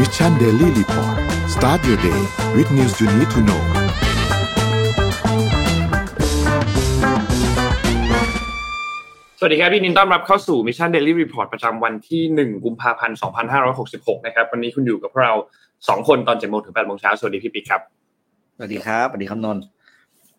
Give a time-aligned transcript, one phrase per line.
[0.00, 1.16] Mission Daily Report
[1.54, 2.20] start your day
[2.56, 3.62] with news you need to know
[9.38, 13.18] สวัสดีครับพี่นินต้อนรับเข้าสู่ Mission Daily Report ประจำวันที่ 1 กุมภาพันธ์
[13.70, 15.34] 2566 นะครับ วันนี้คุณอยู่กับพวกเรา
[15.70, 17.80] 2 คนตอน7โมงถึง8โมงเช้า สวัสดีพี่ปิ๊กครับ
[18.56, 19.64] สวัสดีครับ สวัสดีครับนนท์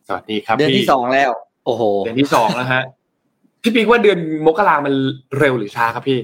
[0.08, 1.32] สวัสดีครับ เดือนที่พี่สองแล้ว
[1.66, 2.84] โอ้โห เดือนที่สองแล้วฮะ
[3.64, 4.94] พี่ปิ๊กว่าเดือนมกรามัน
[5.40, 6.20] เร็วหรือช้าครับพี่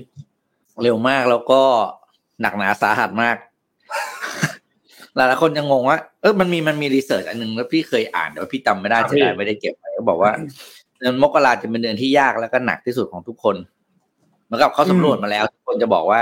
[0.83, 1.61] เร็วมากแล้วก็
[2.41, 3.37] หนักหนาสาหัสมาก
[5.15, 10.31] หลายๆคนยังงงว่า เออมันมีมันมีรีเสิร์ชอันหนึงแล้วพี่เคยอ่านแต่ว่าพี่จำไม่ได้ครับเสียดายพี่ไม่ได้เก็บไว้ก็บอกว่า
[10.99, 13.55] เดือนมกราจะเป็นเดือนที่ยากแล้วก็หนักที่สุดของทุกคน
[14.45, 16.21] เหมือนกับเขาสำรวจมาแล้ว ทุกคนจะบอกว่า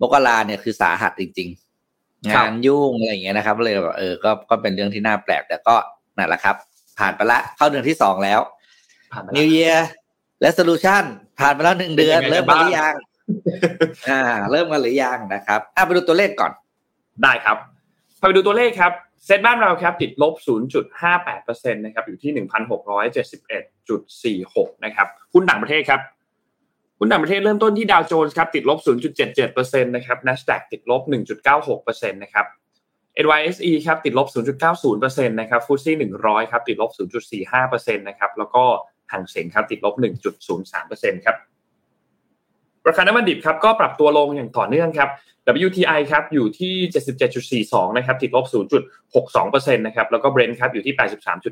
[0.00, 5.74] มกราเนี่ยคือสาหัสจริงๆครับงานยุ่งอะไรอย่างเงี้ยนะครับ เลยแบบเออก็ก็เป็นเรื่องที่น่าแปลกแต่ก็
[6.16, 6.56] นั่นแหละครับ
[6.98, 8.40] ผ่านไปละเข้าเดือนที่สองแล้ว
[9.12, 9.78] ผ่านไป New Year
[10.44, 11.04] Resolution
[11.40, 12.94] ผ่านไปแล้วหนึ่งเดือนเป็นยังไงเริ่มกันหรือบ้างยัง
[14.08, 16.52] อ่า เริ่มกันหรือยังนะครับอะไปดูตัวเลขก่อน
[17.22, 17.56] ได้ครับ
[18.20, 18.92] พาไปดูตัวเลขครับ
[19.24, 20.34] เซ็ตบ้านเราครับติดลบ
[21.08, 22.32] 0.58%นะครับอยู่ที่
[23.96, 26.00] 1,671.46 นะครับหุ้นต่างประเทศครับ
[26.98, 28.78] หุ้นต่างประเทศเริ่มต้นที่ดาวโจนส์ครับติดลบ
[29.36, 31.02] 0.77%นะครับ NASDAQ ติดลบ
[31.52, 32.46] 1.96%นะครับ
[33.24, 34.28] NYSE ครับติดลบ
[34.74, 36.90] 0.90%นะครับฟุตซี่100 ครับติดลบ
[37.42, 38.64] 0.45%นะครับแล้วก็
[39.12, 39.94] หางเสงครับติดลบ
[40.60, 41.36] 1.03%ครับ
[42.88, 45.08] ราคาน้ำมันดิบครับก็ปรับตัวลงอย่างต่อเนื่องครับ
[45.66, 46.74] WTI ครับอยู่ที่
[47.66, 48.46] 77.42 นะครับติดลบ
[49.10, 50.94] 0.62%นะครับแล้วก็ Brent ครับอยู่ที่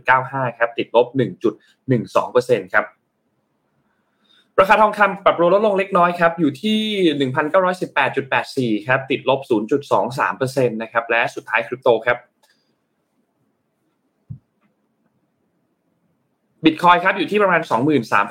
[0.01, 1.07] 83.95 ครับติดลบ
[1.71, 2.85] 1.12%ครับ
[4.61, 6.79] ราคาทองคำปรับตัวลดลงเล็กน้อยครับอยู่ที่
[8.77, 9.41] 1,918.84 ครับติดลบ
[10.01, 12.19] 0.23%นะครับและสุดท้ายคริปโตครับ
[16.65, 17.61] บิตคอยครับอยู่ที่ประมาณ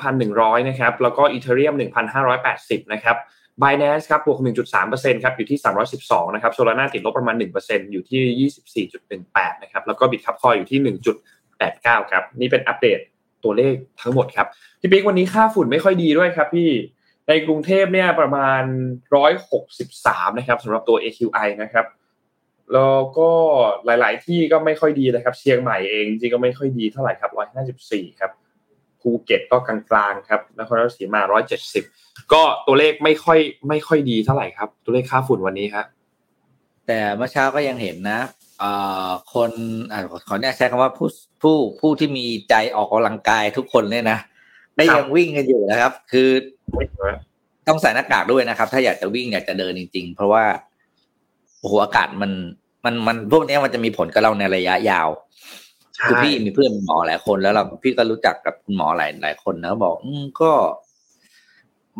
[0.00, 1.74] 23,100 นะครับ แล้วก็อีเทเรียม
[2.32, 3.16] 1,580 นะครับ
[3.62, 4.38] Binance ครับบวก
[4.80, 5.58] 1.3%ครับอยู่ที่
[5.96, 8.50] 312 นะครับ Solana ติดลบประมาณ 1%อยู่ที่
[8.88, 10.96] 24.18 นะครับ แล้วก็ Bitcoin อยู่ที่
[11.46, 12.98] 1.89 ครับ นี่เป็นอัปเดต
[13.44, 14.46] ตัวเลขทั้งหมดครับ
[14.80, 16.70] พี่ปิ๊กวันนี้ค่าฝุ่นไม่ค่อยดีด้วยครับพี่
[17.28, 18.62] ในกรุงเทพเนี่ยประมาณ
[19.50, 21.86] 163 นะครับสำหรับตัว AQI นะครับ
[22.72, 23.30] แล้วก็
[23.84, 27.30] หลาย ๆ ที่ก็ไม่ค่อยดีนะครับ เชียงใหม่เองจริงๆก็ไม่ค่อยดีเท่าไหร่ครับ
[27.76, 28.30] 154ครับ
[29.00, 31.22] ภูเก็ตก็กลางๆครับนครราชสีมา
[31.76, 33.38] 170ก็ตัวเลขไม่ค่อย
[33.68, 35.86] ไม่ค่อยดีเท่าไหร่ครับ ตัวเลขค่าฝุ่นวันนี้ครับ
[36.86, 38.20] แต่เมื่อเช้าก็ยังเห็นนะ
[38.58, 38.70] เอ่
[39.06, 39.50] อคน
[39.92, 41.08] อ่าขอเนี่ยใช้คำว่าผู้
[41.42, 44.18] ผู้ผู้ที่มีใจออกกำลังกายทุกคนเนี่ยนะ
[44.76, 46.28] ได้ครับยังวิ่งกันอยู่นะครับ คือ
[47.68, 50.44] ต้องใส่หน้ากากด้วยนะครับ ถ้าอยากจะวิ่งอยากจะเดินจริง ๆ เพราะว่า
[51.60, 52.30] โอ้โหอากาศมัน
[52.84, 55.08] มันมันพวกเนี้ยมันจะมีผลกับเราในระยะยาว
[56.04, 60.52] คือพี่มีเพื่อนเป็นหมอหลายคนแล้วเราพี่ก็รู้จักกับคุณหมอหลายหลายคนนะบอก อืมก็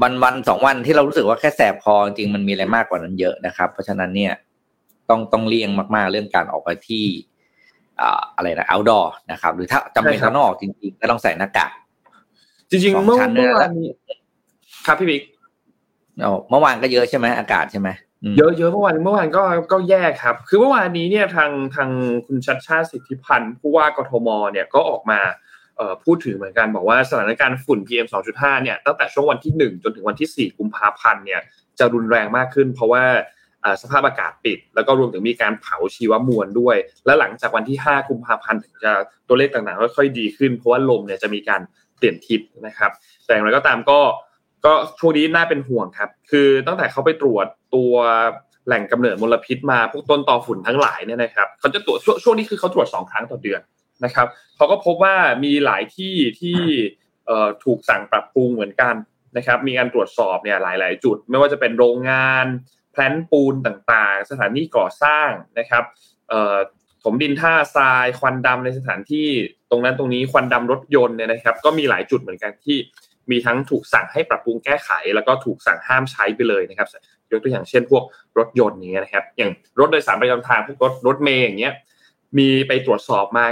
[0.02, 4.32] วันวันสองวันที่เรารู้สึกว่าแค่แสบคอจริงๆมันมีอะไรมากกว่านั้นเยอะนะครับ เพราะฉะนั้นเนี่ย
[5.08, 7.04] ต้องต้องเลี่ยงมาก ๆ เรื่องการออกไปที่
[8.00, 11.72] อ่าอะไรนะ outdoor นะครับ หรือถ้าจำเป็นใช่ครับข้างนอกจริง ๆ ก็ต้องใส่หน้ากาก
[12.70, 13.88] จริงสองๆเมื่อชั้นเมื่อเนี่ยวานนี้
[14.86, 15.22] ครับพี่บิ๊ก
[16.20, 17.88] เอาเมื่อวานก็เยอะใช่ไหมอากาศใช่ไหมม
[18.36, 19.42] เยอะเยอะเมื่อวานเมื่อวานก็
[19.72, 21.90] ก็แย่ครับ คือเมื่อวานนี้เนี่ยทางทาง
[22.26, 25.20] คุณชัดชาติสิทธิพันธ์ผู้ว่ากทมเนี่ยก็ออกมา
[26.04, 31.40] พูดถึงเหมือนกันบอกว่าสถานการณ์ฝุ่น PM 2.5เนี่ยตั้งแต่ช่วงวันที่ 1 จนถึงวันที่ 4 กุมภาพันธ์เนี่ย
[31.78, 33.04] จะรุนแรงมากขึ้น เพราะว่า
[33.82, 36.76] สภาพอากาศปิด แล้วก็รวมถึงมีการเผาชีวมวลด้วย
[37.06, 38.92] และหลังจากวันที่ 5 กุมภาพันธ์ถึงจะ
[39.28, 41.60] ตัวเลขต่างๆค่อยๆดีขึ้น เพราะว่าลมเนี่ยจะมีการ
[41.96, 42.90] เปลี่ยนทิศนะครับ
[43.24, 44.00] แต่อย่างไรก็ตามก็
[44.64, 47.92] ก็ช่วงนี้น่าเป็นห่วงครับ คือตั้งแต่เขาไปตรวจตัว
[48.66, 53.60] แหล่งกำเนิดมลพิษมาพวกต้นตอฝุ่นทั้งหลายเนี่ยนะครับเขาจะตรวจช่วงนี้คือเขาตรวจสองครั้งต่อเดือน
[54.04, 54.26] นะครับ
[54.56, 56.60] เขาก็พบว่ามีหลายที่ที่
[57.64, 58.94] ถูกสั่งปรับปรุงเหมือนกัน
[59.36, 62.46] นะครับ มีการตรวจสอบเนี่ยหลาย ๆ จุด ไม่ว่าจะเป็นโรงงาน
[62.92, 65.28] แพลนปูนต่างๆ สถานที่ก่อสร้าง
[65.58, 65.84] นะครับ
[67.04, 69.28] ถมดินท่าทรายควันดำในสถานที่
[69.70, 72.78] ตรงนั้นตรงนี้ควันดำรถยนต์เนี่ยนะครับ ก็มีหลายจุดเหมือนกันที่
[73.30, 76.88] มีทั้งถูกสั่งให้ปรับปรุงแก้ไข แล้วก็ถูกสั่งห้ามใช้ไปเลยนะครับ
[77.30, 78.04] ยกตัวอย่างเช่นพวก
[78.38, 81.74] รถยนต์อย่างเงี้นะครับ อย่างรถโดยสารประจำทางพวกรถรถเมย์อย่างเงี้ย
[82.38, 83.44] มีไปตรวจสอบมา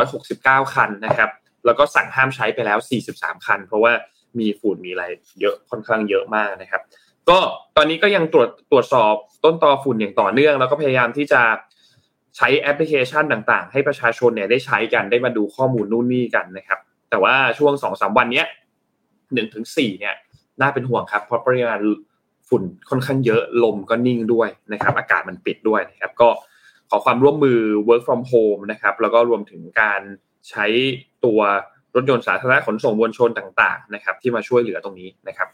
[0.00, 1.30] 9,269 คันนะครับ
[1.66, 2.78] แล้วก็สั่งห้ามใช้ไปแล้ว
[3.12, 3.92] 43 คัน เพราะว่า
[4.38, 5.04] มีฝุ่นมีอะไร
[5.40, 6.82] เยอะค่อนข้างเยอะมากนะครับ
[7.28, 7.38] ก็
[7.76, 9.14] ตอนนี้ก็ยังตรวจตรวจสอบ
[9.44, 11.42] ต้นตอฝุ่นอย่างต่อเนื่อง แล้วก็พยายามที่จะ
[12.36, 16.78] ใช้แอปพลิเคชันต่าง ๆ ให้ประชาชนเนี่ยได้ใช้กันได้มาดูข้อมูลนู่นนี่กันนะครับ
[17.10, 18.46] แต่ว่าช่วงสองสามวันเนี้ย
[19.34, 20.14] หนึ่งถึงสี่เนี่ย
[20.60, 21.80] น่าเป็นห่วงครับเพราะปริมาณ
[22.48, 26.28] ฝุ่นค่อนข้างเยอะลมก็นิ่งด้วยนะครับ อากาศมันปิดด้วยนะครับ ก็
[26.90, 30.00] ขอความร่วมมือ work from home นะครับ แล้วก็รวมถึงการ
[30.48, 30.66] ใช้
[31.24, 31.40] ตัว
[31.94, 35.48] รถยนต์สาธารณะขนส่งมวลชนต่างๆ นะครับ ที่มาช่วยเหลือตรงนี้นะครับ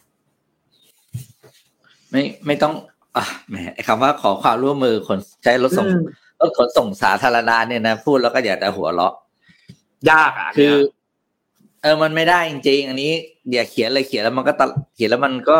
[2.11, 2.75] ไม่ไม่ต้อง
[3.17, 3.56] อะแหม
[3.87, 5.87] คำว่าขอความร่วมมือคนใช้รถส่ง
[6.40, 9.14] รถขนส่งสาธารณะเนี่ยนะ พูดแล้วก็อยากจะหัวเราะ
[10.11, 10.75] ยากอะคือ
[11.82, 13.12] เออมันไม่ได้จริงๆอันนี้
[13.49, 14.62] เดี๋ยวเขียนเลยเขียนแล้วมันก็ต
[14.94, 15.59] เขียนแล้วมันก็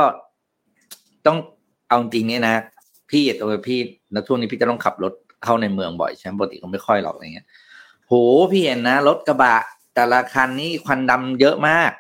[1.27, 1.39] ต้อง
[1.89, 2.55] เอาจริงเนี่ยนะ
[3.11, 3.81] พี่ตัวพี่
[4.13, 5.13] แล้วช่วงนี้พี่จะต้องขับรถ
[5.45, 7.47] เข้าในเมืองบ่อยใช่ไหมปกติก็ไม่ค่อยหรอกอะไรเงี้ย
[8.07, 8.13] โห
[8.53, 9.57] พี่เห็นนะรถกระบะ
[9.95, 11.93] แต่ละคันนี่ควันดำเยอะมาก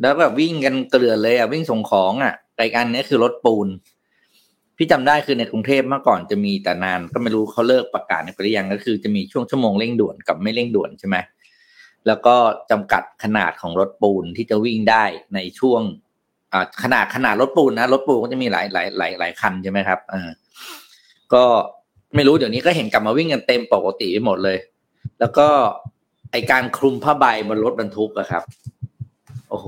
[0.00, 3.68] แล้วแบบวิ่งกันเกลือเลยอะวิ่งส่งของอะไกอันนี้คือรถปูน
[4.76, 11.16] พี่จำได้คือในกรุงเทพเมื่อก่อนจะมีแต่นาน ก็ไม่รู้เขาเลิกประกาศในปริยังก็คือจะมีช่วงชั่วโมงเร่งด่วนกับไม่เร่งด่วนใช่ไหม
[12.06, 12.36] แล้วก็
[12.70, 15.04] จำกัดขนาดของรถปูนที่จะวิ่งได้
[15.34, 15.82] ในช่วง
[16.82, 20.30] ขนาดขนาดรถปูนนะรถปูนก็จะมีหลายหลายหลายหลายคันใช่ไหมครับอ่า
[21.34, 21.44] ก็
[22.14, 24.58] ไม่รู้เดี๋ยวนี้ก็เห็นกลับมาวิ่งกันเต็มปกติไปหมดเลย
[25.20, 25.48] แล้วก็
[26.32, 28.42] ไอการคลุมผ้าใบบนรถบรรทุกอะครับ
[29.50, 29.66] โอ้โห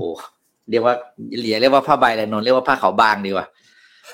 [0.69, 0.95] เรียกว่า
[1.41, 3.47] เรียกเรียกว่าผ้าใบอะไรนนเรียกว่าผ้าขาวบางดีกว่า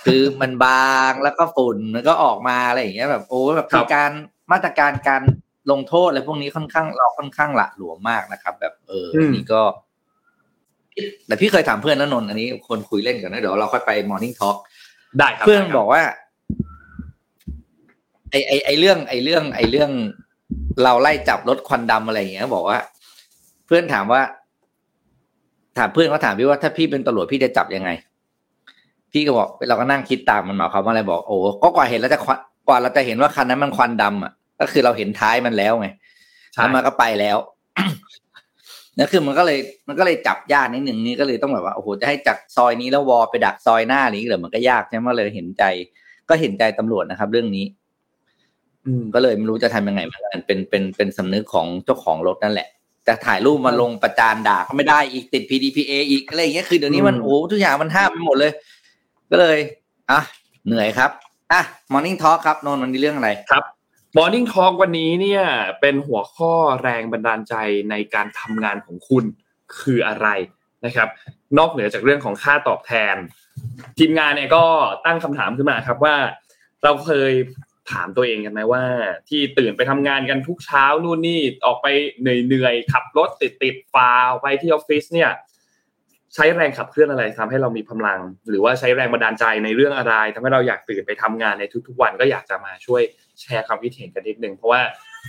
[0.05, 4.11] คือมันบางแล้วก็ฝุ่นมันก็ออกมาอะไรอย่างเงี้ยแบบโอ้แบบมีการ
[4.51, 5.21] มาตรการการ
[5.71, 9.61] ลงโทษอะไรพวกนี้ค่อนข้างเราค่อนข้างละหลวมมากนะครับ แบบเออนี่ก็
[11.27, 14.57] แต่พี่เคยถามเพื่อนนนนอันนี้คนคุยเล่นกันนะเดี๋ยวเราค่อยไปมอร์นิ่งทอล์ก
[15.17, 16.01] ได้ครับเพื่อนบอกว่า
[18.31, 19.91] ไอไอไอเรื่อง ไอเรื่อง ไอเรื่อง
[20.83, 22.79] เราไล่จับรถควันดำอะไรอย่างเงี้ย บอกว่า
[23.65, 24.21] เพื่อนถามว่า
[25.77, 27.89] ถามเพื่อนเขาถามพี่ว่าถ้าพี่เป็นตำรวจพี่จะจับยังไง
[29.11, 32.19] พี่ก็บอกเราก็นั่งคิดตามมันหมายความว่าอะไรบอกโอ้ก็กว่าเห็นแล้วจะ
[32.67, 34.31] กว่าเราจะเห็นว่าคันนั้นมันควันดำอะ
[34.61, 35.87] ก็คือเราเห็นท้ายมันแล้วไง
[36.53, 37.37] แล้วมันก็ไปแล้ว
[38.97, 45.63] นั่นคือมันก็เลยมันก็เลยจับยากนิดหนึ่งนี่ก็เลยต้องแบบว่าโอ้โหจะให้จากซอยนี้แล้ววอไปดักซอยหน้าหรือเหรือมันก็ยากใช่ไหมเลยเห็นใจ
[46.29, 47.65] ก็เห็นใจตำรวจนะครับ เรื่องนี้
[48.85, 52.67] อืมก็เลยไม่รู้จะทำยังไงเหมือนกันเป็นเป็นเป็นสำนึกของเจ้าของรถนั่นแหละ
[53.07, 58.51] จะถ่ายรูปมาลงประจานด่าก็ไม่ได้อีกติด PDPA อีกอะไรอย่างเงี้ยคือเดี๋ยวนี้มันโอ้ทุกอย่างมันห้ามไปหมดเลย
[59.31, 59.57] ก็เลย
[60.11, 60.19] อะ
[60.67, 61.11] เหนื่อยครับ
[61.51, 61.61] อะ
[61.93, 63.63] Morning Talk ครับนนท์วันนี้เรื่องอะไรครับ
[64.17, 65.43] Morning Talk วันนี้เนี่ย
[65.81, 66.53] เป็นหัวข้อ
[66.83, 67.55] แรงบันดาลใจ
[67.89, 69.23] ในการทำงานของคุณ
[69.79, 70.27] คืออะไร
[70.85, 71.09] นะครับ
[71.57, 73.15] นอกเหนือจากเรื่องของค่าตอบแทน
[73.97, 74.65] ทีมงานเนี่ยก็
[75.05, 76.15] ตั้งคำถามขึ้นมาครับว่า
[76.83, 77.31] เราเคย
[77.91, 78.83] ถามตัวเองกันไหมว่า
[79.29, 81.87] ที่ตื่นไปทำงานกันทุกเช้านู่นนี่ออกไป
[82.19, 84.09] เหนื่อยๆขับรถติดติดฟ้า
[84.41, 85.31] ไปที่ออฟฟิศเนี่ย
[86.35, 88.19] ใช้แรงขับเคลื่อนอะไรทำให้เรามีพลัง
[88.49, 93.01] หรือว่าใช้แรงบันดาลใจในเรื่องอะไรทำให้เราอยากตื่นไปทำงานในทุกๆวันก็อยากจะมาช่วย
[93.41, 94.81] แชร์ความคิดเห็นกันนิดนึงเพราะว่า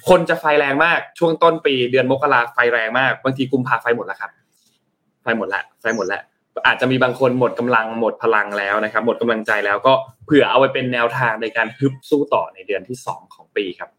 [0.09, 4.31] คนจะไฟแรงมากช่วงต้นปีเดือนมกราไฟแรงมากบางทีกุมภาไฟหมดแล้วครับ
[5.23, 6.23] ไฟหมดละไฟหมดแล้ว
[6.67, 9.93] อาจจะมีบางคนหมดกำลังหมดพลังแล้วนะครับ หมดกำลังใจแล้วก็
[10.25, 13.91] เผื่อเอาไว้เป็นแนวทางในการฮึบสู้ต่อในเดือนที่สองของปีครับ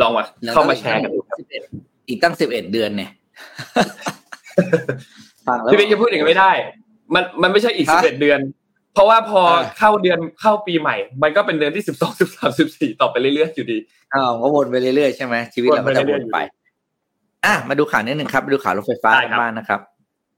[0.00, 0.22] ลองมา
[0.54, 1.36] เข้ามาแชร์กันดูครับ
[2.08, 3.10] อีกตั้งสิบเอ็ดเดือนเนี่ย
[5.46, 6.52] ฟังแล้วพี่เบนจะพูดอย่างนั้นไม่ได้
[7.14, 8.40] มันมันไม่ใช่อีกฮะสิบเอ็ดเดือน
[8.98, 13.78] เพราะว่าพอเออเข้าเดือนเข้าปีใหม่ มันก็เป็นเดือนที่สิบสองสิบสามสิบสี่ต่อไปเรื่อยๆอยู่ดี
[14.14, 16.38] อ้าวก็วนไปเรื่อยๆใช่ไหมชีวิตเราก็จะวนไป
[17.44, 19.80] อะมาดูข่าวนิดหนึ่งครับมาดูข่าวรถไฟฟ้าได้กันครับบ้างนะครับ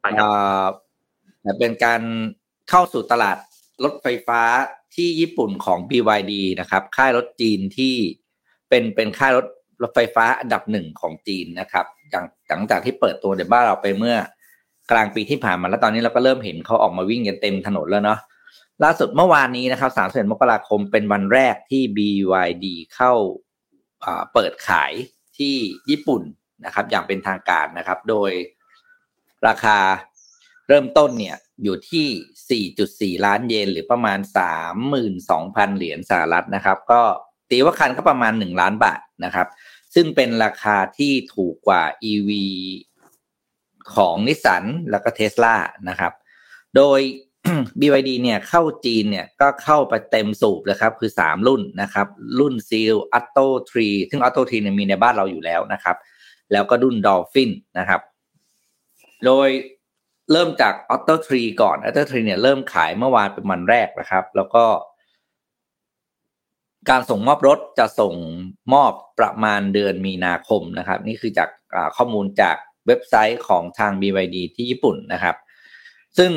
[0.01, 0.29] ไปครับเอ่
[0.61, 0.65] อ
[1.43, 2.01] แต่เป็นการ
[2.71, 3.37] เข้าสู่ตลาด
[3.85, 4.41] รถไฟฟ้า
[4.95, 7.95] ที่ญี่ปุ่นของ BYD นะครับ ค่ายรถจีนที่
[8.69, 9.47] เป็นเป็นค่ายรถ
[9.83, 14.17] รถไฟฟ้าอันดับหนึ่งของจีนนะครับหลังหลังจากที่เปิดตัวในบ้านเราไปเมื่อ
[14.91, 18.19] กลางปีที่ผ่านมาแล้วตอนนี้เราก็เริ่มเห็นเขาออกมาวิ่งกันเต็มถนนแล้วเนาะ
[18.85, 19.91] ล่าสุดเมื่อวานนี้นะครับ
[20.25, 23.13] 31มกราคมเป็นวันแรกที่ BYD เข้า
[24.33, 24.93] เปิดขาย
[25.39, 25.57] ที่
[25.91, 26.23] ญี่ปุ่น
[26.65, 28.31] นะครับ อย่างเป็นทางการนะครับ โดย
[29.47, 29.79] ราคา
[30.69, 32.67] เริ่มต้นเนี่ยอยู่ที่
[33.19, 34.19] 4.4 ล้านเยน หรือประมาณ
[34.99, 37.03] 32,000 เหรียญสหรัฐนะครับ ก็
[37.51, 39.49] ตีว่าคันก็ประมาณ 1 ล้านบาทนะครับ
[39.95, 42.31] ซึ่งเป็นราคาที่ถูกกว่า EV
[43.95, 45.55] ของนิสสันแล้วก็เทสลา
[45.89, 46.13] นะครับ
[46.77, 47.01] โดย
[47.81, 52.07] BYD เนี่ยเข้าจีนเนี่ยก็เข้าไปเต็มสูบนะครับคือ 3 รุ่นนะครับ
[52.39, 53.47] รุ่น Seal Atto
[53.81, 55.97] 3ซึ่ง Atto 3เนี่ยมีในบ้านเราอยู่แล้วนะครับ
[56.53, 58.01] แล้วก็รุ่น Dolphin นะครับ
[59.25, 59.49] โดย
[60.33, 64.65] เริ่มจาก Atto 3ก่อน Atto 3เนี่ยเริ่มขายเมื่อวานเป็นวันแรกนะครับ แล้วก็
[66.91, 68.15] การส่งมอบรถจะส่ง
[68.73, 71.49] มอบประมาณเดือนมีนาคมนะครับ นี่คือจาก
[71.97, 75.37] ข้อมูลจากเว็บไซต์ของทาง BYD ที่ญี่ปุ่นนะครับ
[76.19, 76.31] ซึ่ง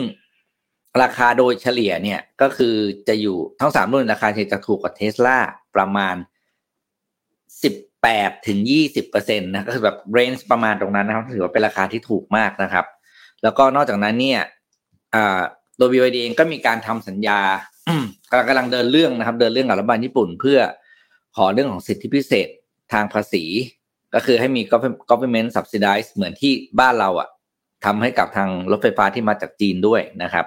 [1.01, 2.75] ราคาโดยเฉลี่ยเนี่ยก็คือ
[3.07, 5.37] จะอยู่ทั้งสามรุ่นราคาจะถูกกว่าเทสลา
[5.75, 6.15] ประมาณ
[7.63, 12.85] สิบแปดถึงยี่สิบเปอร์เซ็นตนะก็คือแบบเรนจ์ประมาณตรงนั้นนะครับถือว่าเป็นราคาที่ถูกมากนะครับ
[13.43, 14.41] แล้วก็นอกจากนั้นเนี่ย
[15.15, 15.41] อ่า
[15.77, 17.39] โดย BYD เองก็มีการทำสัญญา
[18.31, 20.59] กำลังกำลังเดินเรื่องนะครับ เดินเรื่องกับรัฐบาลญี่ปุ่น เพื่อ
[21.35, 22.47] ขอเรื่องของสิทธิพิเศษ
[22.93, 23.43] ทางภาษี
[24.13, 27.29] ก็คือให้มี government- government subsidize เหมือนที่บ้านเราอะ
[27.85, 30.45] ทำให้กับทางรถไฟฟ้าที่มาจากจีนด้วยนะครับ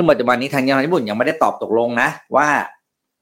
[0.00, 2.48] ซึ่งปัจจุบันนี้ทางการญี่ปุ่นยังไม่ได้ตอบตกลงนะ ว่า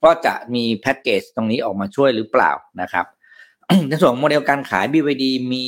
[0.04, 3.06] ก็จะมีแพ็กเกจตรงนี้ออกมาช่วยหรือเปล่านะครับ
[3.88, 5.66] ในส่วนโมเดลการขาย BYD มี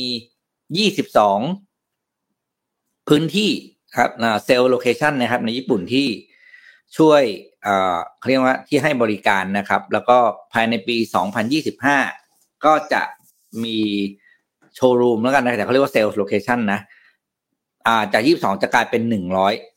[1.97, 3.51] 22 พื้นที่
[3.97, 4.09] ครับ
[4.45, 6.07] sales location นะครับ ในญี่ปุ่นที่
[6.97, 7.21] ช่วย
[7.63, 10.17] เอ่อเรียกว่าที่ให้บริการนะครับ แล้วก็
[10.53, 10.97] ภายในปี
[11.81, 13.01] 2025 ก็จะ
[13.63, 13.77] มี
[14.75, 16.79] โชว์รูมแล้วกันนะแต่เขาเรียกว่า sales location นะ
[18.13, 19.01] จาก 22 จะกลายเป็น
[19.39, 19.70] 100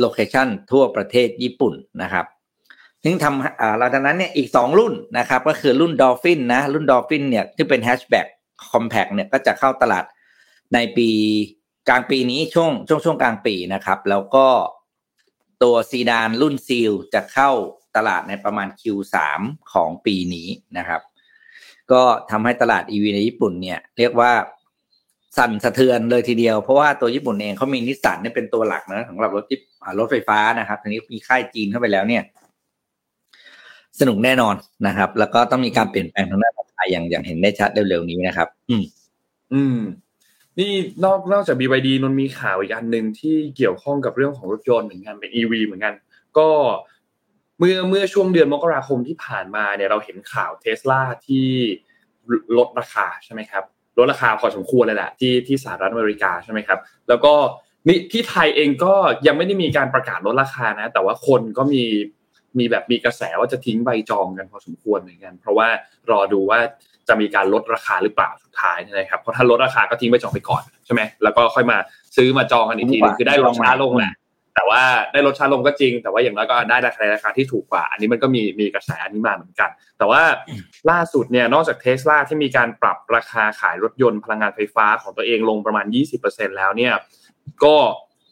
[0.00, 2.26] location ทั่วประเทศญี่ปุ่นนะครับ
[3.04, 8.26] ซึ่งทำอ่าหลังจากนั้นเนี่ยอีก 2 รุ่นนะครับก็คือรุ่น Dolphin นะรุ่น Dolphin เนี่ยที่เป็น hatchback
[8.70, 10.04] compact เนี่ยก็จะเข้าตลาด
[10.74, 11.08] ในปี
[11.88, 14.46] กลางปีนี้ช่วงช่วงช่วงกลางปีนะครับ แล้วก็
[15.62, 17.50] ตัวซีดานรุ่น Seal จะเข้า
[17.96, 19.16] ตลาดในประมาณ Q3
[19.72, 21.00] ของปีนี้นะครับ
[21.92, 24.32] ก็ทำให้ตลาด EV ในญี่ปุ่นเนี่ยเรียกว่า
[25.38, 29.58] สั่นสะเทือนเลยทีเดียว เพราะว่าตัวญี่ปุ่นเองเขามีนิสสันเนี่ยเป็นตัวหลักนะสำหรับรถที่
[29.98, 32.22] รถไฟฟ้านะครับทีนี้มีค่ายจีนเข้าไปแล้วเนี่ย
[34.00, 34.54] สนุกแน่นอน
[34.86, 38.84] นะครับ แล้วก็ต้องมีการเปลี่ยนแปลงทางด้านราคาอย่างอย่างเห็นได้ชัดเร็วๆนี้นะครับ อืม
[39.52, 39.78] อืม
[40.58, 40.72] นี่
[41.04, 45.94] นอกนอกจาก BYD นนมีข่าวอีกอันหนึ่งที่เกี่ยวข้องกับเรื่องของรถยนต์เหมือนกันเป็น EV เหมือนกัน
[46.38, 46.48] ก็
[47.58, 51.46] เมื่อเมื่อช่วงเดือนมกราคมที่ผ่านมาเนี่ยเราเห็นข่าวเทสลาที่
[52.58, 53.64] ลดราคาใช่ไหมครับ
[53.98, 56.78] ลดราคาพอสมควรเลยแหละที่ที่สหรัฐอเมริกาใช่ไหมครับ
[57.08, 57.34] แล้วก็
[57.88, 58.94] นี่ที่ไทยเองก็
[59.26, 61.84] ยังไม่ได้มีการประกาศลดราคานะ แต่ว่าคนก็มี
[62.58, 65.68] มีแบบมีกระแสว่าจะทิ้งใบจองกันพอสมควรเหมือนกัน เพราะว่า
[66.10, 66.58] รอดูว่า
[67.08, 71.78] จะมีการลดราคาหรือเปล่าสุดท้ายนะครับเพราะถ้าลดราคาก็ทิ้งใบจองไปก่อนใช่ไหมแล้วก็ค่อยมา
[72.16, 74.12] ซื้อมาจองกันอีกทีนึงคือได้ลดช้าลงแหละ
[74.58, 80.22] แต่ว่าได้ลดช้าลงก็จริง แต่ว่าอย่างน้อยก็ได้ราคาราคาที่ถูกกว่า อันนี้มันก็มีมีกระแสอันนี้มาเหมือนกัน แต่ว่า
[80.90, 85.86] ล่าสุดเนี่ยนอกจากเทสลาที่มีการปรับราคาขายรถยนต์พลังงานไฟฟ้าของตัวเองลงประมาณ
[86.22, 86.92] 20%แล้วเนี่ย
[87.64, 87.76] ก็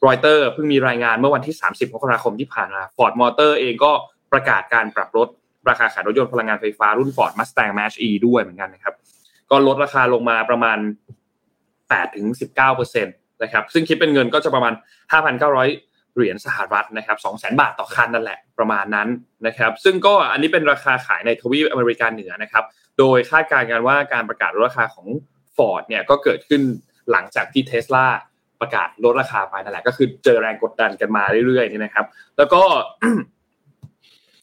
[0.07, 3.93] รอยเตอร์เพิ่งมีรายงานเมื่อวันที่ 30มกราคมที่ผ่านมาฟอร์ดมอเตอร์เองก็
[4.33, 5.29] ประกาศการปรับลด
[5.69, 8.95] ราคาขายรถยนต์พลังงานไฟฟ้ารุ่น Ford Mustang Mach-E ด้วยเหมือนกันนะครับ
[9.51, 10.79] ก็ลดราคาลงมาประมาณ
[11.47, 12.27] 8ถึง
[12.65, 14.73] 19%นะครับ ซึ่งคิดเป็นเงินก็จะประมาณ
[15.11, 19.09] 5,900 เหรียญสหรัฐนะครับ200,000บาทต่อคันนั่นแหละประมาณนั้น
[19.47, 22.65] นะครับ ซึ่งก็อันนี้เป็นราคาขายในทวีปอเมริกาเหนือนะครับ
[22.99, 25.07] โดยคาดการณ์กันว่าการประกาศลดราคาของ
[25.57, 26.63] Ford เนี่ยก็เกิดขึ้น
[27.11, 28.07] หลังจากที่เทสลา
[28.61, 32.07] ประกาศลดราคาไปนั่นแหละก็คือเจอแรงกดดันกันมาเรื่อยๆนี่นะครับ
[32.39, 32.63] แล้วก็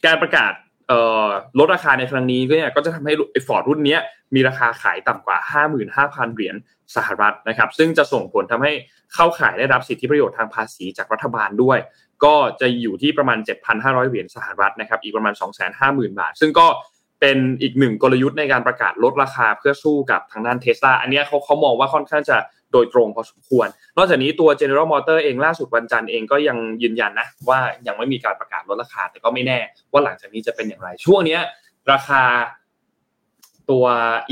[0.06, 0.54] การประกาศ
[1.60, 3.98] ลดราคาในครั้งนี้ก็เนี่ยก็จะทำให้ไอ้ฟอร์ดรุ่นนี้
[4.36, 5.38] มีราคาขายต่ำกว่า
[5.86, 6.56] 55,000 เหรียญ
[6.96, 8.72] สหรัฐนะครับ ซึ่งจะส่งผลทำให้
[9.14, 11.78] เข้าขายได้รับสิทธิประโยชน์ทางภาษีจากรัฐบาลด้วย
[12.24, 13.38] ก็จะอยู่ที่ประมาณ
[13.74, 15.34] 7,500 เหรียญสหรัฐนะครับ อีกประมาณ
[15.78, 16.68] 250,000 บาท ซึ่งก็
[17.22, 22.38] เป็นอีกหนึ่งกลยุทธ์ในการประกาศลดราคาเพื่อสู้กับทางด้านเทสลาอันนี้เขาเขามองว่าค่อนข้างจะ
[22.74, 29.60] โดยตรงพอสมควร นอกจากนี้ตัว General Motor เองล่าสุดวันจันทร์เองก็ยังยืนยันนะ ว่ายังไม่มีการประกาศลดราคา แต่ก็ไม่แน่
[29.92, 31.38] ว่าหลังจากนี้จะเป็นอย่างไร ช่วงนี้
[31.92, 32.24] ราคา
[33.70, 33.86] ตัว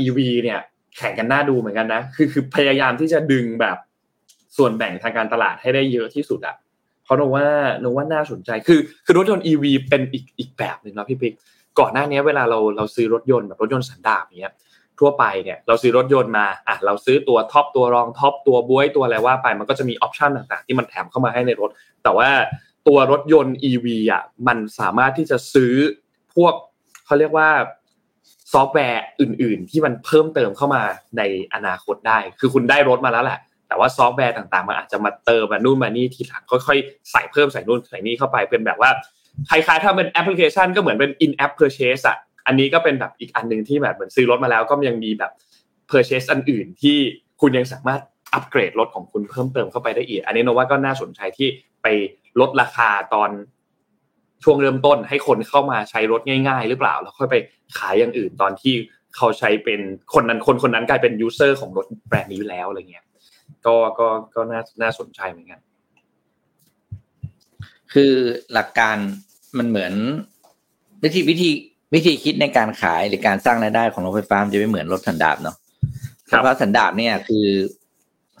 [0.04, 0.60] EV เนี่ย
[0.96, 3.76] แข่งกันน่าดูเหมือนกันนะ คือคือพยายามที่จะดึงแบบ
[4.56, 6.56] ส่วนแบ่งทางการตลาดให้ได้เยอะที่สุดอะ
[7.04, 11.34] เพราะนนว่านนว่าน่าสนใจคือคือรถยนต์ EV เป็นอีกอีกแบบหนึ่งนะพี่ปิ๊ก
[11.78, 14.54] ก่อนหน้านี้เวลาเราเราซื้อรถยนต์แบบรถยนต์สันดาปเนี้ย
[15.00, 21.70] ทั่วไปเนี่ยเราซื้อรถยนต์มาอะเราซื้อตัวท็อปตัวรองท็อปตัวบ๊วยตัวอะไรว่าไปมันก็จะมีออปชันต่างๆ ที่มันแถมเข้ามาให้ในรถ
[22.02, 22.30] แต่ว่า
[22.88, 25.74] ตัวรถยนต์ EV อะมันสามารถที่จะซื้อ
[26.34, 26.54] พวก
[27.06, 27.48] เขาเรียกว่า
[28.52, 30.82] ซอฟต์แวร์อื่น ๆ ที่มันเพิ่มเติมเข้ามา
[31.18, 31.22] ใน
[31.54, 38.90] อนาคตได้ คือคุณได้รถมาแล้วแหละ แต่ว่าซอฟต์แวร์ต่างๆมันอาจจะมาเติมมานู่นมานี่ทีหลังค่อยๆใส่เพิ่มใส่นู่นใส่นี่เข้าไปเป็นแบบว่า
[39.48, 45.32] คล้ายๆถ้าเป็นแอปพลิเคชันก็เหมือนเป็น in app purchase อะ อันนี้ก็เป็นแบบอีกอันหนึ่งที่แบบเหมือนซื้อรถมาแล้วก็ยังมีแบบ
[45.90, 46.96] purchase อันอื่นที่
[47.40, 48.00] คุณยังสามารถ
[48.34, 51.48] อัปเกรดรถของคุณเพิ่มเติมเข้าไปได้อีก อันนี้นนว่าก็น่าสนใจที่
[51.82, 51.86] ไป
[52.40, 53.30] ลดราคาตอน
[54.44, 57.36] ช่วงเริ่มต้นให้คนเข้ามาใช้รถง่าย ๆ หรือเปล่า แล้วค่อยไป
[57.78, 58.74] ขายอย่างอื่นตอนที่
[59.16, 59.80] เขาใช้เป็น
[60.14, 63.06] คนนั้นคนคนนั้นกลายเป็นยูเซอร์ของรถแบรนด์นี้แล้วอะไรเงี้ย
[63.66, 65.60] ก็ก็ก็น่าน่าสนใจเหมือนกัน
[67.92, 68.12] คือ
[68.52, 68.96] หลักการ
[69.58, 69.94] มันเหมือน
[71.02, 71.50] วิธีวิธี
[71.94, 75.56] วิธีคิดในการขายหรือการสร้างรายได้ของรถไฟฟ้าจะไม่เหมือนรถสันดาปเนาะ
[76.26, 77.46] เพราะสันดาปเนี่ยคือ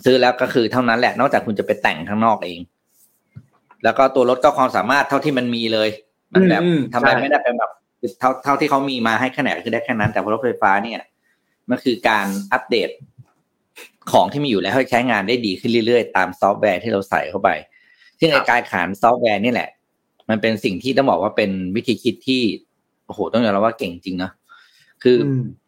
[0.04, 2.60] ซื้อแล้วก็คือเท่านั้นแหละนอกจากคุณจะไปแต่งข้างนอกเอง
[3.84, 5.88] แล้วก็ตัวรถก็ความสามารถเท่าที่มันมีเลย
[6.32, 7.70] มันแบบทำอะไรไม่ได้เป็นแบบ
[8.20, 11.00] เท่าเท่าที่เขามีมาให้แค่ไหนคือได้แค่นั้น แต่รถไฟฟ้าเนี่ย
[11.70, 12.88] มันคือการอัปเดต
[14.12, 17.50] ของที่มีอยู่แล้วให้ใช้งานได้ดีขึ้นเรื่อยๆ ตามซอฟต์แวร์ที่เราใส่เข้าไป
[18.18, 19.68] ซึ่งในการขายซอฟต์แวร์นี่แหละ
[20.28, 24.32] มันเป็นสิ่งที่ต้องบอกว่าเป็นวิธีคิดที่โอ้โหต้องยอมรับว่าเก่งจริงเนาะ
[25.02, 25.16] คือ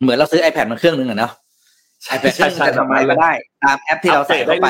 [0.02, 1.32] เหมือนเราซื้อ iPad มาเครื่องนึงอะเนาะ
[2.14, 3.32] iPad เครื่องจะทำอะไรก็ได้
[3.62, 4.68] ตามแอปที่เราใส่เข้าไป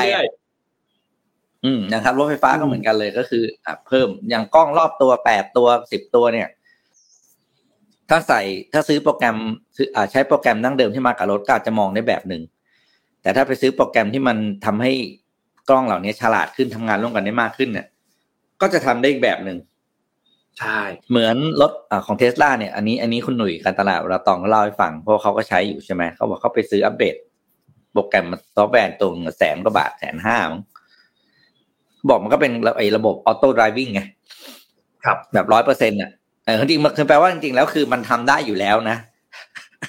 [1.65, 6.47] อืมนะครับรถไฟฟ้าก็เหมือนกันเลยก็คืออะเพิ่มอย่างกล้องรอบตัวแปดตัวสิบตัวเนี่ย
[8.09, 8.41] ถ้าใส่
[8.73, 9.37] ถ้าซื้อโปรแกรม
[9.75, 12.41] ซื้ออ่าใช้โปรแกรมนั่งเดิมที่มากับรถก็อาจจะมองได้แบบหนึ่ง
[13.21, 14.91] แต่ถ้าไปซื้อโปรแกรมที่มันทำให้
[15.69, 17.87] กล้องเหล่านี้ฉลาดขึ้นทำงานร่วมกันได้มากขึ้นเนี่ย
[18.61, 19.57] ก็จะทำได้อีกแบบหนึ่ง
[20.59, 27.15] ใช่ เหมือนรถอของเทสลาเนี่ยอันนี้อันนี้คุณหนุ่ยการตลาดเราตองก็เล่าให้ฟังเพราะเขาก็ใช้อยู่ใช่ไหมเขาบอกเขาไปซื้ออัปเดต
[27.93, 30.37] โปรแกรมซอฟต์แวร์ตัวแสนกว่าบาทแสนห้า
[32.09, 34.01] บอกมันก็เป็นไอ้ระบบ auto driving ไง
[35.03, 36.11] ครับแบบร้อยเปอร์เซ็นต์อะ
[36.45, 38.97] เออจริงๆมันคือแปลว่าจริงๆแล้วคือมันทำได้อยู่แล้วนะ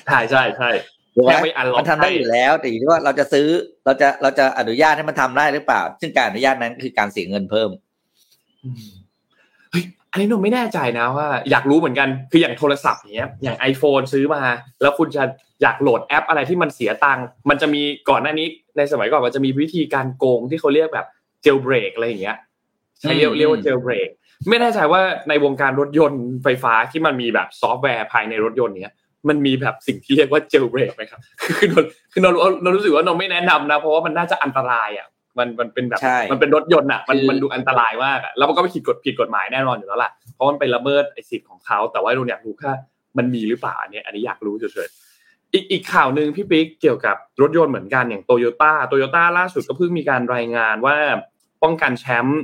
[0.06, 0.70] ใช่ใช่ใช่
[1.14, 3.46] ถูกไหมแค่ไป unlock มันทำได้อยู่แล้ว แต่อยู่ที่ว่าเราจะซื้อ
[3.84, 7.70] เราจะเราจะอนุญาตให้มันทำได้หรือเปล่า ซึ่งการอนุญาตนั้นคือการเสียเงินเพิ่ม
[10.16, 14.42] อืมเฮ้ยอันนี้หนูไม่แน่ใจนะว่า อยากรู้เหมือนกันคืออย่างโทรศัพท์เนี้ยอย่าง iPhone ซื้อมา
[14.82, 15.22] แล้วคุณจะ
[15.62, 18.46] อยากโหลดแอปอะไรที่มันเสียตังค์มันจะมีก่อนหน้านี้
[18.76, 21.06] ในสมัยก่อนมันจะมีวิธีการโกงที่เขาเรียกแบบ
[21.42, 22.36] เจลเบรกอะไรอย่างเงี้ย
[23.00, 24.08] ใช้เรียกอืมเรียกว่าเจลเบรก
[24.48, 28.94] ไม่แน่ใจว่าในวงการรถยนต์ไฟฟ้าที่มันมีแบบซอฟต์แวร์ภายในรถยนต์เนี้ย
[29.28, 31.20] มันมีแบบสิ่งที่เรียกว่าเจลเบรกไหมครับ
[31.58, 35.06] คือนนคือนนนนรู้สึกว่านนไม่แนะนำนะ เพราะว่ามันน่าจะอันตรายอะ
[35.38, 42.72] มันมันเป็นแบบใช่มันเป็นรถยนต์อะมันคือมันดูอันตรายมากอะแล้วมันก็ไปผิดกฎผิดกฎหมายแน่นอนอยู่แล้วล่ะเพราะมันไปละเมิดไอ้สิทธิ์ของเขาแต่ว่าเราอยากรู้แค่
[43.18, 50.96] มันมีหรือเปล่าอันเนี้ยอันนี้อยากรู้เฉยๆอีกอีกข่าวหนึ่งพี่ปิ๊กเกี่ยวกับรถยนต์เหมือนกันอย่างโตโยต้าโตโยต้าล่าสุดก็เพิ่งมีการรายงานว่า
[51.62, 52.40] ป้องกันแชมป์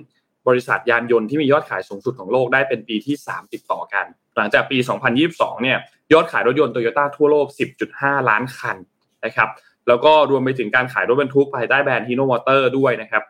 [0.49, 4.07] บริษัทยานยนต์ที่มียอดขายสูงสุดของโลกได้เป็นปีที่ 3 ติดต่อกัน
[4.37, 4.79] หลังจากปี
[5.21, 5.79] 2022 เนี่ย
[6.13, 7.47] ยอดขายรถยนต์โตโยต้าทั่วโลก
[7.89, 8.77] 10.5 ล้านคัน
[9.25, 9.49] นะครับ
[9.89, 13.23] แล้วก็รวมไปถึงการขายรถบรรทุกภายใต้แบรนด์ฮีโนมอเตอร์ด้วยนะครับ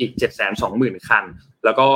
[0.00, 0.12] อีก
[0.60, 1.24] 720,000 คัน
[1.64, 1.86] แล้วก็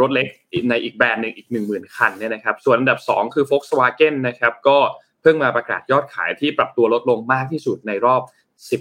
[0.00, 0.26] รถเล็ก
[0.70, 4.78] ในอีกแบรนด์หนึ่งอีก 10,000 คันเนี่ยนะครับ ส่วนอันดับ 2 คือ Volkswagen นะครับ ก็
[5.22, 8.22] เพิ่งมาประกาศยอดขายที่ปรับตัวลดลงมากที่สุดในรอบ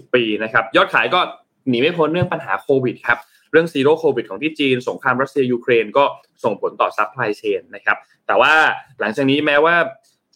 [0.08, 1.20] 10 ปีนะครับ ยอดขายก็
[1.70, 3.20] หนีไม่พ้นเรื่องปัญหาโควิดครับ
[3.52, 6.04] เรื่อง zero COVID ของที่จีน สงครามรัสเซียยูเครนก็
[6.44, 8.54] ส่งผลต่อซัพพลายเชนนะครับ แต่ว่า
[9.00, 9.76] หลังจากนี้แม้ว่า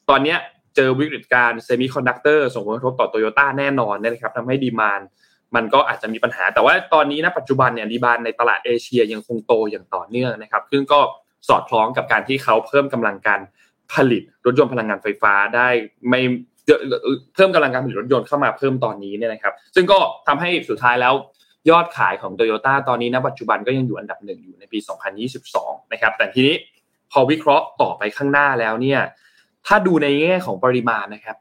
[0.10, 0.38] ตอนเนี้ย
[0.76, 5.02] เจอวิกฤตการเซมิคอนดักเตอร์ส่งผลกระทบต่อโตโยต้าแน่นอนนะครับทำให้ demand
[5.56, 11.00] มันก็อาจจะมีปัญหา แต่ว่าตอนนี้นะปัจจุบันเนี่ย demand ในตลาดเอเชียยังคงโตอย่างต่อเนื่องนะครับ ซึ่งก็
[11.50, 13.42] สอดคล้องกับการที่เขาเพิ่มกำลังการ
[13.94, 15.68] ผลิตรถยนต์พลังงานไฟฟ้าได้
[16.10, 16.22] ไม่
[17.36, 21.14] เพิ่มกำลังการผลิตรถยนต์เข้ามาเพิ่มตอนนี้เนี่ยนะครับ ซึ่งก็ทำให้สุดท้ายแล้ว
[21.70, 24.80] ยอดขายของโตโยต้าตอนนี้ณปัจจุบันก็ยังอยู่อันดับหนึ่งอยู่ในปี
[25.36, 26.56] 2022 นะครับ แต่ทีนี้
[27.12, 29.00] พอวิเคราะห์ต่อไปข้างหน้าแล้วเนี่ย
[29.68, 31.38] ถ้าดูในแง่ของปริมาณนะครับ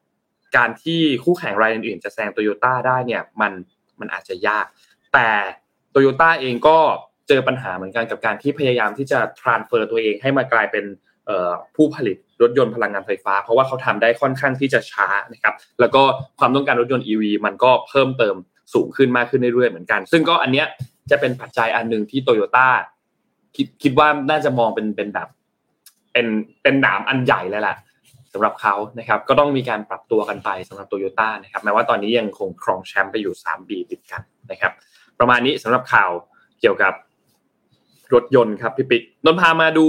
[0.56, 3.52] การที่คู่แข่งรายอื่นๆจะแซงโตโยต้าได้เนี่ยมัน
[4.00, 4.66] มันอาจจะยาก
[5.14, 5.28] แต่
[5.90, 6.78] โตโยต้าเองก็
[7.28, 10.84] เจอปัญหาเหมือนกันกับการที่พยายามที่จะ transfer ตัวเองให้มากลายเป็น
[11.76, 16.02] ผู้ผลิตรถยนต์พลังงานไฟฟ้า เพราะว่าเขาทำได้ค่อนข้างที่จะช้านะครับแล้วก็
[16.38, 18.34] ความต้องการรถยนต์ EV มันก็เพิ่มเติม
[18.74, 20.66] สูงขึ้นมากขึ้นเรื่อยๆเหมือนกัน ซึ่งก็อันเนี้ย
[21.10, 22.68] จะเป็นปัจจัยอันหนึ่งที่โตโยต้า
[23.56, 25.28] คิดคิดว่าน่าจะมองเป็นเป็นแบบ
[26.12, 26.26] เป็น
[26.62, 27.76] เป็นหนามอันใหญ่เลยแหละ
[28.34, 34.72] สำหรับเขานะครับก็ต้องมีการปรับตัวกันไปสำหรับโตโยต้านะครับแม้ว่าตอนนี้ยังคงครองแชมป์ไปอยู่3ปีติดกันนะครับ
[35.18, 36.10] ประมาณนี้สำหรับข่าว
[36.60, 36.92] เกี่ยวกับ
[38.14, 39.88] รถยนต์ครับพี่ปิ๊กนนพามาดู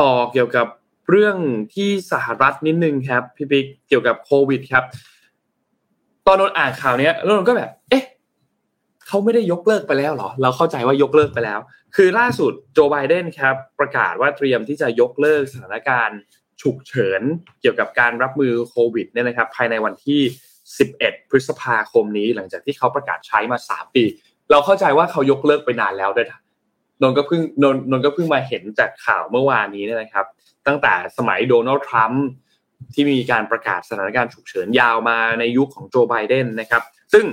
[0.00, 0.66] ต่อเกี่ยวกับ
[1.10, 1.36] เรื่อง
[1.74, 4.84] ที่สหรัฐนิดนึงครับพี่ปิ๊กเกี่ยวกับโควิดครับ
[6.26, 8.04] ตอนนนอ่านข่าวเนี้ยแล้วนนก็แบบ เอ๊ะ
[9.06, 11.60] เขาไม่ได้ยกเลิกไปแล้วเหรอ เราเข้าใจว่ายกเลิกไปแล้ว
[11.96, 16.18] คือล่าสุดโจไบเดนครับ ประกาศว่าเตรียมที่จะยกเลิกสถานการณ์
[16.62, 17.22] ฉุกเฉิน
[17.60, 20.20] เกี่ยวกับการรับมือโควิดเนี่ยนะครับภายในวันที่
[20.74, 24.04] 11 พฤษภาคมนี้ หลังจากที่เขาประกาศใช้มา 3 ปี
[24.50, 26.28] เราเข้าใจว่าเขายกเลิกไปนานแล้วด้วย
[27.02, 30.26] นนก็เพิ่งนนนนก็เพิ่งมาเห็นจากข่าวเมื่อวานนี้เนี่ยนะครับ
[30.66, 32.24] ตั้งแต่สมัยโดนัลด์ทรัมป์
[32.94, 37.24] ที่มีการประกาศสถานการณ์ฉุกเฉินยาวมาในยุคของโจไบเดนนะครับ ซึ่ง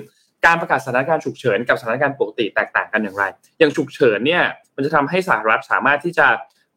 [0.46, 3.24] การประกาศสถานการณ์ฉุกเฉินกับสถานการณ์ปกติแตกต่างกันอย่างไร
[3.60, 4.44] อย่างฉุกเฉินเนี่ย
[4.76, 6.28] มันจะทำให้สหรัฐสามารถที่จะ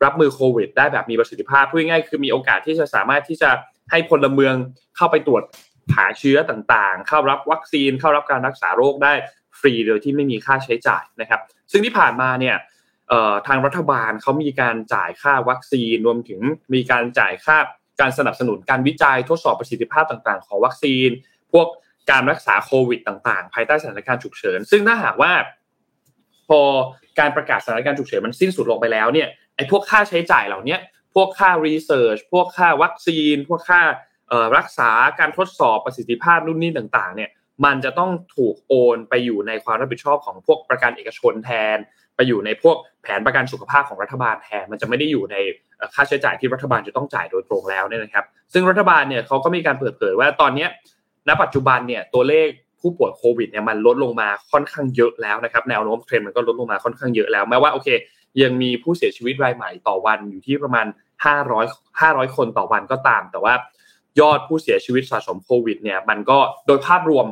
[0.05, 3.51] รับมือโควิด ได้แบบมีประสิทธิภาพพูดง่ายคือมีโอกาสที่จะสามารถที่จะ
[3.91, 4.55] ให้พลเมือง
[4.97, 5.43] เข้าไปตรวจ
[5.97, 9.13] หาเชื้อต่างๆ เข้ารับวัคซีนเข้ารับการรักษาโรคได้
[9.61, 11.41] ฟรีโดยที่ไม่มีค่าใช้จ่ายนะครับ
[11.73, 12.57] ซึ่งที่ผ่านมาเนี่ย
[13.47, 16.41] ทางรัฐบาลเขามีการจ่ายค่าวัคซีนรวมถึง
[16.75, 17.57] มีการจ่ายค่า
[18.01, 21.09] การสนับสนุนการวิจัยทดสอบประสิทธิภาพต่างๆ ของวัคซีน
[21.53, 21.67] พวก
[22.11, 25.33] การรักษาโควิดต่างๆ ภายใต้สถานการณ์ฉุกเฉิน ซึ่งถ้าหากว่า
[26.49, 26.61] พอ
[27.19, 29.29] การประกาศสถานการณ์ฉุกเฉินมันสิ้นสุดลงไปแล้วเนี่ย
[29.71, 30.77] พวกค่าใช้จ่ายเหล่านี้
[31.15, 33.83] พวกค่ารีเสิร์ชพวกค่าวัคซีน พวกค่า
[34.57, 37.31] รักษาการทดสอบประสิทธิภาพนู่นนี่ต่างๆ เนี่ย
[37.65, 41.79] มันจะต้องถูกโอนไปอยู่ในความรับผิดชอบของพวกประกันเอกชนแทน
[42.17, 45.37] ไปอยู่ในพวกแผนประกันสุขภาพของรัฐบาลแทน มันจะไม่ได้อยู่ใน
[45.95, 50.67] ค่าใช้จ่ายที่รัฐบาลจะต้องจ่ายโดยตรงแล้วเนี่ยนะครับ ซึ่งรัฐบาลเนี่ยเขาก็มีการเปิดเผยว่าตอนนี้
[51.29, 52.49] ณปัจจุบันเนี่ยตัวเลข
[52.81, 57.89] ผู้ป่วยโควิดเนี่ยมันลดลงมาค่อนข้างเยอะแล้วนะครับแนวโน้มเทรนด์มันก็ลดลงมาค่อนข้างเยอะแล้วแม้ว่าโอเค
[58.43, 60.87] ยังมีผู้เสียชีวิตรายใหม่ต่อวันอยู่ที่ประมาณ
[61.45, 63.55] 500 500 คนต่อวันก็ตาม แต่ว่า
[64.21, 67.27] ยอดผู้เสียชีวิตสะสมโควิดเนี่ยมันก็โดยภาพรวม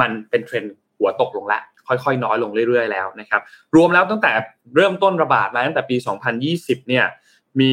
[0.00, 3.40] มันเป็นเทรนด์หัวตกลงล้วค่อยๆ น้อยลงเรื่อยๆแล้วนะครับ
[3.76, 4.32] รวมแล้วตั้งแต่
[4.76, 5.96] เริ่มต้นระบาดมาตั้งแต่ปี
[6.42, 7.04] 2020 เนี่ย
[7.60, 7.72] มี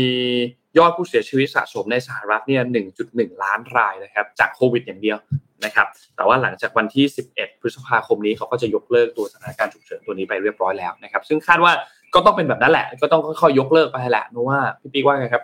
[0.78, 2.62] ยอดผู้เสียชีวิตสะสมในสหรัฐเนี่ย
[3.02, 5.18] 1.1 ล้านรายนะครับ จากโควิดอย่างเดียว
[5.66, 11.74] นะครับ แต่ว่าหลังจากวันที่ 11 พฤษภาคมนี้เขาก็จะยกเลิกตัวสถานการณ์ฉุกเฉินตัวนี้ไปเรียบร้อยแล้วนะครับ ซึ่งคาดว่า
[12.14, 15.44] ก็ต้องเป็นแบบนั้นแหละ ก็ต้องค่อยๆยกเลิกไปแหละนะว่าพี่ปิ๊กว่าไงครับ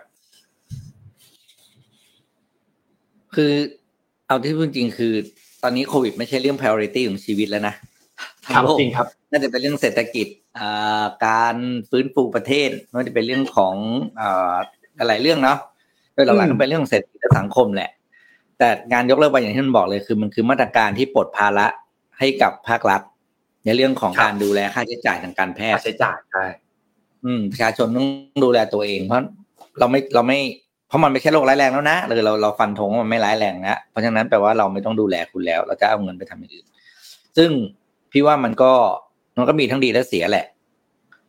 [3.34, 3.52] คือ
[4.26, 5.12] เอาที่พูดจริงคือ
[5.62, 7.74] ตอนนี้โควิดไม่ใช่เรื่อง priority ของชีวิตแล้วนะ
[8.54, 10.26] ครับจริงครับ น่าจะเป็นเรื่องเศรษฐกิจ
[11.26, 11.56] การ
[11.90, 13.74] ฟื้นฟูประเทศไม่ว่าจะเป็นเรื่องของ
[14.98, 15.58] อะไรเรื่องเนาะ
[16.14, 17.90] โดยหลักๆก็เป็นเรื่องเศรษฐกิจและสังคมแหละ
[18.58, 21.66] แต่งานยกเลิกไปอย่างที่มันบอกเลยคือมันคือมาตรการที่ปลดภาระ
[22.18, 23.00] ให้กับภาครัฐ
[23.68, 26.44] ในเรื่องของการดูแลค่าใช้จ่ายทางการแพทย์ใช้จ่ายใช่
[27.24, 28.06] อืมประชาชนต้อง
[28.44, 29.22] ดูแลตัวเอง เพราะ
[29.78, 30.38] เราไม่เราไม่
[30.88, 36.66] เพราะมันไม่ใช่โรคร้ายแรงแล้วนะเลยเราเราฟันธงว่ามันไม่ร้ายแรงนะเพราะฉะนั้นแปลว่าเราไม่ต้องดูแลคุณแล้ว เราจะเอาเงินไปทำอย่างอื่น
[37.36, 37.50] ซึ่ง
[38.12, 38.72] พี่ว่ามันก็
[39.36, 40.46] มันก็มีทั้งดีและเสียแหละ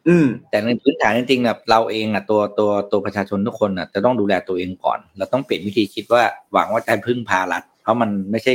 [0.07, 6.23] อืม แต่ในพื้นฐานจริงๆแบบเราเองอะตัวตัวตัวประชาชนทุกคนอะจะต้องดูแลตัวเองก่อน เราต้องเปลี่ยนวิธีคิดว่า
[6.53, 8.53] หวังว่าจะพึ่งพารัฐเพราะมันไม่ใช่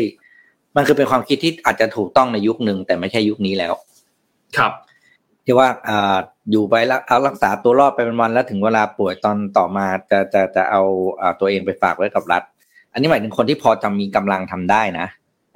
[0.77, 3.73] มันคือเป็นความคิดที่อาจจะถูกต้องในยุคหนึ่งแต่ไม่ใช่ยุคนี้แล้ว
[4.59, 4.73] ครับ
[5.45, 6.17] ที่ว่าอ่า
[6.51, 10.83] อยู่ไปแล้วเอารักษาตัวรอดไปเป็นวันแล้วถึงเวลาป่วยตอนต่อมาจะจะจะเอา
[11.21, 12.43] อ่าตัวเองไปฝากไว้กับรัฐ
[12.93, 15.07] อันนี้หมายถึงคนที่พอจะมีกำลังทำได้นะ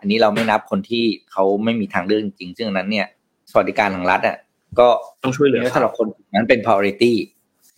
[0.01, 3.07] อันนี้เราไม่นับคนที่เขาไม่มีทางเลือกจริงซึ่งนั้นเนี่ย
[3.51, 4.37] สวัสดิการของรัฐอะ
[4.79, 4.89] ก็
[5.23, 7.13] ต้องช่วยเหลือสำหรับคนนั้นเป็น priority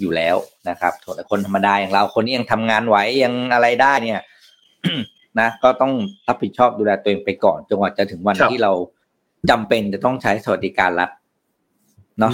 [0.00, 0.36] อยู่แล้ว
[0.68, 4.20] นะครับส่วนคนธรรมดาอย่างเราคนนี้ยังทำงานไหวยังอะไรได้เนี่ย
[5.40, 5.92] นะก็ต้อง
[6.28, 8.72] รับผิดชอบดูแลตัวเองไปก่อนจนกว่าจะถึงวันที่เรา
[9.50, 11.10] จำเป็นจะต้องใช้สวัสดิการรัฐ
[12.20, 12.32] เนาะ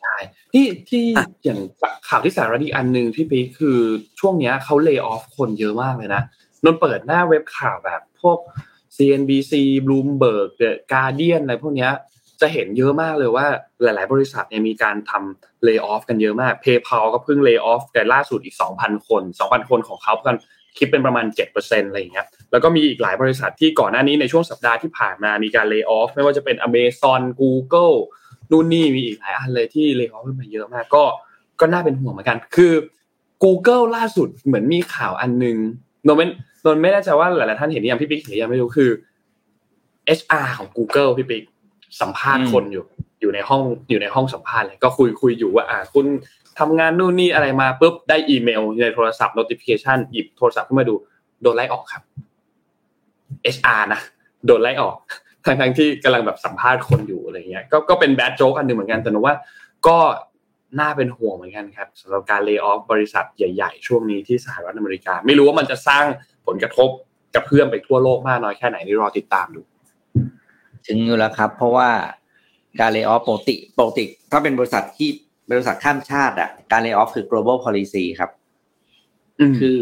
[0.00, 0.16] ใช่
[0.52, 1.04] ที่ที่
[1.44, 1.60] อย่าง
[2.08, 3.78] ข่าวที่สารดีอันหนึ่งพี่ปีคือ
[4.20, 6.22] ช่วงเนี้ยเขาเลิกออฟคนเยอะมากเลยนะ
[6.64, 8.38] นนเปิดหน้าเว็บข่าวแบบพวก
[8.96, 9.52] CNBC
[9.86, 11.92] Bloomberg The Guardian อะไรพวกเนี้ย
[12.40, 13.46] จะเห็นเยอะมากเลยว่า
[13.82, 20.36] หลาย ๆ บริษัทเนี่ยมีการทำ layoff กันเยอะมาก PayPal ก็เพิ่ง layoff แต่ล่าสุดอีก 2,000 คน 2,000 คนของเขากัน
[20.78, 21.26] คิดเป็นประมาณ
[21.56, 27.94] 7%อะไรอย่างเงี้ยแล้วก็มีอีกหลายบริษัทที่ก่อนหน้านี้ในช่วงสัปดาห์ที่ผ่านมามีการ layoff ไม่ว่าจะเป็น Amazon Google
[28.50, 31.04] นู่นนี่มีอีกหลายอันเลยที่ layoff ขึ้นมาเยอะมากก็
[31.60, 32.72] ก็น่าเป็นห่วงเหมือนกัน คือ
[33.44, 35.56] Google ล่าสุดเหมือนมีข่าวอันนึง
[36.04, 36.28] โนเมน
[36.64, 38.90] นนไม่แน่ใจว่าหลายๆท่านเห็นยังพี่ปิ๊กเห็นยังไม่รู้คือ
[40.18, 41.42] HR ของ Google พี่ปิ๊ก
[42.00, 42.84] สัมภาษณ์คนอยู่
[43.20, 46.06] อยู่ในห้องอยู่ในห้องสัมภาษณ์เลยก็คุยคุยอยู่ว่าอ่าคุณ
[46.58, 50.94] ทำงานนู่นนี่อะไรมาปุ๊บได้อีเมลในโทรศัพท์ notification หยิบโทรศัพท์ขึ้นมาดู
[51.42, 52.02] โดนไล่ออกครับ
[53.56, 54.00] HR นะ
[54.46, 54.96] โดนไล่ออก
[55.44, 59.34] ทั้งทั้งที่กำลังแบบสัมภาษณ์คนอยู่อะไรเงี้ยก็ก็เป็นแบดโจ๊กอันหนึ่งเหมือนกันแต่หนูว่า
[59.86, 59.98] ก็
[60.80, 66.04] น่าเป็นห่วงเหมือนกันครับสำหรับการเลิกออฟบริษัทใหญ่ ๆ ช่วงนี้ที่สหรัฐอเมริกา ไม่รู้ว่ามันจะสร้าง
[66.46, 66.88] ผลกระทบ
[67.34, 69.60] กับเพื่อนไปทั่วโลกมากน้อยแค่ไหนนี่รอติดตามดู
[70.86, 71.88] ถึงอยู่แล้วครับ เพราะว่า
[72.80, 75.08] การเลิกออฟปกติปกติ ถ้าเป็นบริษัทที่
[75.50, 78.30] บริษัทข้ามชาติอะการเลิกออฟคือ global policy ครับ
[79.58, 79.78] คือ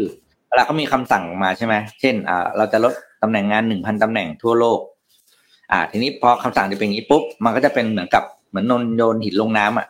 [0.47, 4.79] เวลาเขามีคำสั่งมาใช่ไหมเช่น อ่า เราจะลดตำแหน่งงานหนึ่งพันตำแหน่งทั่วโลก
[5.71, 9.87] อ่า ทีนี้พอคำสั่งจะเป็นอย่างนี้ปุ๊บมันก็จะเป็นเหมือนกับเหมือนนนโยนหินลงน้ำอะ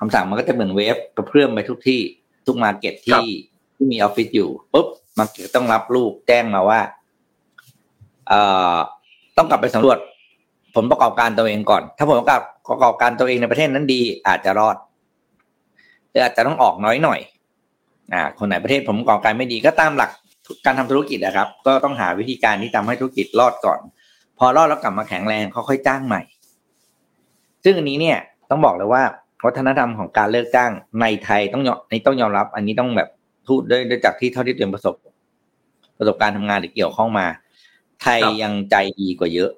[0.00, 2.00] คำสั่งมันก็จะเหมือนเวฟกระเพื่อมไปทุกที่
[2.46, 3.24] ทุกมาเก็ตที่
[3.76, 4.86] ที่มีออฟฟิศอยู่ปุ๊บ
[5.18, 6.80] มาเก็ตต้องรับลูกแจ้งมาว่า
[8.28, 8.40] เอ่
[8.74, 8.76] อ
[9.36, 9.98] ต้องกลับไปสำรวจ
[10.74, 14.76] ผลประกอบการตัวเองก่อน ถ้าผลประกอบประกอบการตัวเองในประเทศนั้นดีอาจจะรอด
[16.10, 17.20] หรืออาจจะต้องออกน้อยหน่อย
[18.12, 20.10] อ่าคนไหนประเทศผลประกอบการไม่ดีก็ตามหลัก
[20.64, 23.80] การทำธุรกิจนะครับ ก็ต้องหาวิธีการที่ทำให้ธุรกิจรอดก่อน
[24.38, 26.22] พอรอดแล้วกลับมาแข็งแรงเขาค่อยจ้างใหม่
[27.64, 28.18] ซึ่งอันนี้เนี่ย
[28.50, 29.02] ต้องบอกเลยว่า
[29.44, 30.70] วัฒนธรรมของการเลิกจ้าง
[31.00, 33.08] ในไทยต้องยอมในต้องยอมรับ อันนี้ต้องแบบ
[33.48, 34.94] พูดด้วยด้วยจากที่เท่าที่ตัวเองประสบ
[35.98, 37.26] ประสบการณ์ทำงานหรือเกี่ยวข้องมา
[38.02, 39.50] ไทยยังใจดีกว่าเยอะ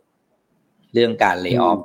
[0.94, 1.78] เรื่องการเลิกออฟ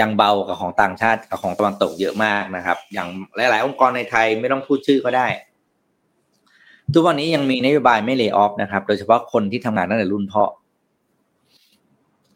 [0.00, 5.26] ยังเบากับของต่างชาติกับของตะวันตกเยอะมากนะครับ อย่างหลาย ๆ องค์กรในไทยไม่ต้องพูดชื่อก็ได้
[6.94, 10.44] ทุกวันนี้ยังมีนโยบายไม่เลิกออฟนะครับ โดยเฉพาะคนที่ทำงานตั้งแต่รุ่นพ่อ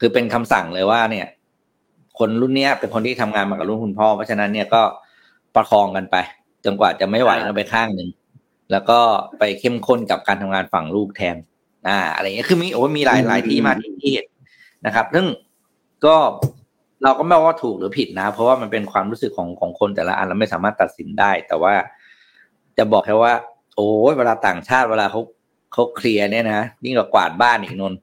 [0.01, 1.27] คือเป็นคำสั่งเลยว่าเนี่ย
[2.19, 4.83] คนรุ่นเนี้ยเป็นคนที่ทำงานมากับรุ่นคุณพ่อ เพราะฉะนั้นเนี่ยก็
[5.55, 6.17] ประคองกันไป
[6.65, 8.09] จนกว่าจะไม่ไหวก็ไปข้างหนึ่ง
[8.73, 9.01] แล้วก็
[9.39, 11.37] ไปเข้มข้นกับการทำงานฝั่งลูกแทน
[11.89, 14.27] อ่า อะไรเงี้ยคือมีโอ้มีหลายหลายที่มาที่เห็น
[14.87, 15.27] นะครับ ซึ่ง
[16.07, 16.17] ก็
[17.05, 21.75] เราก็ไม่ว่าถูกหรือผิดนะ เพราะว่ามันเป็นความรู้สึกของของคนแต่ละอันเราไม่สามารถตัดสินได้ แต่ว่า
[22.79, 23.33] จะบอกแค่ว่า
[23.75, 23.87] โอ้
[24.19, 25.21] เวลาต่างชาติเวลาเขา
[25.73, 27.95] เขาเคลียร์เนี่ยนะยิ่งกว่ากวาดบ้านอีกนน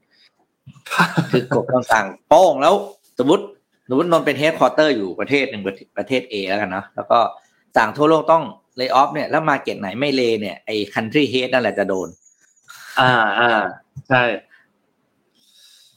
[1.30, 2.74] คือกดคำสั่งโป้งแล้ว
[3.18, 3.44] สมมติ
[3.88, 5.62] สมมตินนเป็น headquarter อยู่ประเทศหนึ่ง
[5.98, 7.18] ประเทศ A แล้วกันเนาะแล้วก็
[7.76, 8.44] สั่งทั่วโลกต้อง
[8.76, 12.08] layoff เนี่ยแล้ว market ไหนไม่ lay เนี่ยไอ้ country head นั่นแหละจะโดน
[13.00, 13.50] อ่าอ่า
[14.08, 14.22] ใช่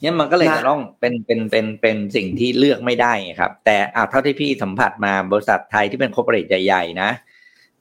[0.04, 7.10] เนี่ยมันก็เลยจะต้องเป็นเป็นเป็นเป็นสิ่งที่เลือกไม่ได้ครับ แต่อ่าเท่าที่พี่สัมผัสมาบริษัทไทยที่เป็น corporate ใหญ่ๆนะ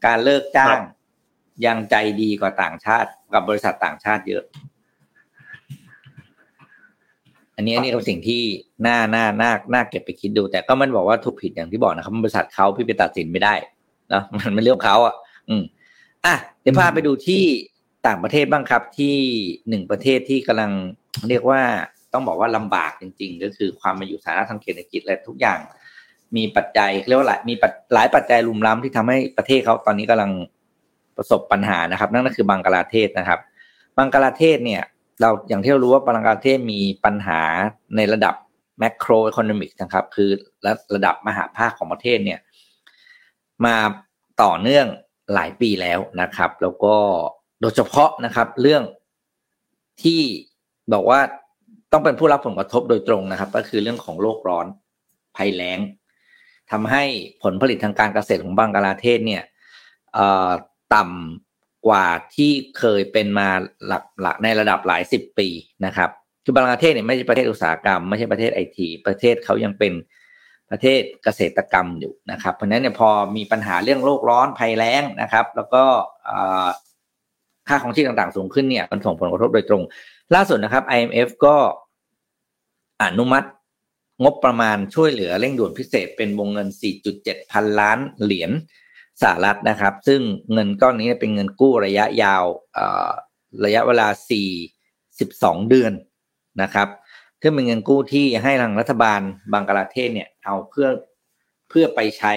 [0.05, 0.77] การเลิกจ้าง
[1.65, 4.43] ยังใจดีกว่าต่างชาติกับบริษัทต่างชาติเยอะ
[7.55, 8.41] อันนี้อันนี้เป็นสิ่งที่
[8.87, 13.53] น่าน่าน่าน่าเก็บไปคิดดู แต่ก็มันบอกว่าถูกผิดอย่างที่บอกนะครับบริษัทเขาพี่ไปตัดสินไม่ได้
[14.09, 15.15] เนาะมันไม่เรื่องเขาอะ
[15.49, 15.63] อืม
[16.25, 17.43] อะเดี๋ยวพาไปดูที่
[18.07, 19.15] ต่างประเทศบ้างครับ ที่
[19.69, 20.71] หนึ่งประเทศที่กำลัง
[21.29, 21.61] เรียกว่า
[22.13, 25.59] ต้องบอกว่าลำบากจริง ๆ ก็คือความมาอยู่สถานะทางเศรษฐกิจและทุกอย่าง
[26.35, 27.53] มีปัจจัยเรียกว่าหลายมี
[27.93, 30.31] หลายปัจจัยรุมล้ำที่ทำให้ประเทศเขาตอนนี้กำลัง
[31.17, 33.39] ประสบปัญหานะครับ นั่นก็คือบังกลาเทศนะครับ
[33.97, 34.83] บังกลาเทศเนี่ย
[35.21, 37.41] เราอย่างที่เรารู้ว่าบังกลาเทศมีปัญหา
[37.95, 38.35] ในระดับ
[38.79, 40.29] แมกโรอีโคโนมิกนะครับ คือ
[40.65, 42.39] ระระดับมหาภาคของประเทศเนี่ย
[43.65, 43.75] มา
[44.43, 44.87] ต่อเนื่อง
[45.33, 46.95] หลายปีแล้วนะครับ แล้วก็
[47.61, 48.83] โดยเฉพาะนะครับ เรื่อง
[50.03, 50.21] ที่
[50.93, 51.19] บอกว่า
[51.93, 54.65] ต้องเป็นผู้รับผลกระทบโดยตรงนะครับ ก็คือเรื่องของโลกร้อน
[55.37, 55.79] ภัยแล้ง
[56.71, 57.03] ทำให้
[57.43, 59.43] ผลผลิตทางการเกษตรของบังกลาเทศเนี่ย
[60.95, 63.49] ต่ำกว่าที่เคยเป็นมา
[63.87, 65.47] หลักหลักในระดับหลายสิบปี
[65.85, 66.09] นะครับ
[66.43, 69.93] คือบังกลาเทศเนี่ยไม่ใช่ประเทศอุตสาหกรรมไม่ใช่ประเทศไอทีประเทศเขายังเป็น
[70.69, 75.83] ประเทศเกษตรกรรมอยู่นะครับ เพราะฉะนั้นเนี่ยพอมีปัญหาเรื่องโลกร้อนภัยแล้งนะครับ แล้วก็
[77.67, 79.83] ค่าของชีพต่างๆ สูงขึ้นเนี่ยมันส่งผลกระทบโดยตรง
[80.35, 81.55] ล่าสุดนะครับ IMF ก็
[83.01, 83.47] อนุมัติ
[84.23, 86.67] งบประมาณช่วยเหลือเร่งด่วนพิเศษเป็นวงเงิน
[87.09, 88.51] 4.7 พันล้านเหรียญ
[89.21, 90.21] สหรัฐนะครับ ซึ่ง
[90.53, 92.43] เงินก้อนนี้เป็นเงินกู้ระยะยาว
[93.65, 94.07] ระยะเวลา
[94.83, 95.93] 42 เดือน
[96.61, 96.87] นะครับ
[97.41, 99.21] ซึ่งเป็นเงินกู้ที่ให้ทางรัฐบาล
[99.53, 100.87] บังกลาเทศเนี่ยเอาเพื่อ
[101.69, 102.33] เพื่อไปใช้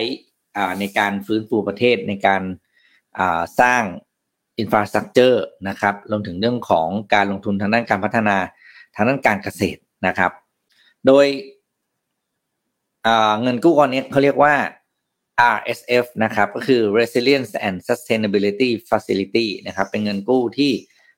[0.81, 2.43] ในการฟื้นฟูประเทศในการ
[3.61, 3.83] สร้าง
[4.59, 8.37] อินฟราสตรักเจอร์นะครับรวมถึงเรื่องของการลงทุนทางด้านการพัฒนา
[8.95, 10.33] ทางด้านการเกษตรนะครับ
[11.07, 11.27] โดย
[13.43, 14.55] เงินกู้ก้อนนี้เขาเรียกว่า
[15.57, 20.73] RSF นะครับ ก็คือ Resilience and Sustainability Facility นะครับ เป็นเงินกู้ที่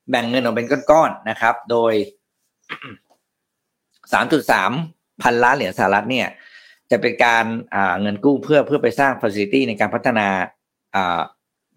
[0.09, 1.93] แบ่งเงินออกเป็นก้อนๆนะครับ โดย
[4.03, 6.27] 3.3 พันล้านเหรียญสหรัฐเนี่ย
[6.91, 7.45] จะเป็นการ
[8.01, 10.27] เงินกู้เพื่อเพื่อไปสร้าง facility ในการพัฒนา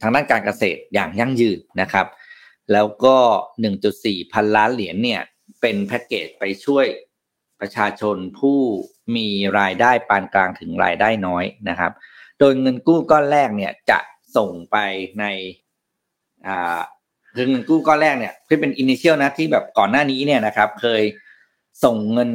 [0.01, 2.07] ทางด้านการเกษตรอย่างยั่งยืนนะครับ
[2.72, 3.16] แล้วก็
[3.75, 5.20] 1.4 พันล้านเหรียญเนี่ย
[5.61, 6.87] เป็นแพ็กเกจไปช่วย
[7.62, 8.59] ประชาชนผู้
[9.16, 11.92] มีรายได้ปานกลางถึงรายได้น้อยนะครับ
[12.38, 13.98] โดยเงินกู้ก้อนแรกเนี่ยจะ
[14.37, 14.77] ส่งไป
[15.20, 15.25] ใน
[16.46, 16.81] อ่า
[17.35, 21.03] คือเงินกู้ก้อนแรกเนี่ยที่เป็นอินิเชียลนะที่แบบก่อนหน้านี้เนี่ยนะครับ เคย
[21.85, 22.29] ส่งเงิน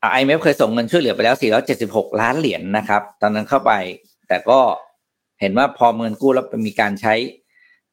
[0.00, 1.36] ไอเอฟเคยส่งเงินช่วยเหลือไปแล้ว
[1.76, 3.72] 476 ล้านเหรียญนนะครับ ตอนนั้นเข้าไป
[4.28, 4.60] แต่ก็
[5.40, 7.14] เห็นว่าพอเงินกู้แล้วมีการใช้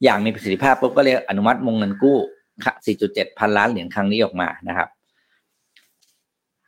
[0.04, 2.17] อย่างมีประสิทธิภาพปุ๊บก็เลยอนุมัติวงเงินกู้
[2.78, 4.89] 4.7 พันล้านเหรียญครั้งนี้ออกมานะครับ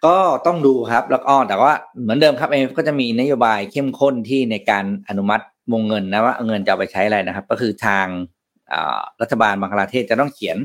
[0.05, 8.07] ก็ต้องดูครับแล้วก็แต่ว่าเหมือนเดิมครับเองก็จะมีนโยบายเข้มข้นที่ในการอนุมัติวงเงินนะว่าเงินจะเอาไปใช้อะไรนะครับ ก็คือทาง
[9.21, 10.57] รัฐบาลบังคลาเทศจะต้องเขียน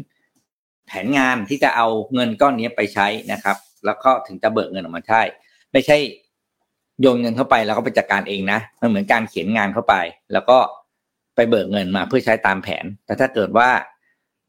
[0.87, 5.23] แผนงานที่จะเอาเงินก้อนนี้ไปใช้นะครับ แล้วก็ถึงจะเบิกเงินออกมาใช่
[5.73, 5.97] ไม่ใช่
[7.01, 9.95] โยนเงินเข้าไปแล้วก็ไปจัดการเองนะมันเหมือนการเขียนงานเข้าไป
[10.33, 10.59] แล้วก็
[11.35, 13.69] ไปเบิกเงินมาเพื่อใช้ตามแผน แต่ถ้าเกิดว่า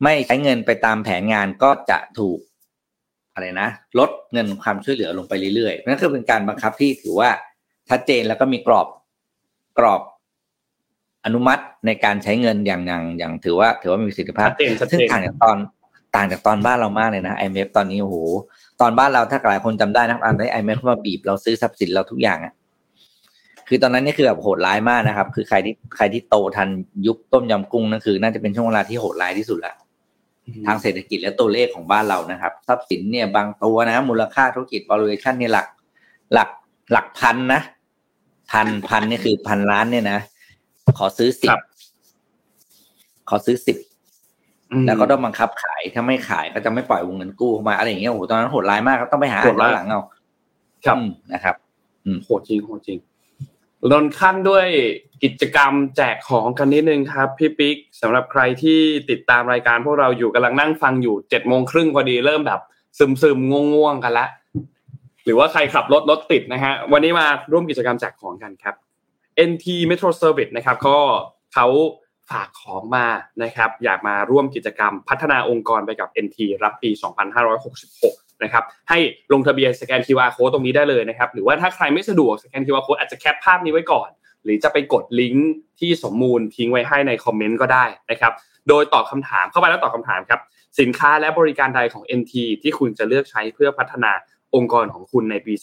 [0.04, 2.40] ไม่ใช้เงินไปตามแผนงานก็จะถูก
[3.34, 7.30] อะไรนะลดเงินความช่วยเหลือลงไปเรื่อยๆนั่นคือเป็นการบังคับที่ถือว่า
[7.90, 8.88] ชัดเจนแล้วก็มีกรอบ
[9.80, 10.02] กรอบ
[11.26, 14.50] อนุมัติในการใช้เงินอย่างอย่างอย่างถือว่า ถือว่ามีประสิทธิภาพ
[14.92, 15.58] ซึ่งต่างจากตอน
[16.16, 18.16] ต่างจากตอนบ้านเรามากเลยนะไอเอฟตอนนี้โอ้โห
[18.82, 22.54] ตอนบ้านเราถ้าหลายคนจำได้นะอันนี้ไอเอฟมาบีบเราซื้อทรัพย์สินเราทุกอย่างอะ
[23.68, 26.70] คือตอนนั้นนี่คือแบบโหดร้ายมากนะครับ คือใครที่ใครที่โตทัน
[27.08, 29.74] ยุคต้มยำกุ้งนั่นคือ น่าจะเป็นช่วงเวลาที่โหดร้ายที่สุดละ
[30.66, 35.68] ทางเศรษฐกิจและตัวเลขของบ้านเรานะครับทรัพย์สินเนี่ยบางตัวนะ มูลค่าธุรกิจ valuation เนี่ยหลัก
[36.34, 36.50] หลัก
[36.92, 37.62] หลักพันนะ
[38.52, 40.20] พันพันนี่คือพันล้านเนี่ยนะ
[40.98, 41.52] ขอซื้อสิบ
[43.30, 43.78] ขอซื้อสิบ
[44.88, 49.40] แล้วก็ต้องบังคับขายถ้าไม่ขายก็จะไม่ปล่อยวงเงินกู้เข้ามาอะไรอย่างเงี้ยโอ้โหตอนนั้นโหดร้ายมากครับต้องไปหา
[49.76, 50.02] หลังเอา
[50.86, 50.98] ครับ
[51.34, 51.56] นะครับ
[52.26, 53.00] โหดจริงโหดจริง
[53.92, 54.66] ลนขั้นด้วย
[55.24, 62.62] กิจกรรมแจกของกันนิดนึงครับพี่ปิ๊กสำหรับใครที่ติดตามรายการพวกเราอยู่กำลังนั่งฟังอยู่เจ็ดโมงครึ่งพอดีเริ่มแบบ
[62.98, 64.28] ซึมซึมง่วงง่วงกันละ
[65.26, 68.76] หรือว่าใครขับรถรถติดนะฮะวันนี้มาร่วมกิจกรรมแจกของกันครับ
[69.50, 70.98] NT Metro Service นะครับก็
[71.54, 71.68] เขา
[72.30, 73.06] ฝากของมา
[73.44, 76.90] นะครับ อยากมาร่วมกิจกรรมพัฒนาองค์กรไปกับ NT รับปี
[77.66, 78.98] 2566 นะครับให้
[79.34, 84.10] ลงทะเบียนสแกน QR code ตรงนี้ได้เลยนะครับหรือว่าถ้าใครไม่สะดวกสแกน QR code อาจจะแคปภาพนี้ไว้ก่อน
[84.44, 88.34] หรือจะไปกดลิงก์ที่สมมูลทิ้งไว้ให้ในคอมเมนต์ก็ได้นะครับ
[88.70, 90.40] โดยตอบคำถามเข้าไปแล้วตอบคำถามครับ
[90.80, 94.12] สินค้าและบริการใดของ NT ที่คุณจะเลือกใช้เพื่อพัฒนา
[94.56, 95.54] องค์กรของคุณในปี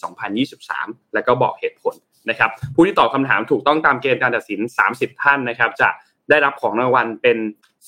[0.52, 1.94] 2023 แล้วก็บอกเหตุผล
[2.30, 4.60] นะครับผู้ที่ตอบคำถามถูกต้องตามเกณฑ์การตัดสิน
[4.90, 5.88] 30 ท่านนะครับจะ
[6.30, 7.38] ได้รับของรางวัลเป็น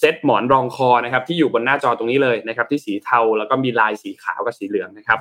[0.01, 5.19] เซตหมอนรองคอนะครับที่อยู่บนหน้าจอตรงนี้เลยนะครับที่สีเทาแล้วก็มีลายสีขาวกับสีเหลืองนะครับ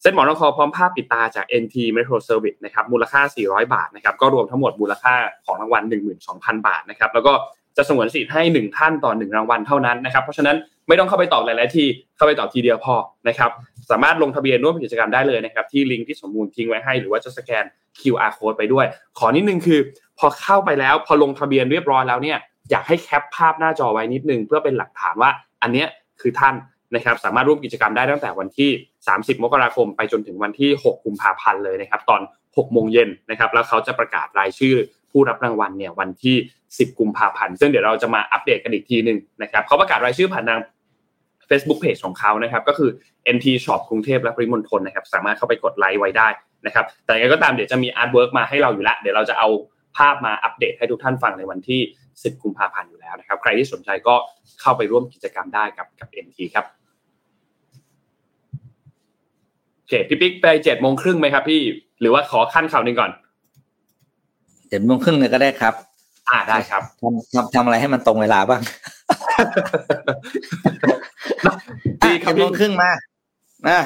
[0.00, 5.14] เซตหมอนรองคอพร้อมภาพปิดตาจาก NT Metro Service นะครับมูลค่า 400 บาทนะครับก็รวมทั้งหมดมูลค่า
[5.46, 5.82] ของรางวัล
[6.24, 7.32] 12,000 บาทนะครับแล้วก็
[7.76, 10.56] จะสงวนสิทธิ์ให้ 1 ท่านต่อ 1 รางวัลเท่านั้นนะครับเพราะฉะนั้น
[10.88, 11.84] ไม่ต้องเข้าไปตอบหลาย ๆ ที
[12.16, 12.94] เข้าไปตอบทีเดียวพอ
[13.28, 13.50] นะครับ
[13.90, 17.64] สามารถลงทะเบียนร่วมกิจกรรมได้เลยนะครับที่ลิงก์ที่สมมูลทิ้งไว้ให้หรือว่าจะสแกน
[17.98, 18.86] QR code ไปด้วย
[19.18, 19.80] ขอนิดนึงคือ
[20.18, 22.38] พอเข้าไปแล้วพอลงทะเบียนเรียบร้อยแล้วเนี่ย
[22.70, 25.30] อยากให้แคปภาพหน้าจอไว้นิดนึงเพื่อเป็นหลักฐานว่า
[25.62, 25.88] อันเนี้ย
[26.20, 26.54] คือท่าน
[26.94, 28.70] นะครับสามารถร่วมกิจกรรมได้ตั้งแต่วันที่
[29.06, 34.74] 30 มกราคม ไปจนถึงวันที่ 6 กุมภาพันธ์เลยนะครับ ตอน 6 โมงเย็นนะครับ แล้วเขาจะประกาศรายชื่อ
[35.10, 40.60] ผู้รับรางวัลเนี่ยวันที่ 10 กุมภาพันธ์ ซึ่งเดี๋ยวเราจะมาอัปเดตกันอีกทีหนึ่งนะครับเขาประกาศรายชื่อผ่านทาง
[41.48, 42.90] Facebook Page ของเขานะครับ ก็คือ
[43.34, 46.28] NT Shop กรุงเทพและปริมณฑลนะครับ สามารถเข้าไปกดไลค์ไว้ได้
[46.66, 49.48] นะครับ แต่ยังไงก็ตามเดี๋ยวจะมี artwork มาให้เราอยู่แล้วเดี๋ยวเราจะเอา
[49.96, 51.80] ภาพมาอัปเดตให้ทุกท่านฟังในวันที่
[52.22, 54.14] 10 กุมภาพันธ์อยู่แล้วนะครับ ใครที่สนใจก็
[54.60, 56.66] เข้าไปร่วมกิจกรรมได้กับกับ NT ครับ
[59.76, 61.60] โอเคพี่ปิ๊กไปเจ็ดโมงครึ่งไหมครับพี่
[62.00, 63.10] หรือว่าขอขั้นข่าวหนึ่งก่อน
[64.68, 65.74] เจ็ดโมงครึ่งเลยก็ได้ครับ
[66.28, 68.62] อ่าได้ครับทำทำทำอะไรให้มันตรงเวลาบ้าง
[72.04, 72.90] ดีอะครับเจ็ดโมพี่งครึ่งมา
[73.68, 73.78] อะ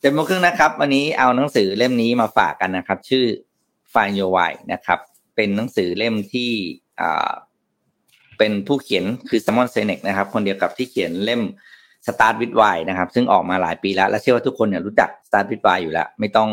[0.00, 3.24] เจ็ดโมงครึ่งนะครับ วันนี้เอาหนังสือเล่มนี้มาฝากกันนะครับ ชื่อ
[3.92, 4.98] Find Your Why นะครับ
[5.36, 6.50] เป็นหนังสือเล่มที่
[6.89, 6.89] อ่า
[8.38, 11.42] เป็นผู้เขียนคือซมอนเซเนกนะครับ คนเดียวกับที่เขียนเล่ม
[12.06, 16.50] Start with Why นะครับ ซึ่งออกมาหลายปีแล้ว และเชื่อว่าทุกคนเนี่ยรู้จัก Start with Why อยู่แล้ว ไม่ต้อง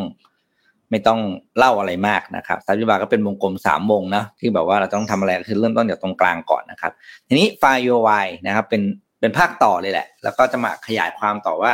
[0.91, 1.19] ไม่ต้อง
[1.57, 6.91] เล่าอะไรมากนะครับ Start with Why ก็เป็นวงกลมสามวงนะที่แบบว่าเราต้องทำอะไรคือเริ่มต้นจากตรงกลางก่อนนะครับ
[7.27, 8.81] ทีนี้ Find Your Why นะครับ เป็น
[9.19, 11.73] เป็นภาคต่อเลยแหละ แล้วก็จะมาขยายความต่อว่า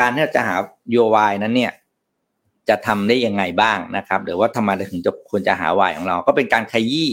[0.00, 0.54] การที่เราจะหา
[0.94, 1.72] Your Why นั้นเนี่ย
[2.68, 7.10] จะทำได้ยังไงบ้างนะครับหรือว่าทำไมเราถึงจะควรจะหา Why ของเรา ก็เป็นการขยี้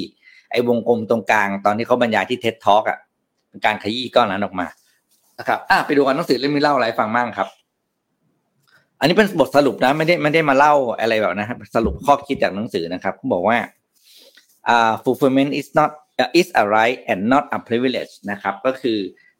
[0.52, 3.00] ไอ้วงกลมตรงกลางตอนที่เขาบรรยายที่ TED Talk อะ
[3.50, 4.68] เป็นการขยี้ก้อนนั้นออกมา
[5.40, 7.48] นะครับอะไปดูกันหนังสือเล่มนี้เล่าอะไรฟังบ้างครับ
[9.00, 13.58] อันนี้เป็นบทสรุปนะไม่ได้ไม่ได้มาเล่าอะไรแบบนะครับสรุปข้อคิดจากหนังสือนะครับเขาบอกว่า
[14.68, 15.92] อ่า fulfillment is not
[16.40, 18.98] is a right and not a privilege นะครับ ก็คือ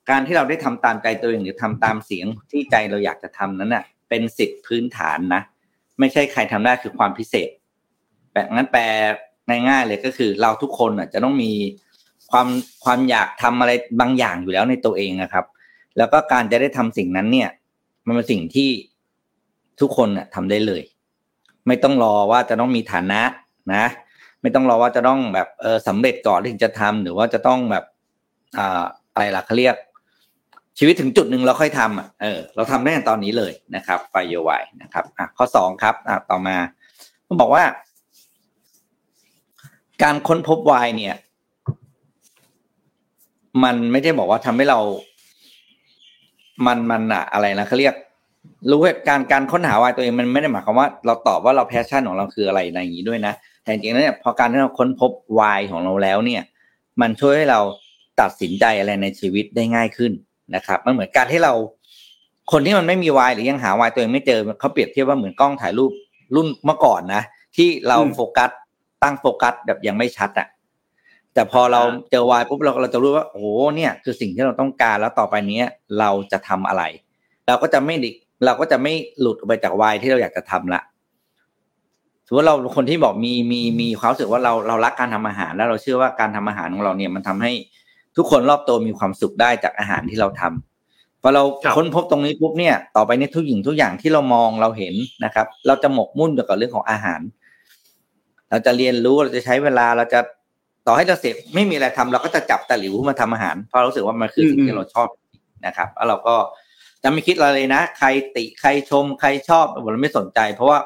[0.10, 5.42] การที่เราได้ทำตามใจตัวเองหรือทำตามเสียงที่ใจเราอยากจะทำนั้นน่ะ เป็นสิทธิพื้นฐานนะ
[6.00, 7.50] ไม่ใช่ใครทำได้คือความพิเศษ
[8.34, 8.84] แบบงั้นแปล
[9.70, 11.52] ง่ายๆเลยก็คือเราทุกคนจะต้องมี
[12.32, 12.48] ความ
[12.84, 15.46] ความอยากทำอะไรบางอย่างอยู่แล้วในตัวเองนะครับ
[15.98, 17.50] แล้วก็การจะได้ทำสิ่งนั้นเนี่ย
[18.06, 18.70] มันเป็นสิ่งที่
[19.80, 20.82] ทุกคนน่ะทำได้เลย
[21.68, 23.22] ไม่ต้องรอว่าจะต้องมีฐานะ
[23.74, 23.86] นะ
[24.42, 27.84] ไม่ต้องรอว่าจะต้องแบบเออสำเร็จก่อนถึงจะทำหรือว่าจะต้องแบบ
[28.58, 28.84] อ่า
[29.14, 29.76] อะไรล่ะเขาเรียก
[30.80, 36.56] ชีวิตถึงจุดหนึ่งเราค่อยทำอะเออเราทำได้ในตอนนี้เลยนะครับไฟเยไวนะครับอะข้อสองครับอะต่อมา
[37.28, 37.64] ต้องบอกว่า
[40.04, 41.16] การค้นพบวายเนี่ย
[43.64, 44.80] มันไม่ได้บอกว่าทำให้เรา
[46.66, 47.96] มันมันอะอะไรนะเขาเรียก
[48.70, 56.42] รู้ว่าการการค้นหาวายตัวเองมันไม่ได้หมายความว่า เราตอบว่าเราแพชชั่นของเราคืออะไรในอย่างนี้ด้วยนะแต่จริงๆแล้วเนี่ยพอการที่เราค้นพบวายของเราแล้วเนี่ย
[57.02, 57.60] มันช่วยให้เรา
[58.22, 60.12] ตัดสินใจอะไรในชีวิตได้ง่ายขึ้น
[60.56, 61.54] นะครับ มันเหมือนการที่เรา
[62.52, 65.92] คนที่มันไม่มีวายหรือยังหาวายตัวเองไม่เจอเขาเปรียบเทียบว่าเหมือนกล้องถ่ายรูป
[66.36, 67.22] รุ่นเมื่อก่อนนะ
[67.56, 68.50] ที่เราอืมโฟกัส
[69.04, 70.48] ตั้งโฟกัสแบบยังไม่ชัดอะ
[71.34, 76.84] แต่พอเราเจอวายปุ๊บเราเราจะรู้ว่าโอ้เนี่ยคือสิ่งที่เราต้องการแล้วต่อไปเนี้ยเราจะทำอะไร
[77.48, 78.12] เราก็จะไม่ดิ
[78.46, 80.82] เราก็จะไม่หลุดออกไปจากวายที่เราอยากจะทำละ
[82.28, 87.52] ถือว่าเราคนที่บอกมีมีมีความรู้สึกว่าเราเรารักการทำอาหาร แล้วเราเชื่อว่าการทำอาหารของเราเนี่ยมันทำให้
[88.18, 97.20] ทุกคนรอบตัวมีความสุขได้จากอาหารที่เราทำพอเราครับค้นพบตรงนี้ปุ๊บเนี่ย ต่อไปเนี่ยทุกหญิงทุกอย่างที่เรามองเราเห็นนะครับ เราจะหมกมุ่นอยู่กับเรื่องของอาหาร
[98.52, 100.20] เราจะเรียนรู้เราจะใช้เวลาเราจะ
[100.88, 105.08] ต่อให้เราเสพไม่มีอะไรทำเราก็จะจับตะหลิวมาทำอาหาร เพราะเรารู้สึกว่ามันคือสิ่งอืมที่เราชอบ
[105.66, 106.36] นะครับ แล้วเราก็
[107.04, 110.78] จะไม่คิดอะไรเลยนะ ใครติใครชมใครชอบเราไม่สนใจ เพราะว่า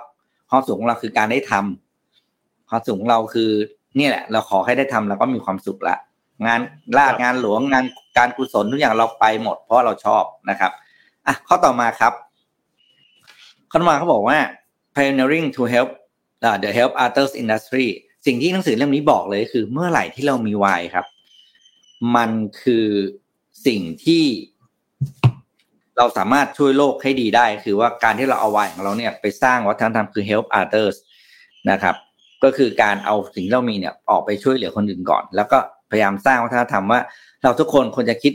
[0.49, 3.51] ความสุขของเราคือการได้ทำความสุขของเราคือ
[3.99, 5.97] นี่แหละ เราขอให้ได้ทำแล้วก็มีความสุขละ
[6.45, 6.59] งาน
[6.97, 7.85] ลาดงานหลวงงาน
[8.17, 10.71] การกุศลทุกอย่างเราไปหมด เพราะเราชอบนะครับ
[11.27, 12.13] อะข้อต่อมาครับ
[13.71, 14.37] ข้อต่อมาเขาบอกว่า
[14.95, 16.04] pioneering to help uh,
[16.63, 17.87] the help others industry
[18.25, 21.05] สิ่งที่หนังสือเล่มนี้บอกเลยคือเมื่อไหร่ที่เรามีวายครับ
[22.15, 22.31] มัน
[22.61, 22.87] คือ
[23.67, 24.23] สิ่งที่
[25.97, 30.95] เราสามารถช่วยโลกให้ดีได้ คือว่าการที่เราเอาวายของเราเนี่ยไปสร้างวัฒนธรรมคือ help others
[31.71, 31.95] นะครับ
[32.43, 35.57] ก็คือการเอาสิ่งที่เรามีเนี่ยออกไปช่วยเหลือคนอื่นก่อน แล้วก็
[35.91, 36.99] พยายามสร้างวัฒนธรรมว่า
[37.43, 38.33] เราทุกคนควรจะคิด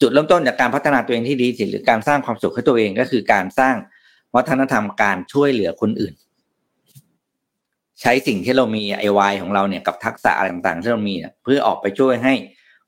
[0.00, 3.74] จุดเริ่มต้นจากการพัฒนาตัวเองที่ดีหรือการสร้างความสุขให้ตัวเองก็คือการสร้าง
[4.36, 6.14] วัฒนธรรมการช่วยเหลือคนอื่น
[8.00, 12.34] ใช้สิ่งที่เรามีไอวายของเราเนี่ยกับทักษะอะไรต่างๆที่เรามีเพื่อออกไปช่วยให้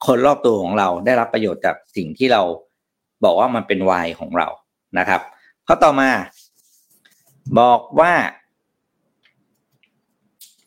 [0.07, 2.43] คนรอบตัวของเราได้รับประโยชน์จากสิ่งที่เรา
[3.25, 4.49] บอกว่ามันเป็นวายของเรา
[4.99, 5.21] นะครับ
[5.67, 6.11] ข้อต่อมา
[7.59, 8.13] บอกว่า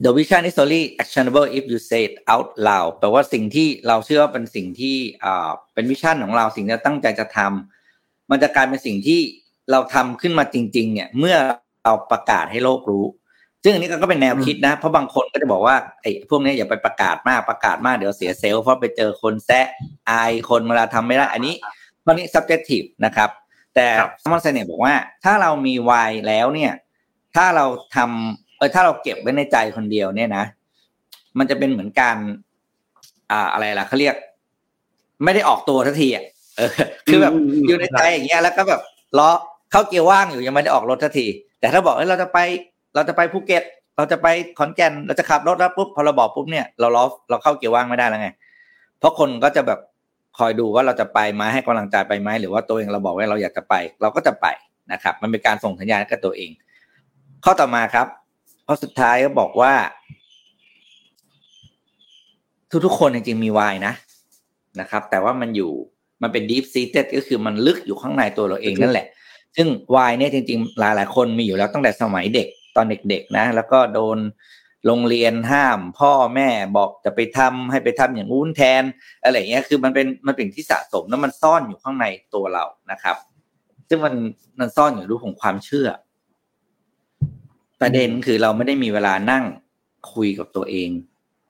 [0.04, 9.20] the vision is only actionable if you say it out loud แปลว่าสิ่งที่เราเชื่อว่าเป็นสิ่งที่อ่าเป็นวิชั่นของเราสิ่งที่ตั้งใจจะทำมันจะกลายเป็นสิ่งที่
[9.72, 11.38] เราทำขึ้นมาจริง ๆ เนี่ย เมื่อ
[11.84, 13.06] เราประกาศให้โลกรู้
[13.64, 19.68] ซึ่งอันนี้ก็เป็นแนวคิดนะ เพราะบางคนก็จะบอกว่าไอ้พวกนี้อย่าไปประกาศมากประกาศมากเดี๋ยวเสียเซลล์เพราะไปเจอคนแซะ
[20.10, 21.54] อายคนเวลาทำไม่ได้อันนี้
[22.06, 23.30] ข้อนี้ subjective นะครับ
[23.76, 23.86] แต่
[24.32, 24.94] มอนเซเน่บอกว่า
[25.24, 26.72] ถ้าเรามีวายแล้วเนี่ย
[27.36, 30.44] ถ้าเราทำเออถ้าเราเก็บไว้ในใจคนเดียวเนี่ยนะ
[31.38, 32.18] มันจะเป็นเหมือนการ
[33.32, 34.16] อ่าอะไรล่ะเขาเรียก
[35.24, 36.24] ไม่ได้ออกตัวทันทีอะ
[36.58, 36.72] เออ
[37.08, 37.34] คือแบบ
[37.68, 38.82] อยู่ในใจอย่างเงี้ยแล้วก็แบบ
[39.20, 39.30] ล้อ
[39.72, 41.28] เข้าเกียร์ว่างอยู่ยังไม่ได้ออกรถทันที
[41.60, 42.40] แต่ถ้าบอกเฮ้ยเราจะไป
[42.96, 43.64] เราจะไปภูเก็ต
[43.98, 44.28] เราจะไป
[44.58, 48.30] ขอนแก่น เราจะขับรถแล้วปุ๊บพอเราบอกปุ๊บเนี่ยเราล้อเราเข้าเกียร์ว่างไม่ได้แล้วไง
[49.00, 49.80] เพราะคนก็จะแบบ
[50.38, 54.48] คอยดูว่าเราจะไปไหมให้กำลังใจไปไหมหรือว่าตัวเองเราบอกว่าเราอยากจะไป เราก็จะไป
[54.92, 56.52] นะครับ มันเป็นการส่งสัญญาณกับตัวเอง
[57.44, 58.08] ข้อต่อมาครับ
[58.68, 59.74] ข้อสุดท้ายก็บอกว่า
[62.86, 63.94] ทุกๆคนจริงๆมีวายนะ
[64.80, 65.72] นะครับ แต่ว่ามันอยู่
[66.22, 69.06] มันเป็น deep seated ก็คือมันลึกอยู่ข้างในตัวเราเองนั่นแหละ
[69.56, 74.18] ซึ่งวายเนี่ยจริง ๆ หลายๆ คนมีอยู่แล้วตั้งแต่สมัยเด็ก ตอนเด็กๆนะ แล้วก็โดน
[74.86, 78.84] โรงเรียนห้าม พ่อแม่บอกจะไปทำให้ไปทำอย่างงู้นแทน
[79.24, 83.18] อะไรเงี้ยคือมันเป็นมันเป็นที่สะสมแล้วมันซ่อนอยู่ข้างในตัวเรานะครับ
[83.90, 84.14] ซึ่งมัน
[84.60, 85.88] มันซ่อนอยู่รูปของความเชื่อ
[87.82, 89.44] ประเด็นคือเราไม่ได้มีเวลานั่ง
[90.14, 90.90] คุยกับตัวเอง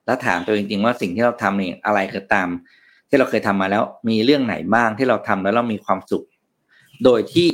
[0.06, 2.48] แล้วถามตัวเองจริงว่าสิ่งที่เราทำเนี่ยอะไรคือตาม
[3.08, 6.24] ที่เราเคยทำมาแล้วมีเรื่องไหนบ้างที่เราทำแล้วเรามีความสุข
[7.04, 7.48] โดยที่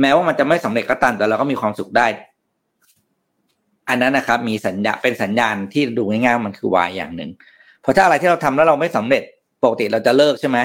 [0.00, 2.06] แม้ว่ามันจะไม่สำเร็จก็ตามแต่เราก็มีความสุขได้
[3.88, 7.30] อันนั้นนะครับ มีสัญญาเป็นสัญญาณที่ดูง่ายๆมันคือวายอย่างหนึ่ง
[7.82, 9.22] เพราะถ้าอะไรที่เราทำแล้วเราไม่สำเร็จ
[9.62, 10.58] ปกติเราจะเลิกใช่ไหม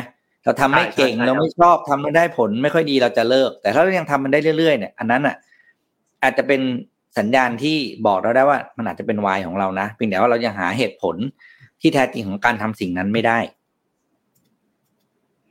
[0.45, 5.36] เราทำไม่เก่งเราไม่ชอบทำไม่ได้ผล ไม่ค่อยดีเราจะเลิก แต่ถ้าเรายังทำมันได้เรื่อยๆเนี่ยอันนั้นอะ
[6.24, 6.62] อาจจะเป็น
[7.18, 11.16] สัญญาณที่บอกเราได้ว่า มันอาจจะเป็นวายของเรานะเพียงแต่ว่าเรายังหาเหตุผล
[11.82, 13.39] ที่แท้จริงของการทำสิ่งนั้นไม่ได้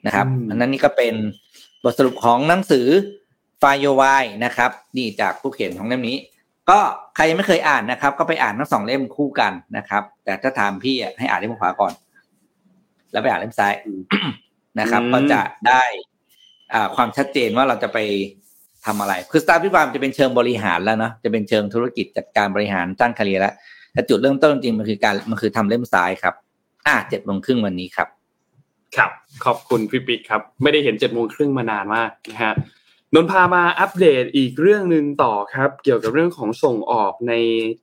[0.06, 1.14] นะครับอันนั้นนี่ก็เป็น
[1.84, 2.86] บทสรุปของหนังสือ
[3.60, 6.16] ไฟโยวายนะครับนี่จากผู้เขียนของเล่มนี้
[6.70, 6.78] ก็
[7.16, 11.92] ใครยังไม่เคยอ่านนะครับ ก็ไปอ่านทั้งสองเล่มคู่กันนะครับ แต่ถ้าถามพี่ให้อ่านเล่มขวาก่อน
[13.12, 13.74] แล้วไปอ่านเล่มซ้าย
[14.80, 15.82] นะครับ ก็จะได้
[16.72, 17.98] อ่าความชัดเจนว่าเราจะไป
[18.86, 23.54] ทำอะไร คือสตาร์พิบามจะเป็นเชิงบริหารแล้วเนาะจะเป็นเชิงธุรกิจจัดการบริหารตั้งคาเรียแล้ว
[23.92, 26.34] แต่จุดเริ่มต้นจริงมันคือการมันคือทำเล่มซ้ายครับ
[26.86, 28.08] อ่าเจ็ดโมงครึ่งวันนี้ครับ
[28.96, 29.10] ครับ
[29.44, 32.54] ขอบคุณพี่ปิ๊กครับ ไม่ได้เห็นเจ็ดโมงครึ่งมานานมากนะฮะ
[33.14, 37.34] นนพามาอัปเดตอีกเรื่องหนึ่งต่อครับ เกี่ยวกับเรื่องของส่งออกใน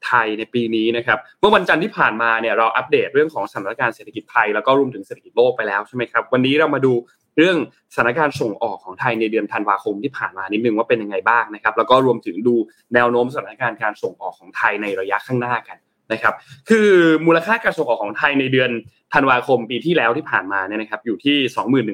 [0.06, 6.94] ไทยในปีนี้นะครับเมื่อวันจันทร์ที่ผ่านมาเนี่ยเราอัปเดตเรื่องของสถานการณ์เศรษฐกิจไทยแล้วก็รวมถึงเศรษฐกิจโลกไปแล้วใช่ไหมครับวันนี้เรามาดู
[7.38, 7.58] เรื่อง
[7.94, 12.56] สถานการณ์ส่งออกของไทยในเดือนธันวาคมที่ผ่านมานิดนึงว่าเป็นยังไงบ้างนะครับ แล้วก็รวมถึงดู
[12.94, 15.78] แนวโน้มสถานการณ์การส่งออกของไทยในระยะข้างหน้ากัน
[16.14, 16.34] นะครับ
[16.70, 16.90] คือ
[17.26, 18.72] มูลค่าการส่งออกของไทยในเดือน
[19.14, 21.38] ธันวาคมปีที่แล้วที่ผ่านมาเนี่ยนะครับอยู่ที่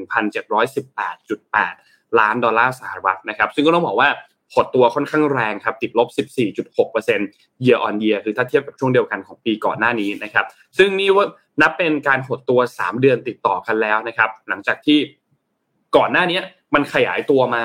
[0.01, 4.09] 21,718.8 ล้านดอลลาร์สหรัฐนะครับซึ่งก็ต้องบอกว่า
[4.53, 6.07] หดตัวค่อนข้างแรงครับติดลบ
[6.87, 10.45] 14.6% year on year คือถ้าเทียบกับช่วงเดียวกันของปีก่อนหน้านี้นะครับ
[10.77, 11.25] ซึ่งนี่ว่า
[11.61, 14.97] นับเป็นการหดตัว 3 เดือนติดต่อกันแล้วนะครับหลังจากที่
[15.97, 16.39] ก่อนหน้านี้
[16.73, 17.63] มันขยายตัวมา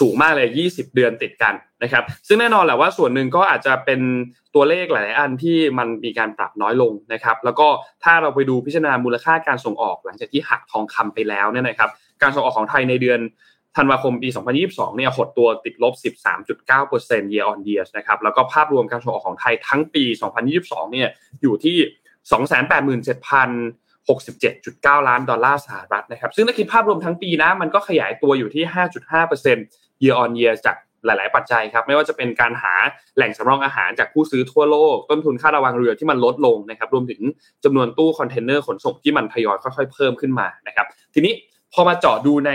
[0.00, 4.00] สูงมากเลย 20 เดือนติดกันนะครับ ซึ่งแน่นอนแหละว่าส่วนหนึ่งก็อาจจะเป็น
[4.54, 7.66] ตัวเลขหลายๆอันที่มันมีการปรับน้อยลงนะครับ แล้วก็
[8.04, 11.90] ถ้าเราไปดูพิจารณามูลค่าการส่งออก หลังจากที่หักทองคำไปแล้วเนี่ยนะครับ
[12.22, 13.20] การส่งออกของไทยในเดือน
[13.76, 14.28] ธันวาคมปี
[14.62, 15.94] 2022 เนี่ยหดตัวติดลบ
[16.64, 20.04] 13.9% year on year นะครับ แล้วก็ภาพรวมการส่งออกของไทยทั้งปี
[20.48, 21.08] 2022 เนี่ย
[21.42, 21.76] อยู่ที่
[24.98, 28.64] 287,067.9 ล้านดอลลาร์สหรัฐนะครับ ซึ่งถ้าคิดภาพรวมทั้งปีนะ มันก็ขยายตัวอยู่ที่
[29.34, 32.74] 5.5% year on year จากหลาย ๆ ปัจจัยครับ ไม่ว่าจะเป็นการหา
[33.16, 37.20] แหล่งสำรองอาหารจากผู้ซื้อทั่วโลก ต้นทุนค่าระวางเรือที่มันลดลงนะครับ รวมถึง
[37.64, 41.34] จำนวนตู้คอนเทนเนอร์ขนส่งที่มันทยอยค่อย ๆ เพิ่มขึ้นมานะครับ ทีนี้
[41.74, 42.52] พอมาเจาะดูใน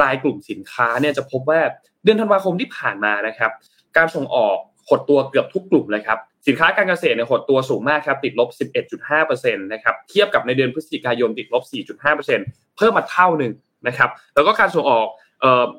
[0.00, 1.60] รายกลุ่มสินค้าเนี่ยจะพบว่า
[2.02, 3.50] เดือนธันวาคมที่ผ่านมานะครับ
[3.96, 4.56] การส่งออก
[4.88, 8.48] หดตัวเกือบทุกกลุ่มเลยครับสินค้าการเกษตรเนี่ยหดตัวสูงมากครับติดลบ
[8.96, 11.62] 11.5%นะครับเทียบกับในเดือนพฤศจิกายนติดลบ
[12.20, 13.52] 4.5%เพิ่มมาเท่าหนึ่ง
[13.86, 15.06] นะครับแล้วก็การส่งออก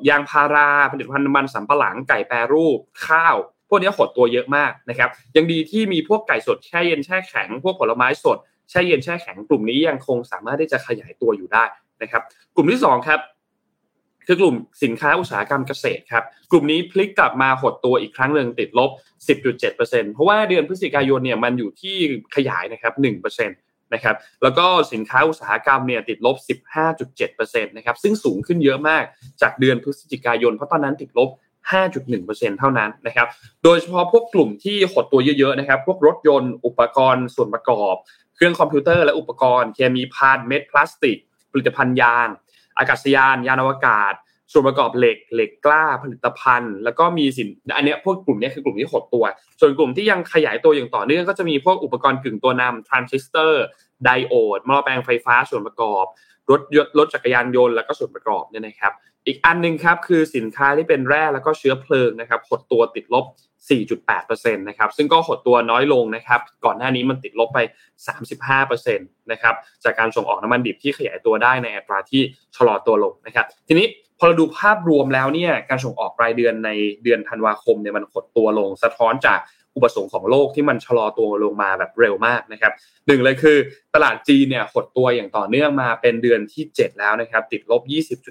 [0.09, 3.35] ยางพาราผลิตภัณฑ์มันสำปะหลังไก่แปรรูปข้าว
[3.69, 8.37] พวกนี้หดตัวเยอะมากนะครับยังดีที่มีพวกไก่สดแช่เย็นแช่แข็ง พวกผลไม้สด
[8.69, 11.63] แช่เย็นแช่แข็งกลุ่มนี้ยังคงสามารถที่จะขยายตัวอยู่ได้
[12.01, 12.21] นะครับ
[12.55, 13.21] กลุ่มที่2ครับ
[14.27, 18.89] คือกลุ่มสินค้าอุตสาหกรรมเกษตรครับกลุ่มนี้พลิกกลับมาหดตัวอีกครั้งหนึ่งติดลบ
[19.51, 21.95] 10.7%เพราะว่าเดือนพฤศจิกายนเนี่ยมันอยู่ที่
[22.35, 26.35] ขยายนะครับ1%นะครับแล้วก็สินค้าอุตสาหกรรมเนี่ยติดลบ
[27.01, 29.03] 15.7%นะครับซึ่งสูงขึ้นเยอะมาก
[29.41, 31.29] จากเดือนพฤศจิกายน เพราะตอนนั้นติดลบ
[31.95, 33.27] 5.1%เท่านั้นนะครับ
[33.63, 37.95] โดยเฉพาะพวกกลุ่มที่หดตัวเยอะๆนะครับพวกรถยนต์ อุปกรณ์ส่วนประกอบ
[38.35, 41.17] เครื่องคอมพิวเตอร์และอุปกรณ์ เคมีพันเม็ดพลาสติก
[41.59, 42.27] ลิตภัณฑ์ยาง
[42.77, 44.13] อากาศยาน ยานอวกาศ
[44.51, 47.47] ส่วนประกอบเหล็กเหล็กกล้าผลิตภัณฑ์ แล้วก็มีสิน
[47.77, 49.25] อันนี้พวกกลุ่มนี้คือกลุ่มที่หดตัว
[49.59, 53.63] ส่วนกลุ่มที่ยังขยายตัวอย่างต่อเนื่องก็จะมีพวกอุปกรณ์กึ่งตัวนำทรานซิสเตอร์
[54.03, 56.05] ไดโอดหม้อแปลงไฟฟ้าส่วนประกอบ
[56.51, 58.93] รถยนต์รถจักรยานยนต์แล้วก็ส่วนประกอบเนี่ยนะครับ
[59.25, 63.25] อีกอันนึงครับคือสินค้าที่เป็นแร่แล้วก็เชื้อเพลิงนะครับหดตัวติดลบ
[63.69, 67.59] 4.8%นะครับซึ่งก็หดตัวน้อยลงนะครับก่อนหน้านี้มันติดลบไป
[68.65, 72.21] 35%นะครับจากการส่งออกน้ำมันดิบที่ขยายตัวได้ในอัตราที่
[72.55, 73.87] ชะลอตัวลงนะครับทีนี้
[74.19, 76.69] พอเราดูภาพรวมแล้วเนี่ยการส่งออกรายเดือนใน
[77.03, 79.39] เดือนธันวาคมเนี่ยมันหดตัวลง สะท้อนจาก
[79.75, 82.73] อุปสงค์ของโลกที่มันชะลอตัวลงมาแบบเร็วมากนะครับ
[83.07, 83.57] หนึ่งเลยคือ
[83.95, 87.81] ตลาดจีนเนี่ยหดตัวอย่างต่อเนื่องมาเป็นเดือนที่ 7 แล้วนะครับติดลบ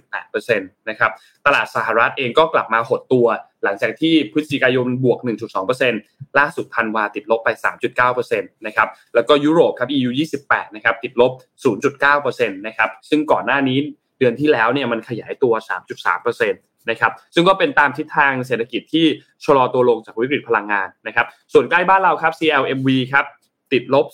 [0.01, 1.11] 20.8%นะครับ
[1.47, 3.27] ตลาดสหรัฐเองก็กลับมาหดตัว
[3.67, 5.19] หลังจากที่พฤศจิกายนบวก
[5.79, 7.49] 1.2%ล่าสุดธันวาติดลบไป
[8.11, 10.11] 3.9%นะครับแล้วก็ยุโรปครับ EU
[10.43, 11.33] 28นะครับติดลบ
[12.05, 13.79] 0.9%นะครับซึ่งก่อนหน้านี้
[14.19, 15.53] เดือนที่แล้วเนี่ยมันขยายตัว
[16.07, 19.07] 3.3%นะครับซึ่งก็เป็นตามทิศทางเศรษฐกิจที่
[19.45, 23.25] ชะลอตัวลงจากวิกฤตพลังงานนะครับส่วนใกล้บ้านเราครับ CLMV ครับ
[23.73, 24.07] ติดลบ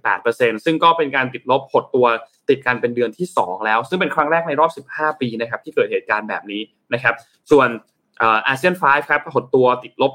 [0.00, 2.06] 11.8%ซึ่งก็เป็นการติดลบหดตัว
[2.48, 6.62] ติดกันเป็นเดือนที่ 2 แล้ว ซึ่งเป็นครั้งแรกในรอบ 15 ปีนะครับที่เกิดเหตุการณ์แบบนี้
[6.94, 7.14] นะครับ
[7.50, 7.68] ส่วน
[8.22, 10.12] อาเซียน5ครับหดตัวติดลบ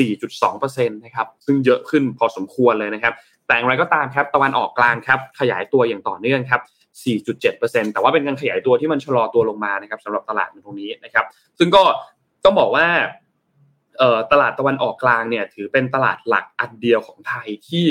[0.00, 3.14] 24.2%นะครับซึ่งเยอะขึ้นพอสมควรเลยนะครับ
[3.46, 6.62] แต่อย่างไรก็ตามครับตะวันออกกลางครับขยายตัวอย่างต่อเนื่องครับ
[7.26, 11.24] 4.7%แต่ว่าเป็นการขยายตัวที่มันชะลอตัวลงมานะครับสำหรับตลาดในตรงนี้นะครับ
[11.58, 11.82] ซึ่งก็
[12.44, 12.86] ต้องบอกว่า
[14.32, 17.86] ตลาดตะวันออกกลางเนี่ยถือเป็นตลาดหลักอันเดียวของไทยที่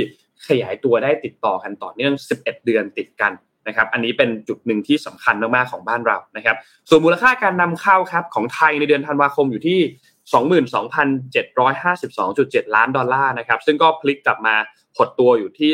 [0.47, 3.31] ขยายตัวได้ติดต่อกันต่อเนื่อง 11 เดือนติดกัน
[3.67, 6.55] นะครับอันนี้เป็นจุดหนึ่งที่สำคัญมากๆของบ้านเรานะครับ
[6.89, 9.79] ส่วนมูลค่าการนำเข้าครับของไทยในเดือนธันวาคมอยู่ที่
[10.27, 14.55] 22,752.7 ล้านดอลลาร์นะครับซึ่งก็พลิกกลับมา
[14.97, 15.71] หดตัวอยู่ที่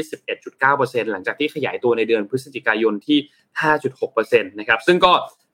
[0.53, 3.17] 11.9%หลังจากที่ขยายตัวในเดือนพฤศจิกายนที่
[3.79, 5.11] 5.6%นะครับซึ่งก็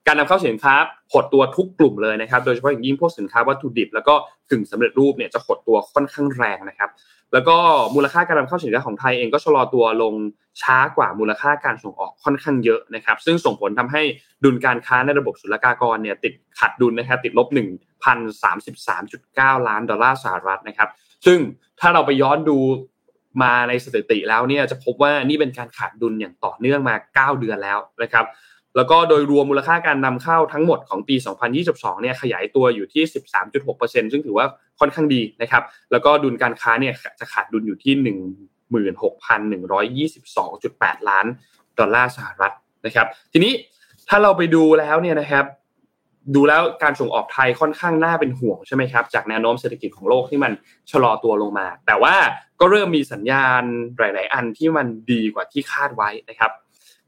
[0.07, 0.75] การนำเข้าสินค้า
[1.13, 4.15] หดตัวทุกกลุ่มเลยนะครับ โดยเฉพาะอย่างยิ่งพวกสินค้าวัตถุดิบ แล้วก็
[4.49, 6.89] กึ่งสำเร็จรูปเนี่ยจะหดตัวค่อนข้างแรงนะครับ
[7.33, 7.57] แล้วก็
[7.95, 10.13] มูลค่าการนำเข้าสินค้าของไทยเองก็ชะลอตัวลง
[10.61, 14.01] ช้ากว่ามูลค่าการส่งออกค่อนข้างเยอะนะครับ ซึ่งส่งผลทำให้
[14.43, 17.47] ดุลการค้าในระบบศุลกากรเนี่ยติดขาดดุลนะครับติดลบ
[18.57, 20.89] 1,033.9 ล้านดอลลาร์สหรัฐนะครับ
[21.25, 21.39] ซึ่ง
[21.79, 22.57] ถ้าเราไปย้อนดู
[23.43, 26.95] มาในสถิติแล้วเนี่ยจะพบว่านี่เป็นการขาดดุลอย่างต่อเนื่องมา
[27.35, 28.25] 9 เดือนแล้วนะครับ
[28.75, 31.15] แล้วก็โดยรวมมูลค่าการนำเข้าทั้งหมดของปี
[31.59, 33.03] 2022 เนี่ยขยายตัวอยู่ที่
[33.57, 34.45] 13.6%ซึ่งถือว่า
[34.79, 37.93] ค่อนข้างดีนะครับ แล้วก็ดุลการค้าเนี่ยจะขาดดุลอยู่ที่
[40.07, 41.25] 16,122.8 ล้าน
[41.79, 42.53] ดอลลาร์สหรัฐ
[42.85, 43.53] นะครับ ทีนี้
[44.09, 45.45] ถ้าเราไปดูแล้วเนี่ยนะครับ
[46.35, 50.51] ดูแล้วการส่งออกไทยค่อนข้างน่าเป็นห่วงใช่ไหมครับ จากแนวโน้มเศรษฐกิจของโลกที่มัน
[50.91, 52.15] ชะลอตัวลงมา แต่ว่า
[52.59, 53.63] ก็เริ่มมีสัญญาณ
[53.97, 56.51] หลาย ๆ อันที่มันดีกว่าที่คาดไว้นะครับ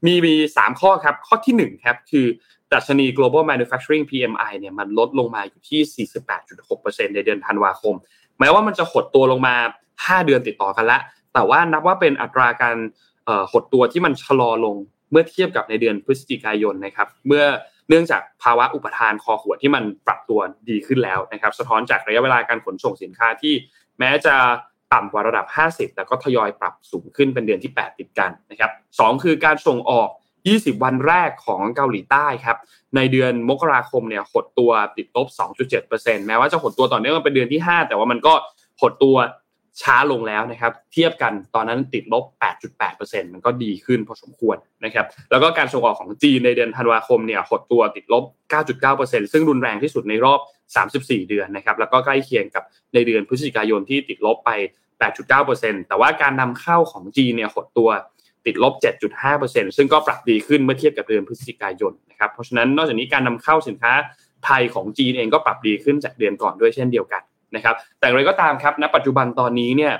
[0.06, 2.26] มีมีสามข้อครับ ข้อที่หนึ่งครับ คือ
[2.72, 6.06] ดัชนี global manufacturing PMI เนี่ยมันลดลงมาอยู่ที่
[6.48, 7.94] 48.6%ในเดือนธันวาคม
[8.40, 9.54] แม้ว่ามันจะหดตัวลงมา
[9.90, 11.00] 5 เดือนติดต่อกันล้ว
[11.34, 12.76] แต่ว่านับว่าเป็นอัตราการ
[13.52, 14.76] หดตัวที่มันชะลอลง
[15.10, 17.44] เมื่อเทียบกับในเดือนพฤศจิกายนนะครับ เมื่อ
[17.88, 23.54] เนื่องจากภาวะอุปทานคอขวดที่มันปรับตัวดีขึ้นแล้วนะครับ สะท้อนจากระยะเวลาการขนส่งสินค้าที่
[23.98, 24.34] แม้จะ
[24.92, 30.08] ต่ำกว่าระดับ 50 แต่ก็ทยอยปรับสูงขึ้นเป็นเดือนที่ 8 ติดกันนะครับสคือการส่งออก
[30.46, 32.56] 20 วันแรกของเกาหลีใต้ครับ
[32.96, 35.26] ในเดือนมกราคมเนี่ยหดตัวติดลบ
[35.78, 38.34] 2.7%แม้ว่าจะหดตัวต่อเนื่องเป็นเดือนที่ 5 แต่ว่ามันก็
[38.80, 39.16] หดตัว
[39.82, 42.24] ช้าลงแล้วนะครับเทียบกันตอนนั้นติดลบ
[42.78, 48.24] 8.8%มันก็ดีขึ้นพอสมควรนะครับแล้วก็การส่งออกของจีนในเดือนธันวาคมเนี่ยหดตัวติดลบ
[48.82, 50.40] 9.9%ซึ่งรุนแรงที่สุดในรอบ
[50.86, 52.64] 34 เดือนนะครับแล้วก็ใกล้เคียงกับ
[52.94, 54.50] ในเดือนพฤศจิกายนที่ติดลบไป
[55.10, 57.90] 8.9%แต่ว่าการนำเข้าของจีนเนี่ยหดตัว
[58.46, 58.74] ติดลบ
[59.24, 63.92] 7.5%ซึ่งก็ปรับดีขึ้นเมื่อเทียบกับเดือนพฤศจิกายนนะครับ เพราะฉะนั้นนอกจากนี้การนำเข้าสินค้า
[64.44, 67.22] ไทยของจีนเองก็ปรับดีขึ้นจากเดือนก่อนด้วยเช่นเดียวกัน
[67.54, 69.92] นะครับ แต่อะไรก็ตามครับณปัจจุบันตอนนี้เนี่ย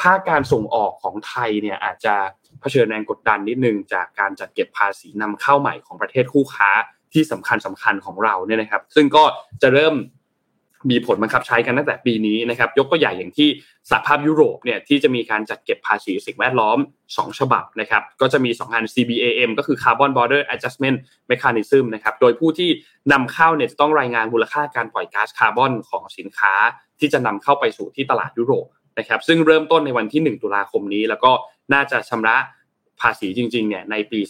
[0.00, 2.14] ภาคการส่งออกของไทยเนี่ยอาจจะ
[2.60, 6.70] เผชิญแรงกดดันนิดนึงจากการจัดเก็บภาษีนำเข้าใหม่ของประเทศคู่ค้า
[7.12, 9.24] ที่สำคัญสำคัญของเราเนี่ยนะครับ ซึ่งก็
[9.62, 9.94] จะเริ่ม
[10.90, 13.48] มีผลบังคับใช้กันตั้งแต่ปีนี้นะครับ ยกตัวอย่างอย่างที่
[13.90, 16.78] สหภาพยุโรปเนี่ยที่จะมีการจัดเก็บภาษีสิ่งแวดล้อม
[17.10, 20.98] 2 ฉบับนะครับ ก็จะมี2อัน CBAM ก็คือ Carbon Border Adjustment
[21.30, 22.70] Mechanism นะครับ โดยผู้ที่
[23.12, 26.54] นำเข้าเนี่ยจะต้องรายงานมูลค่าการปล่อยก๊าซคาร์บอนของสินค้า
[27.00, 28.66] ที่จะนำเข้าไปสู่ที่ตลาดยุโรป
[28.98, 31.32] นะครับ ซึ่งเริ่มต้นในวันที่ 1 ตุลาคมนี้ แล้วก็
[31.72, 32.36] น่าจะชำระ
[33.00, 34.20] ภาษีจริงๆเนี่ยในปี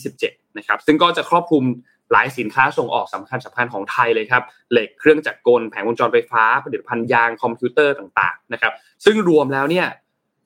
[0.00, 1.64] 2027 นะครับ ซึ่งก็จะครอบคลุม
[2.12, 4.42] หลายสินค้าส่งออกสำคัญสำคัญของไทยเลยครับ
[4.72, 8.72] เหล็กเครื่องจักรกลแผงวงจรไฟฟ้าผลิตภัณฑ์ยางคอมพิวเตอร์ต่างๆนะครับ
[9.04, 9.86] ซึ่งรวมแล้วเนี่ย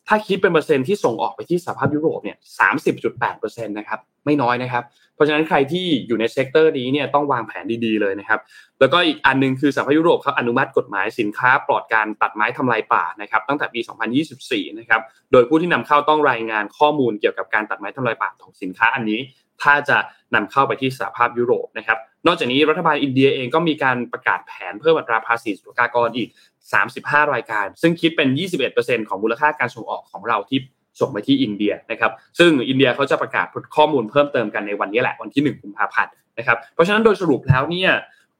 [0.08, 4.84] ถ้าคิดเป็นเปอร์เซ็นต์ที่ส่งออกไปที่สหภาพยุโรปเนี่ยสามสิบจุดแปดเปอร์เซ็นต์นะครับไม่น้อยนะครับ
[5.14, 8.40] เพราะฉะนั้นใครที่อยู่ใน sector นี้เนี่ยต้องวางแผนดีๆเลยนะครับ
[8.80, 13.80] แล้วก็อีกอันนึงคือสหภาพยุโรปเขาอนุมัติกฎหมายสินค้าปลอดการตัดไม้ทำลายป่านะครับตั้งแต่ปี
[14.28, 15.00] 2024 นะครับ
[15.32, 19.20] โดยผู้ที่นำเข้าต้องรายงานข้อมูลเกี่ยวกับการตัดไม้ทำลายป่าของสินค้าอันนี้
[19.62, 19.98] ถ้าจะ
[20.34, 26.28] นำเข้าไปที่สหภาพยุโรปนะครับนอกจากนี้รัฐบาลอินเดียเองก็มีการประกาศแผนเพิ่มอัตราภาษีศุลกากรอีก
[26.80, 28.28] 35 รายการ ซึ่งคิดเป็น
[28.68, 30.58] 21%ของมูลค่าการส่งออกของเราที่
[31.00, 33.46] ส่งไปที่อินเดียนะครับซึ่งอินเดียเขาจะประกาศ
[33.76, 37.90] ข้อมูลเพิ่มเติมกันในวันนี้แหละวันที่ 1 กุมภาพันธ์นะครับเพราะฉะนั้นโดยสรุปแล้วเนี่ย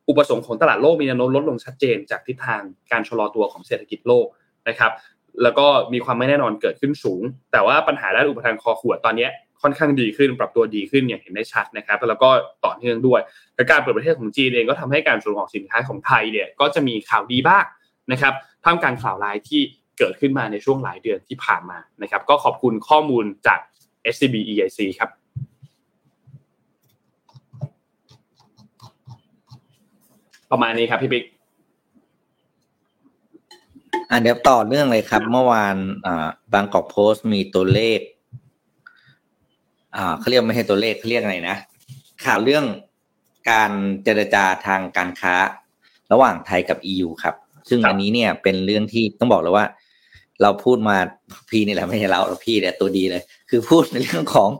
[0.08, 2.62] อุปสงค์ของตลาดโลกมีแนวโน้มลดลงชัดเจน จากทิศทาง
[2.92, 4.26] การชะลอตัวของเศรษฐกิจโลก
[4.68, 4.92] นะครับ
[5.42, 9.28] แล้วก็มีความไม่แน่นอนเกิดขึ้นสูง แต่ว่าปัญหาด้านอุปทานคอขวดตอนนี้
[9.64, 12.30] ค่อนข้างดีขึ้น ปรับตัวดีขึ้นอย่างเห็นได้ชัดนะครับ แล้วก็
[12.64, 13.20] ต่อเนื่องด้วย
[13.54, 17.64] และการเปิดประเทศของจีนเองก็ทำให้การส่งออกสินค้าของไทยเนี่ยก็จะมีข่าวดีบ้าง
[18.12, 18.32] นะครับ
[18.64, 19.60] ท่ามกลางข่าวร้ายที่
[19.98, 23.60] เกิดขึ้นมาในช่วงหลายเดือนที่ผ่านมานะครับ ก็ขอบคุณข้อมูลจาก
[24.14, 25.10] SCB EIC ครับ
[30.50, 31.24] ประมาณนี้ครับพี่ปิ๊ก
[34.10, 37.98] อ่าเดี๋ยวต่อเรื่องเลยครับ เมื่อวานอ่าบางกอกโพสต์มีตัวเลข
[40.18, 41.56] เขาเรียกไม่ใช่ตัวเลขเขาเรียกอะไรนะ
[42.24, 42.64] ข่าวเรื่อง
[43.50, 43.72] การ
[44.04, 45.34] เจรจาทางการค้า
[46.12, 47.34] ระหว่างไทยกับ EU ครับ
[47.68, 49.66] ซึ่งครับอันนี้เนี่ยเป็นเรื่องที่ต้องบอกเลยว่า
[50.42, 50.96] เราพูดมา
[51.50, 54.50] พี่นี่แหละไม่ใช่เราเราพี่เนี่ยตัวดีเลย คือพูดในเรื่องของ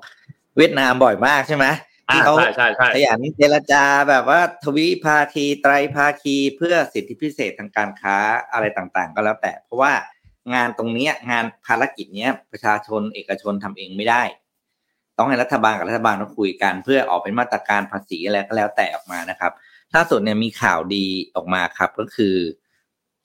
[0.56, 1.66] เวียดนามบ่อยมากใช่ไหม
[2.10, 8.16] อ่าที่เขาใช่ใช่ใช่ขยันเจรจาแบบว่าทวิภาคีไตรภาคีเพื่อสิทธิพิเศษทางการค้า
[8.52, 9.92] อะไรต่างๆ ก็แล้วแต่ เพราะว่า
[10.54, 14.22] งานตรงเนี้ยงานภารกิจเนี้ยประชาชนเอกชนทำเองไม่ได้
[15.18, 19.52] ต้องให้รัฐบาลกับรัฐบาลมาคุยกัน เพื่อออกเป็นมาตรการภาษีอะไรก็แล้วแต่ออกมานะครับ
[19.94, 21.04] ล่าสุดเนี่ยมีข่าวดี
[21.34, 22.34] ออกมาครับก็คือ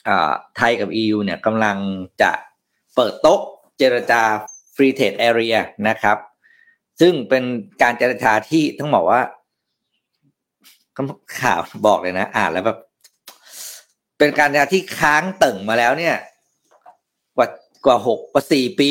[0.07, 0.09] อ
[0.55, 1.77] ไทยกับ EU เนี่ยกำลัง
[2.21, 2.31] จะ
[2.95, 3.41] เปิดโต๊ะ
[3.77, 4.21] เจรจา
[4.75, 6.17] Free Trade Area นะครับ
[7.01, 7.43] ซึ่งเป็น
[7.81, 9.21] การเจรจาที่ต้องบอกว่า
[11.39, 12.79] ข่าวบอกเลยนะ อ่านแล้วแบบ
[14.17, 16.15] เป็นการเจรจาที่ค้างเติ่งมาแล้วเนี่ย
[17.37, 17.47] กว่า
[17.85, 18.89] กว่าหกกว่าสี่ปี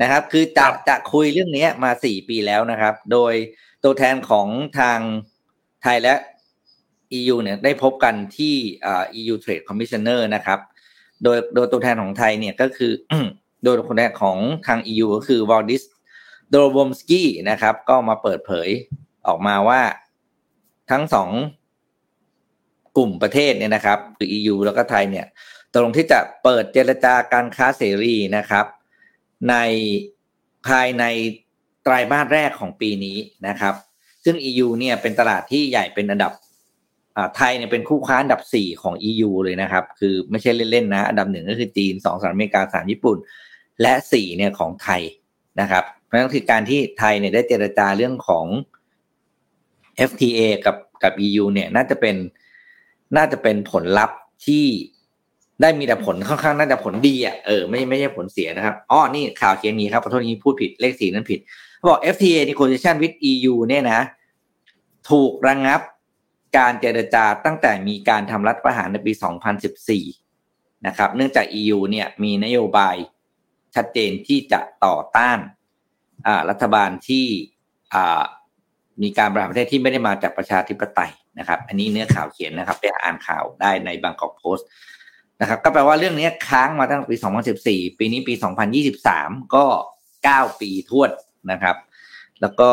[0.00, 3.32] นะครับ คือจะจะคุยเรื่องนี้มาสี่ปีแล้วนะครับ โดย
[3.84, 4.98] ตัวแทนของทาง
[5.82, 6.14] ไทยและ
[7.18, 8.54] EU เนี่ยได้พบกันที่
[8.86, 10.58] อ่า EU Trade Commissioner นะครับ
[11.22, 12.92] โดยโดยตัวแทนของไทยเนี่ยก็คือ
[13.64, 15.82] โดยตัวแทนของทาง EU ก็คือวอลดิส
[16.48, 18.68] โดโรบมสกี้นะครับ ก็มาเปิดเผย
[19.26, 19.80] ออกมาว่า
[20.90, 21.30] ทั้งสอง
[22.96, 25.26] กลุ่มประเทศเนี่ยนะครับ คือ EU แล้วก็ไทยเนี่ย
[25.72, 28.66] ตกลงที่จะเปิดเจรจาการค้าเสรีนะครับ
[29.50, 29.56] ใน
[30.66, 31.04] ภายใน
[31.82, 33.16] ไตรมาสแรกของปีนี้
[33.48, 33.74] นะครับ
[34.24, 36.32] ซึ่ง EU เนี่ยเป็นตลาดที่ใหญ่เป็นอันดับ
[37.36, 43.16] ไทยเนี่ยเป็นคู่ค้าอันดับสี่ของ EU เลยนะครับ คือไม่ใช่เล่นๆนะอันดับหนึ่งก็คือจีนสองสหรัฐอเมริกาสามญี่ปุ่น
[43.82, 45.02] และสี่เนี่ยของไทย
[45.60, 48.46] นะครับเพราะนั่นคือการที่ไทยเนี่ยได้เจรจาเรื่องของ
[50.10, 52.16] FTA กับกับ EU เนี่ยน่าจะเป็น
[53.16, 54.64] น่าจะเป็นผลลัพธ์ที่
[55.62, 61.40] ได้มีแต่ผลค่อนข้างน่าจะผลดีอะเออไม่ไม่ใช่ผลเสียนะครับอ๋อนี่ข่าวเขียนนี้ครับขอโทษนี้พูดผิดเลขสีนั้นผิด
[61.76, 64.02] เขาบอก FTA negotiation with EU เนี่ยนะ
[65.10, 65.80] ถูกระงงับ
[66.58, 69.12] การเจรจาตั้งแต่มีการทำรัฐประหารในปี
[69.98, 72.96] 2014 นะครับ เนื่องจาก EU เนี่ยมีนโยบาย
[73.74, 75.38] ชัดเจนที่จะต่อต้าน
[76.26, 77.26] อ่ารัฐบาลที่
[77.94, 78.22] อ่า
[79.02, 84.68] มีการบริหารประเทศที่ไม่ได้มาจากประชาธิปไตยนะครับ อันนี้เนื้อข่าวเขียนนะครับ ไปอ่านข่าวได้ในบางกอกโพสต์
[85.42, 87.16] นะครับก็แปลว่าเรื่องนี้ค้างมาตั้งแต่ปี
[87.58, 88.34] 2014 ปีนี้ปี
[88.94, 89.64] 2023 ก็
[90.14, 91.10] 9 ปีทวด
[91.50, 91.76] นะครับ
[92.40, 92.70] แล้วก็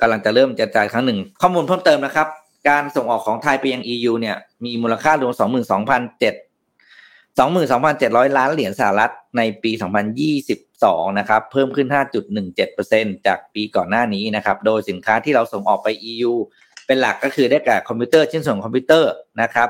[0.00, 2.28] กำลังจะเริ่มจะจ่ายครั้งหนึ่ง ข้อมูลเพิ่มเติมนะครับ
[2.68, 6.52] การส่งออกของไทยไปยัง EU เนี่ยมีมูลค่ารวม 22,700
[7.38, 9.70] 22,700 ล้านเหรียญสหรัฐในปี
[10.44, 11.88] 2022 นะครับ เพิ่มขึ้น
[12.56, 16.32] 5.17%จากปีก่อนหน้านี้นะครับ โดยสินค้าที่เราส่งออกไป EU
[16.86, 19.12] เป็นหลักก็คือได้แก่คอมพิวเตอร์ชิ้นส่วนคอมพิวเตอร์
[19.42, 19.68] นะครับ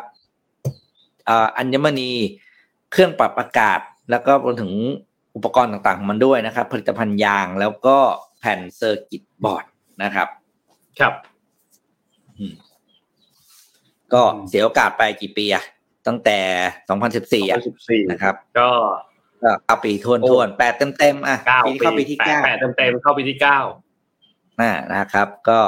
[1.57, 2.11] อัญมณี
[2.93, 4.73] เครื่องปรับอากาศ แล้วก็รวมถึง
[5.37, 7.97] อุปกรณ์ต่างๆของมันด้วยนะครับ ผลิตภัณฑ์ยางแล้วก็
[8.39, 9.64] แผ่น circuit board
[10.03, 10.29] นะครับ
[11.01, 11.14] ครับ
[14.12, 15.64] ก็เสียโอกาสไปกี่ปีอะ
[16.07, 16.39] ตั้งแต่
[17.47, 18.70] 2014อะ2014นะครับก็
[19.43, 23.59] ก็เก้าปีทวนทวนๆแปดเต็มเต็มๆอะเก้าปีนี้เข้าปีที่เก้าแปดเต็มๆเข้าปีที่เก้า
[24.61, 25.59] อ่านะครับ ก็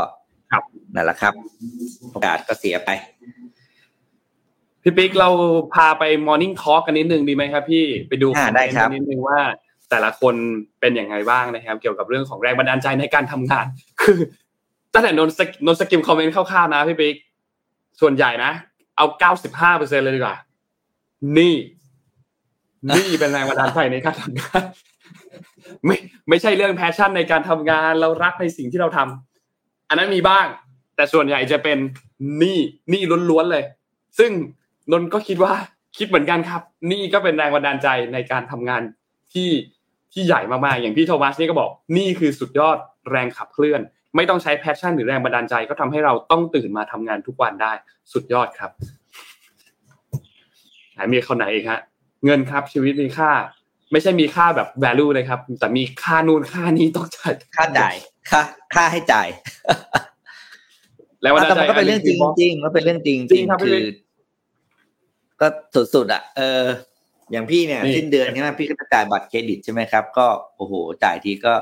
[0.52, 0.62] ครับ
[0.94, 1.34] นั่นแหละครับ
[2.10, 2.90] โอกาสก็เสียไป
[4.84, 5.28] พี่ปิ๊กเรา
[5.74, 9.40] พาไปมอร์นิ่งทอ l k กันนิดนึงดีไหมครับพี่ไปดูอ่าคอมเมนต์ได้ครับกันนิดนึงว่า
[9.90, 10.34] แต่ละคน
[10.80, 13.66] เป็นอย่างไรบ้างนะครับ เกี่ยวกับเรื่องของแรงบันดาลใจในการทำงาน
[14.02, 14.18] คือ
[14.94, 17.14] ตั้งแต่นนท์ส นนท์ skim คอมเมนต์คร่าวๆนะพี่ปิ๊ก
[18.00, 18.50] ส่วนใหญ่นะ
[18.96, 20.36] เอาเก้าสิบห้าเปอร์เซ็นเลยดีกว่า
[21.38, 21.54] หนี้ ห
[22.96, 24.62] นี้เป็นแรงบันดาลใจในการทำงาน
[25.86, 25.96] ไม่
[26.28, 30.46] ไม่ใช่เรื่อง passion ในการทำงานเรารักในสิ่งที่เราทำอันนั้นมีบ้าง
[30.96, 31.78] แต่ส่วนใหญ่จะเป็น
[32.38, 32.58] หนี้ห
[32.92, 33.64] นี่ล้วนๆเลย
[34.18, 34.30] ซึ่ง
[34.92, 35.52] นนท์ก็คิดว่า
[35.98, 38.82] คิดเหมือนกันครับ หนี้ก็เป็นแรงบันดาลใจในการทำงาน
[39.32, 39.50] ที่
[40.12, 42.76] ที่ใหญ่มากๆอย่างพี่โทมัสนี่ก็บอก หนี้คือสุดยอด
[43.10, 43.80] แรงขับเคลื่อน
[44.16, 47.72] ไม่ต้องใช้แพชชั่นหรือแรงบันดาลใจก็ทำให้เราต้องตื่นมาทำงานทุกวันได้
[48.12, 48.70] สุดยอดครับ
[50.92, 51.80] ไหนมีคนไหนอีกฮะ
[52.24, 53.30] เงินครับชีวิตมีค่า
[53.92, 57.94] ไม่ใช่มีค่าแบบ value เลยครับ แต่มีค่านู่นค่านี้ต้องจ่ายค่าจ่าย
[58.30, 58.40] ค่า
[58.74, 59.28] ค่าให้จ่าย
[61.20, 63.84] แรงบันดาลแต่ใจมันก็เป็นเรื่องจริงจริงมันเป็นเรื่องจริงจริงครับพี่คือ
[65.40, 65.46] ก็
[65.94, 66.62] สุดๆอะเออ
[67.32, 70.26] อย่างพี่เนี่ยนี่สิ้นเดือนใช่ไหมพี่ก็จะจ่ายบัตรเครดิตใช่ไหมครับ ก็
[70.56, 70.74] โอ้โห
[71.04, 71.52] จ่ายทีก็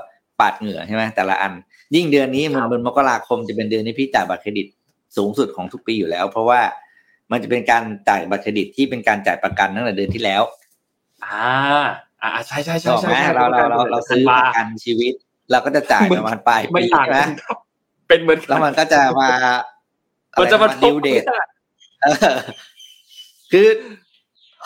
[0.40, 1.52] ปาดเหงื่อใช่ไหมแต่ละอัน
[1.94, 4.66] ยิ่งเดือนนี้มันเป็นมกราคมจะเป็นเดือนที่พี่จ่ายบัตรเครดิต
[5.16, 6.60] สูงสุดของทุกปีอยู่แล้ว เพราะว่า
[7.30, 10.42] มันจะเป็นการจ่ายบัตรเครดิตที่เป็นการจ่ายประกันตั้งแต่เดือนที่แล้ว
[11.24, 11.44] อ่า
[12.22, 15.12] อ่าใช่ใช่ใช่ถูกใช่ไหมใช่เราเราเราเราซื้อประกันชีวิต
[15.50, 17.56] เราก็จะจ่ายประมาณปลายไม่ปีต่างนะกันครับ
[18.08, 19.30] เป็นเหมือนกัแล้วมันก็จะมา
[20.40, 21.22] มันจะมาดิวเดท
[22.02, 22.36] เออ
[23.52, 23.68] คือ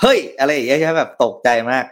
[0.00, 1.84] เฮ้ย อะไรอย่างเงี้ยใช่ไหมแบบตกใจมาก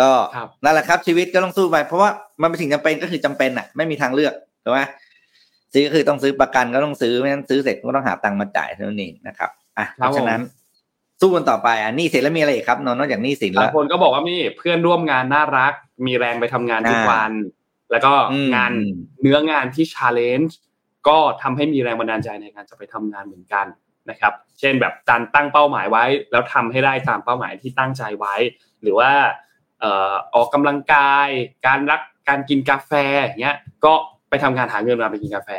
[0.00, 2.10] ก็ครับนั่นแหละครับ ชีวิตก็ต้องสู้ไปเพราะว่า
[2.42, 4.34] มันเป็นสิ่งจำเป็นก็คือจำเป็นอะ ไม่มีทางเลือก
[4.64, 4.80] ถูกไหม
[5.72, 10.40] ซื้อก็คือต้องซื้อประกันก็ต้องซื้อไม่งั้นซื้อเสร็จก็ต้องหาตังค์มาจ่ายเท่านั้นเองนะครับอะเพราะฉะนั้น
[11.20, 15.72] สู้กันต่อไปอะหนี่สินแล้วมีอะไรอีกครับนนท์นอกจากหนี่สินบาแล้งวคนก็บอกว่านี่เพื่อนร่วมงานน่ารัก
[16.06, 17.32] มีแรงไปทำงานทุกอ่าวัน
[17.90, 18.72] แล้วก็อืมงาน
[19.22, 20.56] เนื้องานที่ชาเลนจ์
[21.08, 23.66] ก็ทำให้มีแรงบันดาลใจในการจะไปทำงานเหมือนกัน
[24.10, 28.34] นะครับ เช่นแบบการตั้งเป้าหมายไว้ แล้วทำให้ได้ตามเป้าหมายที่ตั้งใจไว้
[28.82, 29.10] หรือว่า
[29.80, 31.28] เอ่อออกกำลังกาย
[31.66, 32.92] การรักการกินกาแฟ
[33.22, 33.92] อย่างเงี้ยก็
[34.28, 35.50] ไปทำงานหาเงินมาไปกินกาแฟ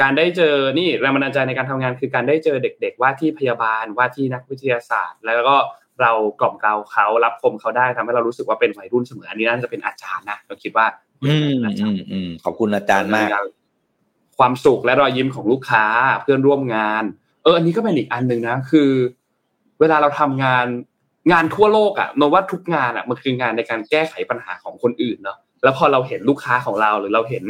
[0.00, 5.56] การได้เจอนี่แรงบันดาลใจในการทำงานคือการได้เจอเด็ก ๆ ว่าที่พยาบาลว่าที่นักวิทยาศาสตร์ แล้วก็
[6.00, 10.86] เรากล่อมเกลาเขารับคมเขาได้ทำให้เรารู้สึกว่าเป็นวัยรุ่นเสมออันนี้น่าจะเป็นอาจารย์นะเราคิดว่า
[11.24, 13.28] อืมอืมอืมขอบคุณอาจารย์มาก
[14.38, 15.84] ความสุขและรอยยิ้มของลูกค้า
[16.22, 17.04] เพื่อนร่วมงาน
[17.42, 18.90] เอออันนี้ก็เป็นอีกอันหนึ่งนะคือ
[19.80, 20.66] เวลาเราทำงาน
[21.32, 27.44] งานทั่วโลกอะนว่าทุกงานอะมันคืองานในการแก้ไขปัญหาของคนอื่นเนาะแล้วพอเราเห็นลูกค้าของเราหรือเราเห็น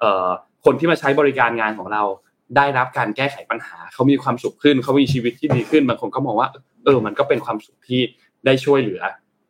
[0.00, 0.28] เอ่อ
[0.64, 2.02] คนที่มาใช้บริการงานของเรา
[2.56, 6.48] ได้รับการแก้ไขปัญหาเขามีความสุขขึ้นเขามีชีวิตที่ดีขึ้นบางคนก็มองว่า
[6.84, 8.00] เออ มันก็เป็นความสุขที่
[8.46, 9.02] ได้ช่วยเหลือ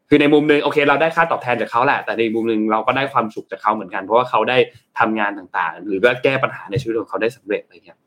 [0.08, 4.58] คือในมุมหนึ่งโอเค เราได้ค่าตอบแทนจากเขาแหละ แต่ในมุมหนึ่งเราก็ได้ความสุขจากเขาเหมือนกัน เพราะว่าเขาได้
[4.98, 7.98] ทำงานต่างๆ หรือว่าแก้ปัญหาในชีวิตของเขาได้สำเร็จอะไรเงี้ย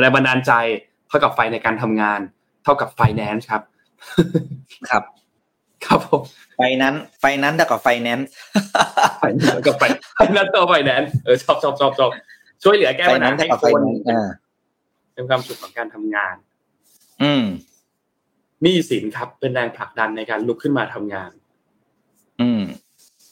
[0.00, 0.52] แรงบันดาลใจ
[1.14, 2.20] เท่ากับไฟในการทำงาน
[2.64, 3.62] เท่ากับไฟแนนซ์ครับ
[4.90, 5.02] ครับ
[5.86, 6.22] ครับผม
[6.56, 8.28] ไฟนั้นไฟนั้นเท่ากับไฟแนนซ์
[9.20, 9.82] ไฟแนนซ์กับไฟ
[10.16, 12.10] ไฟนั้นตัวไฟแนนซ์เออชอบชอบชอบชอบ
[12.62, 14.28] ช่วยเหลือแก้ปัญหาให้กับคไฟนั้นเท่ากับไฟแนนซ์อ่า
[15.14, 16.34] เป็นความสุขของการทำงาน
[17.22, 17.44] อืม
[18.62, 21.30] หนี้สินครับ เป็นแรงผลักดันในการลุกขึ้นมาทำงาน
[22.40, 22.62] อืม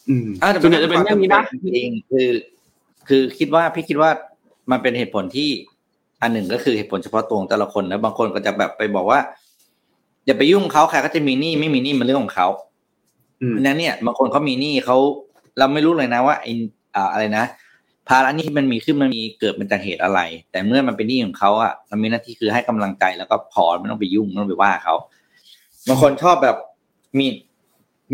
[0.08, 2.28] อืมอ่าแต่ส่วนใหญ่จะเป็นเรื่องนี้นะจริงๆคือ
[3.08, 4.10] คือคิดว่าพี่คิดว่า
[4.70, 5.50] มันเป็นเหตุผลที่
[6.22, 9.18] อันหนึ่งก็คือเหตุผลเฉพาะตัวของแต่ละคนนะบางคนก็จะแบบไปบอกว่า
[10.26, 12.48] อย่าไปยุ่งเขาใครก็จะมีหนี้ไม่มีหนี้มันเรื่องของเขา
[13.42, 14.96] อืมเพราะฉะนั้นเนี่ยบางคนเขามีหนี้เขา
[15.58, 16.52] เราไม่รู้เลยนะว่าไอ้
[16.94, 17.44] อ่าอะไรนะ
[18.08, 20.20] ภาระหนี้ที่มันมีขึ้นมันมีเกิดเป็นจากเหตุอะไร
[20.50, 24.94] แต่เมื่อมันเป็นหนี้ของเขาอะเรามีหน้าที่คือให้กำลังใจแล้วก็พอไม่ต้องไปยุ่งไม่ต้องไปว่าเขา
[25.88, 26.56] บางคนชอบแบบ
[27.18, 27.26] มี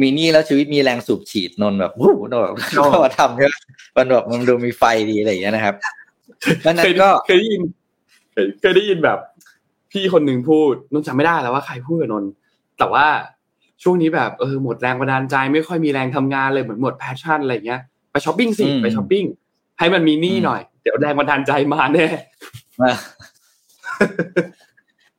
[0.01, 3.55] มีหนี้แล้วชีวิตมีแรงสูบฉีดนนท์แบบวู้นนท์แบบชอบมาทำใช่ไหม
[3.97, 5.75] มันแบบมันดูมีไฟดีอะไรอย่างเงี้ยนะครับ
[6.61, 7.63] เพราะฉะนั้นเคยก็เคยได้ยิน
[8.39, 9.19] เคยเคยได้ยินแบบ
[9.93, 12.31] พี่คนหนึ่งพูดนนท์จำไม่ได้แล้วว่าใครพูดกับนนท์
[12.79, 13.07] แต่ว่า
[13.83, 17.81] ช่วงนี้แบบเออหมดแรงบันดาลใจ ไม่ค่อยมีแรงทำงานเลยเหมือนหมด passion อะไรเงี้ย
[18.11, 19.25] ไปช้อปปิ้งสิไปช้อปปิ้ง
[19.79, 22.07] ให้มันมีหนี้หน่อย เดี๋ยวแรงบันดาลใจมาแน่
[22.81, 22.91] มา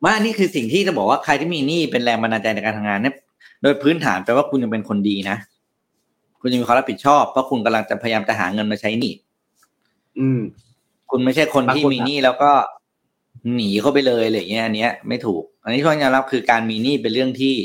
[0.04, 3.16] มานี่คือสิ่งที่จะบอกว่าใครที่มีหนี้เป็นแรงบันดาลใจในการทำงานเนี่ย
[3.62, 5.38] โดยพื้นฐานแปลว่าคุณยังเป็นคนดีนะ
[6.42, 9.14] คุณยังมีความรับผิดชอบเพราะคุณกำลังจะพยายามจะหาเงินมาใช้หนี้
[10.20, 10.40] อืม
[11.12, 12.52] คุณไม่ใช่คนที่บางคนมีหนี้แล้วก็
[13.56, 17.56] หนีเข้าไปเลยอะไรเงี้ยอันเนี้ยไม่ถูก อันนี้ต้องยอมรับคือการมีหนี้เป็นเรื่องที่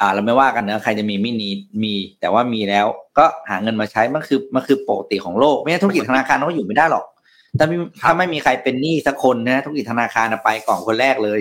[0.00, 1.50] อ่าเราไม่ว่ากันนะใครจะมีไม่นี
[1.82, 2.86] มี แต่ว่ามีแล้ว
[3.18, 7.04] ก็หาเงินมาใช้มันคือมันคือปกติของโลก ไม่ใช่ธุรกิจธนาคารเขาอยู่ไม่ได้หรอก
[7.58, 11.40] ถ้าไม่ถ้าไม่มีใครเป็นหนี้สักคนนะธุรกิจธนาคารไปก่อนคนแรกเลย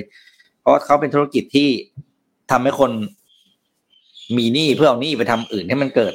[0.61, 1.69] เพราะเขาเป็นธุรกิจที่
[2.51, 2.91] ทำให้คน
[4.37, 6.13] มีหนี้เพื่อเอาหนี้ไปทำอื่นให้มันเกิด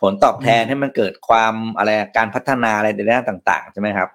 [0.00, 4.08] ผลตอบแทนให้มันเกิดความอะไรการพัฒนาอะไรในด้านต่าง ๆ ใช่ไหมครับ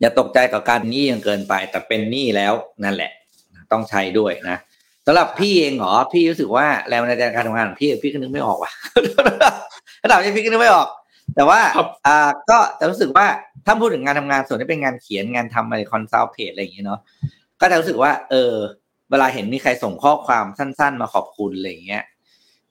[0.00, 2.52] อย่าตกใจกับการหนี้ยังเกินไป แต่เป็นหนี้แล้ว
[2.84, 3.10] นั่นแหละ
[3.72, 4.56] ต้องใช้ด้วยนะ
[5.06, 8.72] สำหรับพี่เองเหรอพี่รู้สึกว่าแรงบันดาลใจการทำงานของพี่พี่ก็นึกไม่ออกว่ะ
[10.04, 10.88] ระดับนี้พี่ก็นึกไม่ออก
[11.36, 11.60] แต่ว่า
[12.06, 13.26] อ่าก็จะรู้สึกว่า
[13.66, 17.00] ถ้าพูดถึงงานทำงานส่วนที่เป็นงานเขียนงานทำอะไร consult เพจอะไรอย่างเงี้ยเนาะ
[17.60, 18.54] ก็จะรู้สึกว่า เออ
[19.10, 22.02] เวลาเห็นมีใครส่งข้อความสั้น ๆ มาขอบคุณอะไรอย่างเงี้ย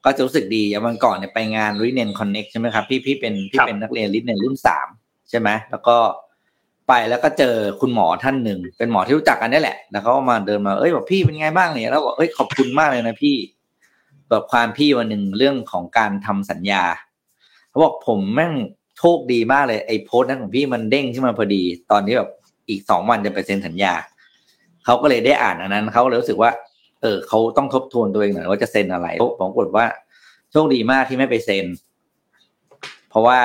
[0.06, 4.88] ก็จะรู้สึกดีอย่างวันก่อนเนี่ยไปงานริเนน Connect ใช่ไหมครับพี่พี่เป็นพี่เป็นนักเรียนริเนนรุ่นสาม
[5.30, 5.98] ใช่ไหมแล้วก็
[6.88, 13.36] ไปแล้วก็เจอคุณหมอท่านหนึ่งเป็นหมอที่รู้จักกันนี่แหละแล้วเขามาเดินมาเอ้ยบอกพี่เป็นไงบ้างเนี่ยแล้วบอกเอ้ยขอบคุณมากเลยนะพี่
[14.30, 16.84] แบบความพี่วันหนึ่งเรื่องของการทำสัญญา
[17.70, 18.54] เขาบอกผมแม่ง
[18.98, 22.30] โชคดีมากเลยไอ้โพสต์นั้นของพี่มันเด้งขึ้นมาพอดี ตอนนี้แบบ
[22.70, 23.94] อีกสองวันจะไปเซ็นสัญญา
[24.86, 26.52] เขาก็เลยได้อ่านอันนั้นเขาเลยรู้สึกว่า
[27.02, 29.08] เออเขาต้องทบทวนตัวเองหน่อยว่าจะเซ็นอะไร
[29.40, 29.86] ผมกดว่า
[30.52, 31.66] โชคดีมากที่ไม่ไปเซ็น
[33.10, 33.40] เพราะว่า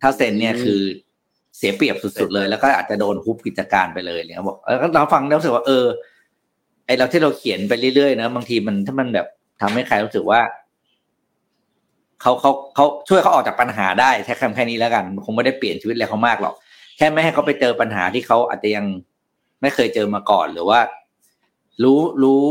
[0.00, 0.80] ถ้าเซ็นเนี่ยคือ
[1.56, 5.84] เสียเปรียบสุดๆเลย แล้วก็อาจจะโดนฮุบกิจการไปเลยเนี่ยบอกแล้วเราฟังแล้วรู้สึกว่าเออ
[6.86, 9.26] ไอเราที่เราเขียนไปเรื่อยๆนะบางทีมันถ้ามันแบบ
[9.60, 10.40] ทำให้ใครรู้สึกว่า
[12.20, 16.54] เขาเขาเขาช่วยเขาออกจากปัญหาได้ใช้คำแค่นี้แล้วกันคงไม่ได้เปลี่ยนชีวิตอะไรเขามากหรอก
[16.96, 18.86] แค่ไม่ให้เขาไปเจอปัญหาที่เขาอาจจะยัง
[19.60, 20.80] ไม่เคยเจอมาก่อนหรือว่า
[21.82, 22.42] รู้รู้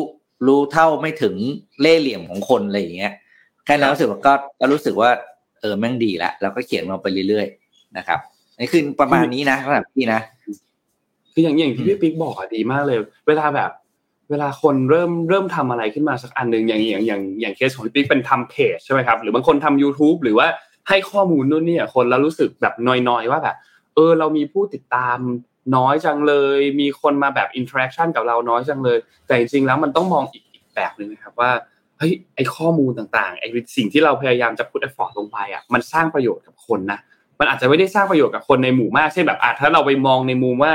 [0.47, 1.35] รู้เท่าไม่ถึง
[1.81, 3.13] เล่เหลี่ยมของคนอะไรอย่างเงี้ย
[3.65, 5.09] แค่นั้นรู้สึกว่าก็รู้สึกว่า
[5.61, 8.19] เออแม่งดีละแล้วก็เขียนมาไปเรื่อยๆนะครับ
[8.63, 10.21] นี่คือประมาณนี้นะสำหรับพี่นะ
[11.33, 12.97] คืออย่างอย่างที่พี่ปิ๊กบอกอะดีมากเลย
[13.27, 13.71] เวลาแบบ
[14.29, 20.47] เวลาคนเริ่มเริ่มทำอะไรขึ้นมาสักอันหนึ่งอย่างอย่างอย่างอย่างเคสของพี่ปิ๊กเป็นทำเพจใช่ไหมครับ หรือบางคนทำ youtube หรือว่า
[20.89, 22.73] ให้ข้อมูลนู่นนี่คนแล้วรู้สึกแบบ
[23.09, 23.55] น้อยๆว่าแบบ
[23.95, 25.17] เออเรามีผู้ติดตาม
[25.75, 28.97] น้อยจังเลย มีคนมาแบบ interaction กับเราน้อยจังเลย
[29.27, 30.43] แต่จริงๆแล้วมันต้องมองอีก
[30.75, 31.51] แบบหนึ่งนะครับว่า
[31.97, 33.45] เฮ้ยไอข้อมูลต่างๆไอ
[33.77, 36.99] สิ่งที่เราพยายามจะ put effort ลงไปอะมันสร้างประโยชน์กับคนนะ
[37.43, 40.73] มันอาจจะไม่ได้สร้างประโยชน์กับคนในหมู่มากเช่นแบบอาจถ้าเราไปมองในมุมว่า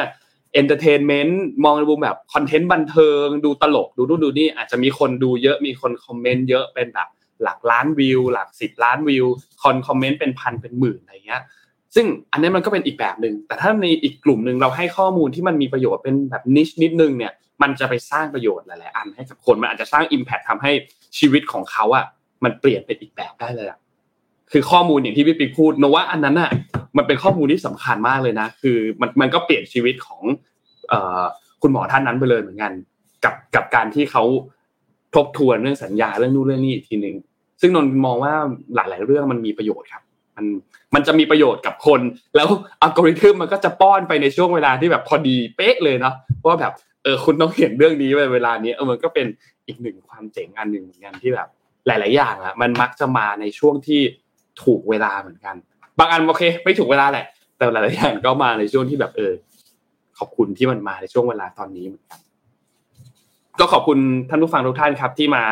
[0.54, 7.08] entertainment มองในมุมแบบ content บันเทิง ดูตลกดูดูดูนี่อาจจะมีคนดูเยอะมีคนคอมเมนต์เยอะเป็นแบบ
[7.42, 9.26] หลักล้านวิว หลักสิบล้านวิว
[9.62, 11.42] คนคอมเมนต์เป็นพันเป็นหมื่นอะไรเงี้ย
[11.94, 20.72] ซึ่งอันนี้มันก็เป็นอีกแบบหนึ่งแต่ถ้าในอีกกลุ่มหนึ่งเราให้ข้อมูลที่มันมีประโยชน์เป็นแบบ niche นิดนึงเนี่ยมันจะไปสร้างประโยชน์หลาย ๆ อันให้กับคนมันอาจจะสร้าง Impact ทำให้
[21.18, 22.06] ชีวิตของเขาอะ
[22.44, 23.78] มันเปลี่ยนเป็นอีกแบบได้เลยอะ
[24.52, 26.50] คือข้อมูลอย่างที่พี่ปิ๊กพูดนว่าอันนั้นอะ
[26.96, 30.22] มันเป็นข้อมูลที่สำคัญมากเลยนะ คือมันมันก็เปลี่ยนชีวิตของ
[30.88, 30.94] เอ
[31.62, 32.72] คุณหมอท่านนั้นไปเลยเหมือนกัน
[33.24, 34.24] กับกับการที่เขา
[35.14, 37.16] ทบทวนเรื่องสัญญาเรื่องนู่นเรื่องนี้อีกทีหนึ่ง
[37.60, 38.32] ซึ่งนนมองว่า
[38.74, 40.02] หลาย ๆ เรื่องมันมีประโยชน์ครับ
[40.36, 40.46] มัน
[40.94, 42.00] มันจะมีประโยชน์กับคน
[42.36, 42.48] แล้ว
[42.82, 46.14] อัลกอริทึมมันก็จะป้อนไปในช่วงเวลาที่แบบพอดีเป๊ะเลยเนาะ
[46.46, 46.72] ว่าแบบ
[47.04, 49.26] เออคุณต้องเห็นเรื่องนี้เวลานี้เออมันก็เป็น
[49.66, 51.48] อีกหนึ่งความเจ๋งอันหนึ่งเหมือนกันที่แบบ
[51.86, 54.00] หลาย ๆ อย่างอะมันมักจะมาในช่วงที่
[54.64, 55.54] ถูกเวลาเหมือนกัน
[55.98, 59.32] บางอันโอเค ไม่ถูกเวลาแหละ แต่หลายๆอย่างก็มาในช่วงที่แบบเออ
[60.18, 62.20] ขอบคุณที่มันมาในช่วงเวลาตอนนี้เหมือนกัน
[63.60, 63.98] ก็ขอบคุณ
[64.28, 65.44] ท่านผู้ฟังทุกท่านครับ ที่มา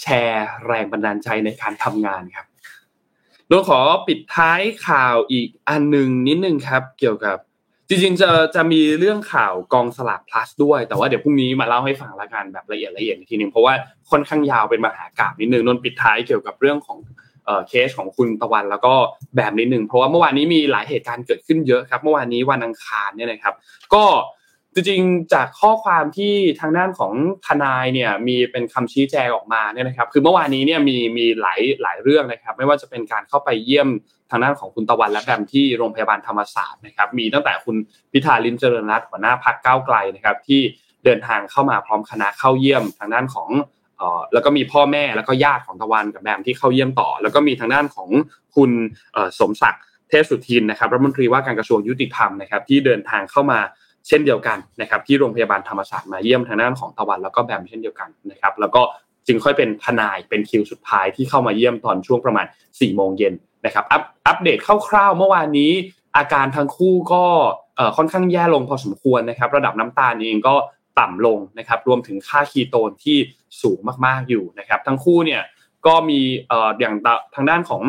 [0.00, 2.46] แชร์แรงบันดาลใจในการทำงานครับ
[3.48, 7.36] โดยขอปิดท้ายข่าวอีกอันหนึ่งนิดนึงครับ เกี่ยวกับ
[7.88, 13.74] จริงๆจะจะมีเรื่องข่าวกองสลาก plus ด้วย แต่ว่าเดี๋ยวพรุ่งนี้มาเล่าให้ฟังละกันแบบละเอียดละเอียดอีกทีนึงเพราะว่า
[14.10, 16.98] ค่อนข้างยาวเป็นมหากราบนิดนึงนนปิดท้ายเกี่ยวกับเรื่องของ
[17.68, 18.94] เคสของคุณตะวันแล้วก็
[19.36, 23.54] แบบนิดนึงเพราะว่าเมื่อวานนี้มีหลายเหตุการณ์เกิดขึ้นเยอะครับ เมื่อวานนี้วันอังคารเนี่ยนะครับ
[23.94, 24.04] ก็
[24.74, 27.12] จริงๆจากข้อความที่ทางด้านของ
[27.46, 33.88] ทนายเนี่ยมีเป็นคำชี้แจงออกมาเนี่ยนะครับ คือเมื่อวานนี้เนี่ยมีมีหลายหลายเรื่องนะครับ ไม่ว่าจะเป็นการเข้าไปเยี่ยม
[34.30, 37.76] ทางด้านของคุณตะวันและแบมที่โรงพยาบาลธรรมศาสตร์นะครับ มีตั้งแต่คุณ
[38.12, 40.60] พิธาลิมเจริญรัตน์หัวหน้าพักเก้าไกลนะครับที่
[41.04, 43.48] เดินทางเข้ามาพร้อมคณะเข้าเยี่ยมทางด้านของ
[44.32, 48.08] แล้วก็มีพ่อแม่แล้วก็ญาติของตะวันกับแบมที่เข้าเยี่ยมต่อ แล้วก็มีทางด้านของ
[48.54, 48.70] คุณ
[49.38, 53.58] สมศักดิ์เทพสุทินนะครับรัฐมนตรีว่าการกระทรวงยุติธรรมนะครับที่เดินทางเข้ามา
[54.08, 58.82] เช่นเดียวกันนะครับที่โรงพยาบาลธรรมศาสตร์มาเยี่ยมทางด้านของตะวันแล้วก็แบมเช่นเดียวกันนะครับแล้วก็
[59.26, 63.34] จึงค่อยเป็นทนายเป็นคิวสุดท้ายที่เข้ามาเยี่ยมตอนช่วงประมาณ4ี่โมงเย็น
[63.66, 65.72] นะครับอัปอัปเดตคร่าวๆเมื่อวานนี้
[66.16, 67.24] อาการทั้งคู่ก็
[67.96, 70.54] ค่อนข้างแย่ลงพอสมควรนะครับ ระดับน้ำตาลเองก็
[71.00, 73.16] ต่ำลงนะครับรวมถึงค่าคีโตนที่
[73.62, 75.42] สูงมากๆอยู่นะครับ ทั้งคู่เนี่ย
[75.86, 76.20] ก็มี
[76.80, 76.94] อย่าง
[77.34, 77.82] ทางด้านของ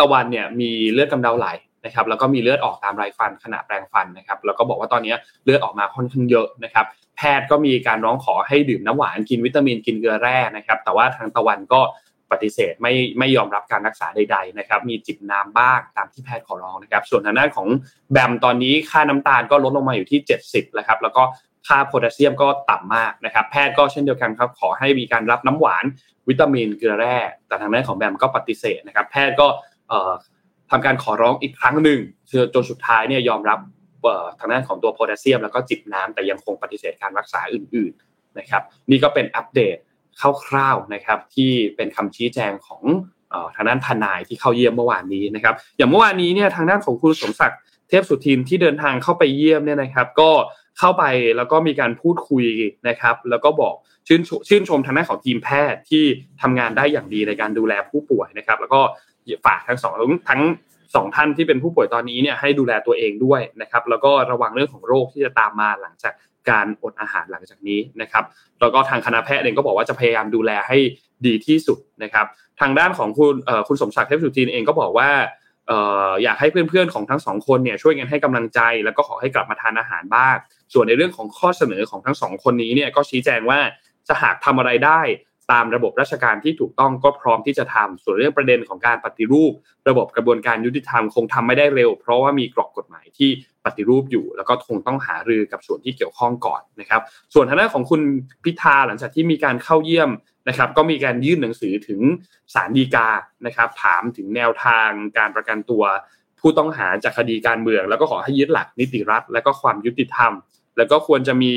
[0.00, 1.48] ตะวันเนี่ยมีเลือดกำเดาไหล
[1.84, 6.86] นะครับแล้วก็มีเลือดออกตามไรฟันขณะแปรงฟันนะครับแล้วก็บอกว่าตอนนี้เลือดออกมาค่อนข้างเยอะนะครับ
[7.16, 11.80] แพทย์ก็มีการร้องขอให้ดื่มน้ำหวานกินวิตามินกินเกลือแร่นะครับ แต่ว่าทางตะวันก็
[12.30, 17.68] ปฏิเสธไม่ไม่ยอมรับการรักษาใด ๆนะครับ มีจิบน้ำบ้างตามที่แพทย์ขอร้องนะครับ ส่วนทางด้านของ
[18.12, 21.22] แบมตอนนี้ค่าน้ำตาลก็ลดลงมาอยู่ที่ 70แล้วครับแล้วก็
[21.66, 25.84] ค่าโพแทสเซียมก็ต่ำมากนะครับ แพทย์ก็เช่นเดียวกันครับ ขอให้มีการรับน้ำหวาน
[26.28, 27.16] วิตามินเกลือแร่
[27.48, 29.46] แต่ทางด้านของแบมก็ปฏิเสธนะครับ แพทย์ก็
[30.70, 31.98] ทำการขอร้องอีกครั้งหนึ่ง
[32.54, 33.58] จนสุดท้ายเนี่ยยอมรับ
[34.38, 39.76] ทางด้านของตัวโพแทสเซียม แล้วก็จิบน้ำแต่ยังคงปฏิเสธการรักษาอื่น ๆนะครับ นี่ก็เป็นอัปเดต
[40.46, 42.82] คร่าวๆนะครับ ที่เป็นคำชี้แจงของ
[43.54, 50.30] ทางด้านทนายที่เข้าเยี่ยมเมื่อวานนี้นะครับ อย่างเมื่อวานนี้เนี่ยทางด้านของคุณสมศักดิ์เทพสุทินที่เดินทางเข้าไปเยี่ยมเนี่ยนะครับ ก็
[50.78, 51.04] เข้าไป
[51.36, 52.44] แล้วก็มีการพูดคุย
[52.88, 53.74] นะครับ แล้วก็บอก
[54.08, 56.04] ชื่นชื่นชมทางด้านของทีมแพทย์ที่
[56.42, 58.80] ทำงานได้อย่างดีในการดูแลผู้ป่วยนะครับ แล้วก็
[59.46, 59.94] ฝากทั้งสอง
[60.28, 60.42] ทั้ง
[60.94, 66.14] สองท่านที่เป็นผู้ป่วยตอนนี้เนี่ยให้ดูแลตัวเองด้วยนะครับ แล้วก็ระวังเรื่องของโรคที่จะตามมาหลังจาก
[66.50, 68.24] การอดอาหารหลังจากนี้นะครับ
[68.60, 70.78] แล้วก็ทางคณะแพทย์เองก็บอกว่าจะพยายามดูแลให้
[71.26, 72.26] ดีที่สุดนะครับ
[72.60, 73.34] ทางด้านของคุณ
[73.68, 75.10] คุณสมศักดิ์เทพสุทินเองก็บอกว่า
[76.22, 80.36] อยากให้เพื่อนๆของทั้งสองคนเนี่ยช่วยกันให้กำลังใจ แล้วก็ขอให้กลับมาทานอาหารบ้าง
[80.72, 83.60] ส่วนในเรื่องของข้อเสนอของทั้งสองคนนี้เนี่ยก็ชี้แจงว่า
[84.08, 85.00] จะหากทำอะไรได้
[85.52, 89.52] ตามระบบราชการที่ถูกต้องก็พร้อมที่จะทำส่วนเรื่องประเด็นของการปฏิรูป
[89.88, 93.30] ระบบกระบวนการยุติธรรมคงทำไม่ได้เร็ว เพราะว่ามีกรอบกฎหมายที่
[93.64, 97.00] ปฏิรูปอยู่ แล้วก็คงต้องหารือกับส่วนที่เกี่ยวข้องก่อนนะครับ
[97.34, 98.02] ส่วนทางด้านของคุณ
[98.44, 100.10] พิธาหลังจากที่มีการเข้าเยี่ยม
[100.48, 102.00] นะครับ ก็มีการยื่นหนังสือถึง
[102.54, 103.08] ศาลฎีกา
[103.46, 105.82] นะครับ ถามถึงแนวทางการประกันตัว
[106.40, 110.32] ผู้ต้องหาจากคดีการเมือง แล้วก็ขอให้ยึดหลักนิติรัฐ และก็ความยุติธรรม
[110.76, 111.52] แล้วก็ควรจะมี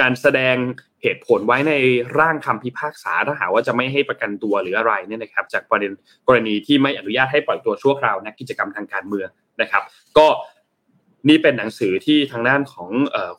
[0.00, 0.56] การแสดง
[1.02, 1.72] เหตุผลไว้ใน
[2.18, 5.92] ร่างคำพิพากษาถ้าหากว่าจะไม่ให้ประกันตัวหรืออะไรเนี่ยนะครับ จากประเด็น
[6.26, 9.28] กรณีที่ไม่อนุญาตให้ปล่อยตัวชั่วคราวนักกิจกรรมทางการเมือง
[9.60, 9.82] นะครับ
[10.18, 10.26] ก็
[11.28, 12.88] นี่เป็นหนังสือที่ทางด้านของ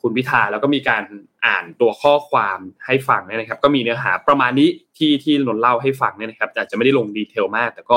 [0.02, 1.04] คุณพิธาแล้วก็มีการ
[1.46, 4.68] อ่านตัวข้อความให้ฟังนะครับ ก็มีเนื้อหาประมาณนี้
[4.98, 7.96] ที่ที่นนเล่าให้ฟังเนี่ยนะครับอาจจะไม่ได้ลงดีเทลมาก แต่ก็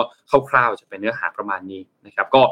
[0.50, 2.44] คร่าวๆจะเป็นเนื้อหาประมาณนี้นะครับ ก็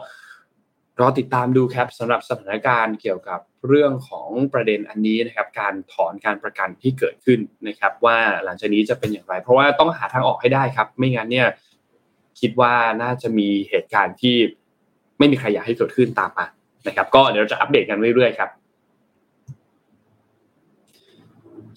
[0.99, 11.47] รอติดตามดูครับสำหรับสถานการณ์เกี่ยวกับเรื่องของประเด็นอันนี้นะครับ การถอนการประกันที่เกิดขึ้นนะครับ ว่าหลังจากนี้จะเป็นอย่างไร เพราะว่าต้องหาทางออกให้ได้ครับ ไม่งั้นเนี่ย
[12.39, 12.73] คิดว่า
[13.03, 14.35] น่าจะมีเหตุการณ์ที่
[15.17, 16.45] ไม่มีใครอยากให้เกิดขึ้นตามมา
[16.87, 18.49] นะครับ ก็เดี๋ยวเราจะอัปเดตกันเรื่อยๆครับ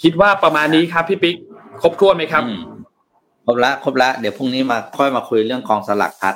[0.03, 1.37] คิดว่าประมาณนี้ครับพี่ปิ๊ก
[1.83, 2.43] ครบถ้วนไหมครับ
[3.47, 6.35] ครบละครบละเดี๋ยวพรุ่งนี้มาค่อยมาคุยเรื่องกองสลักพัด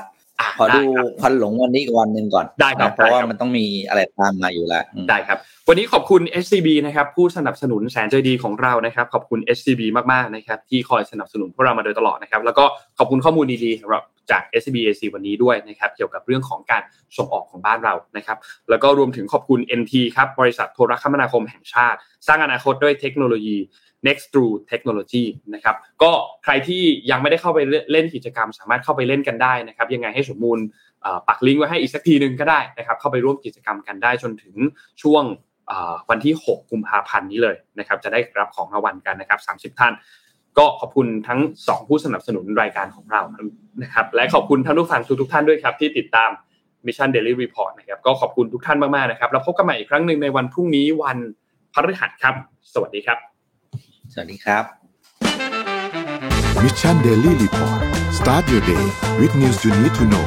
[0.59, 0.82] ขอดู
[1.20, 5.38] พันหลงวันนี้อีกวันหนึ่งก่อนได้ครับเพราะว่ามันต้องมีอะไรตามมาอยู่แล้วได้ครับ
[5.68, 9.82] วันนี้ขอบคุณ SCB นะครับผู้สนับสนุนแสนใจดีของเรานะครับ ขอบคุณ SCB
[10.12, 12.64] มากๆนะครับที่คอยสนับสนุนพวกเรามาโดยตลอดนะครับ แล้วก็
[12.99, 16.82] ขอบคุณข้อมูลดีๆสำหรับจาก SCB AC วันนี้ด้วยนะครับเกี่ยวกับเรื่องของการ
[17.16, 18.36] ส่งออกของบ้านเรานะครับ
[18.70, 23.59] แล้วก็รวมถึงขอบคุณ NT ครับบริษัทโทรคมนาคมแห่งชาติ สร้างอนาคตด้วยเทคโนโลยี
[24.07, 25.25] next through technology
[25.55, 26.13] นะครับก็
[26.45, 27.59] ใครที่ยังไม่ได้เข้าไป
[27.93, 30.59] เล่นกิจกรรม สามารถเข้าไปเล่นกันได้นะครับยังไงให้สมมูล
[31.29, 34.55] ปักลิงก์ไว้ให้อีกสักทีหนึ่งก็ได้นะครับเข้าไปร่วมกิจกรรมกันได้จนถึง
[35.03, 35.25] ช่วง
[36.11, 39.93] วันที่ 6 กุมภาพันธ์นี้เลยนะครับจะได้รับของรางวัลกันนะครับ 30 ท่าน
[40.59, 43.23] ก็ขอบคุณทั้ง 2 ผู้สนับสนุนรายการของเรา
[43.83, 46.31] นะครับและขอบคุณท่านผู้ฟังทุกทุกท่านด้วยครับ ที่ติดตาม
[46.87, 51.19] Mission Daily Report นะครับก็ขอบคุณทุกท่านมากๆนะครับแล้วพบกันใหม่อีกครั้งหนึ่งในวันพรุ่งนี้วัน
[51.75, 52.35] พฤหัสครับ
[52.75, 53.30] สวัสดีครับ
[54.13, 54.65] สวัสดีครับ
[56.63, 57.81] Mission Daily Report
[58.19, 58.85] start your day
[59.21, 60.27] with news you need to know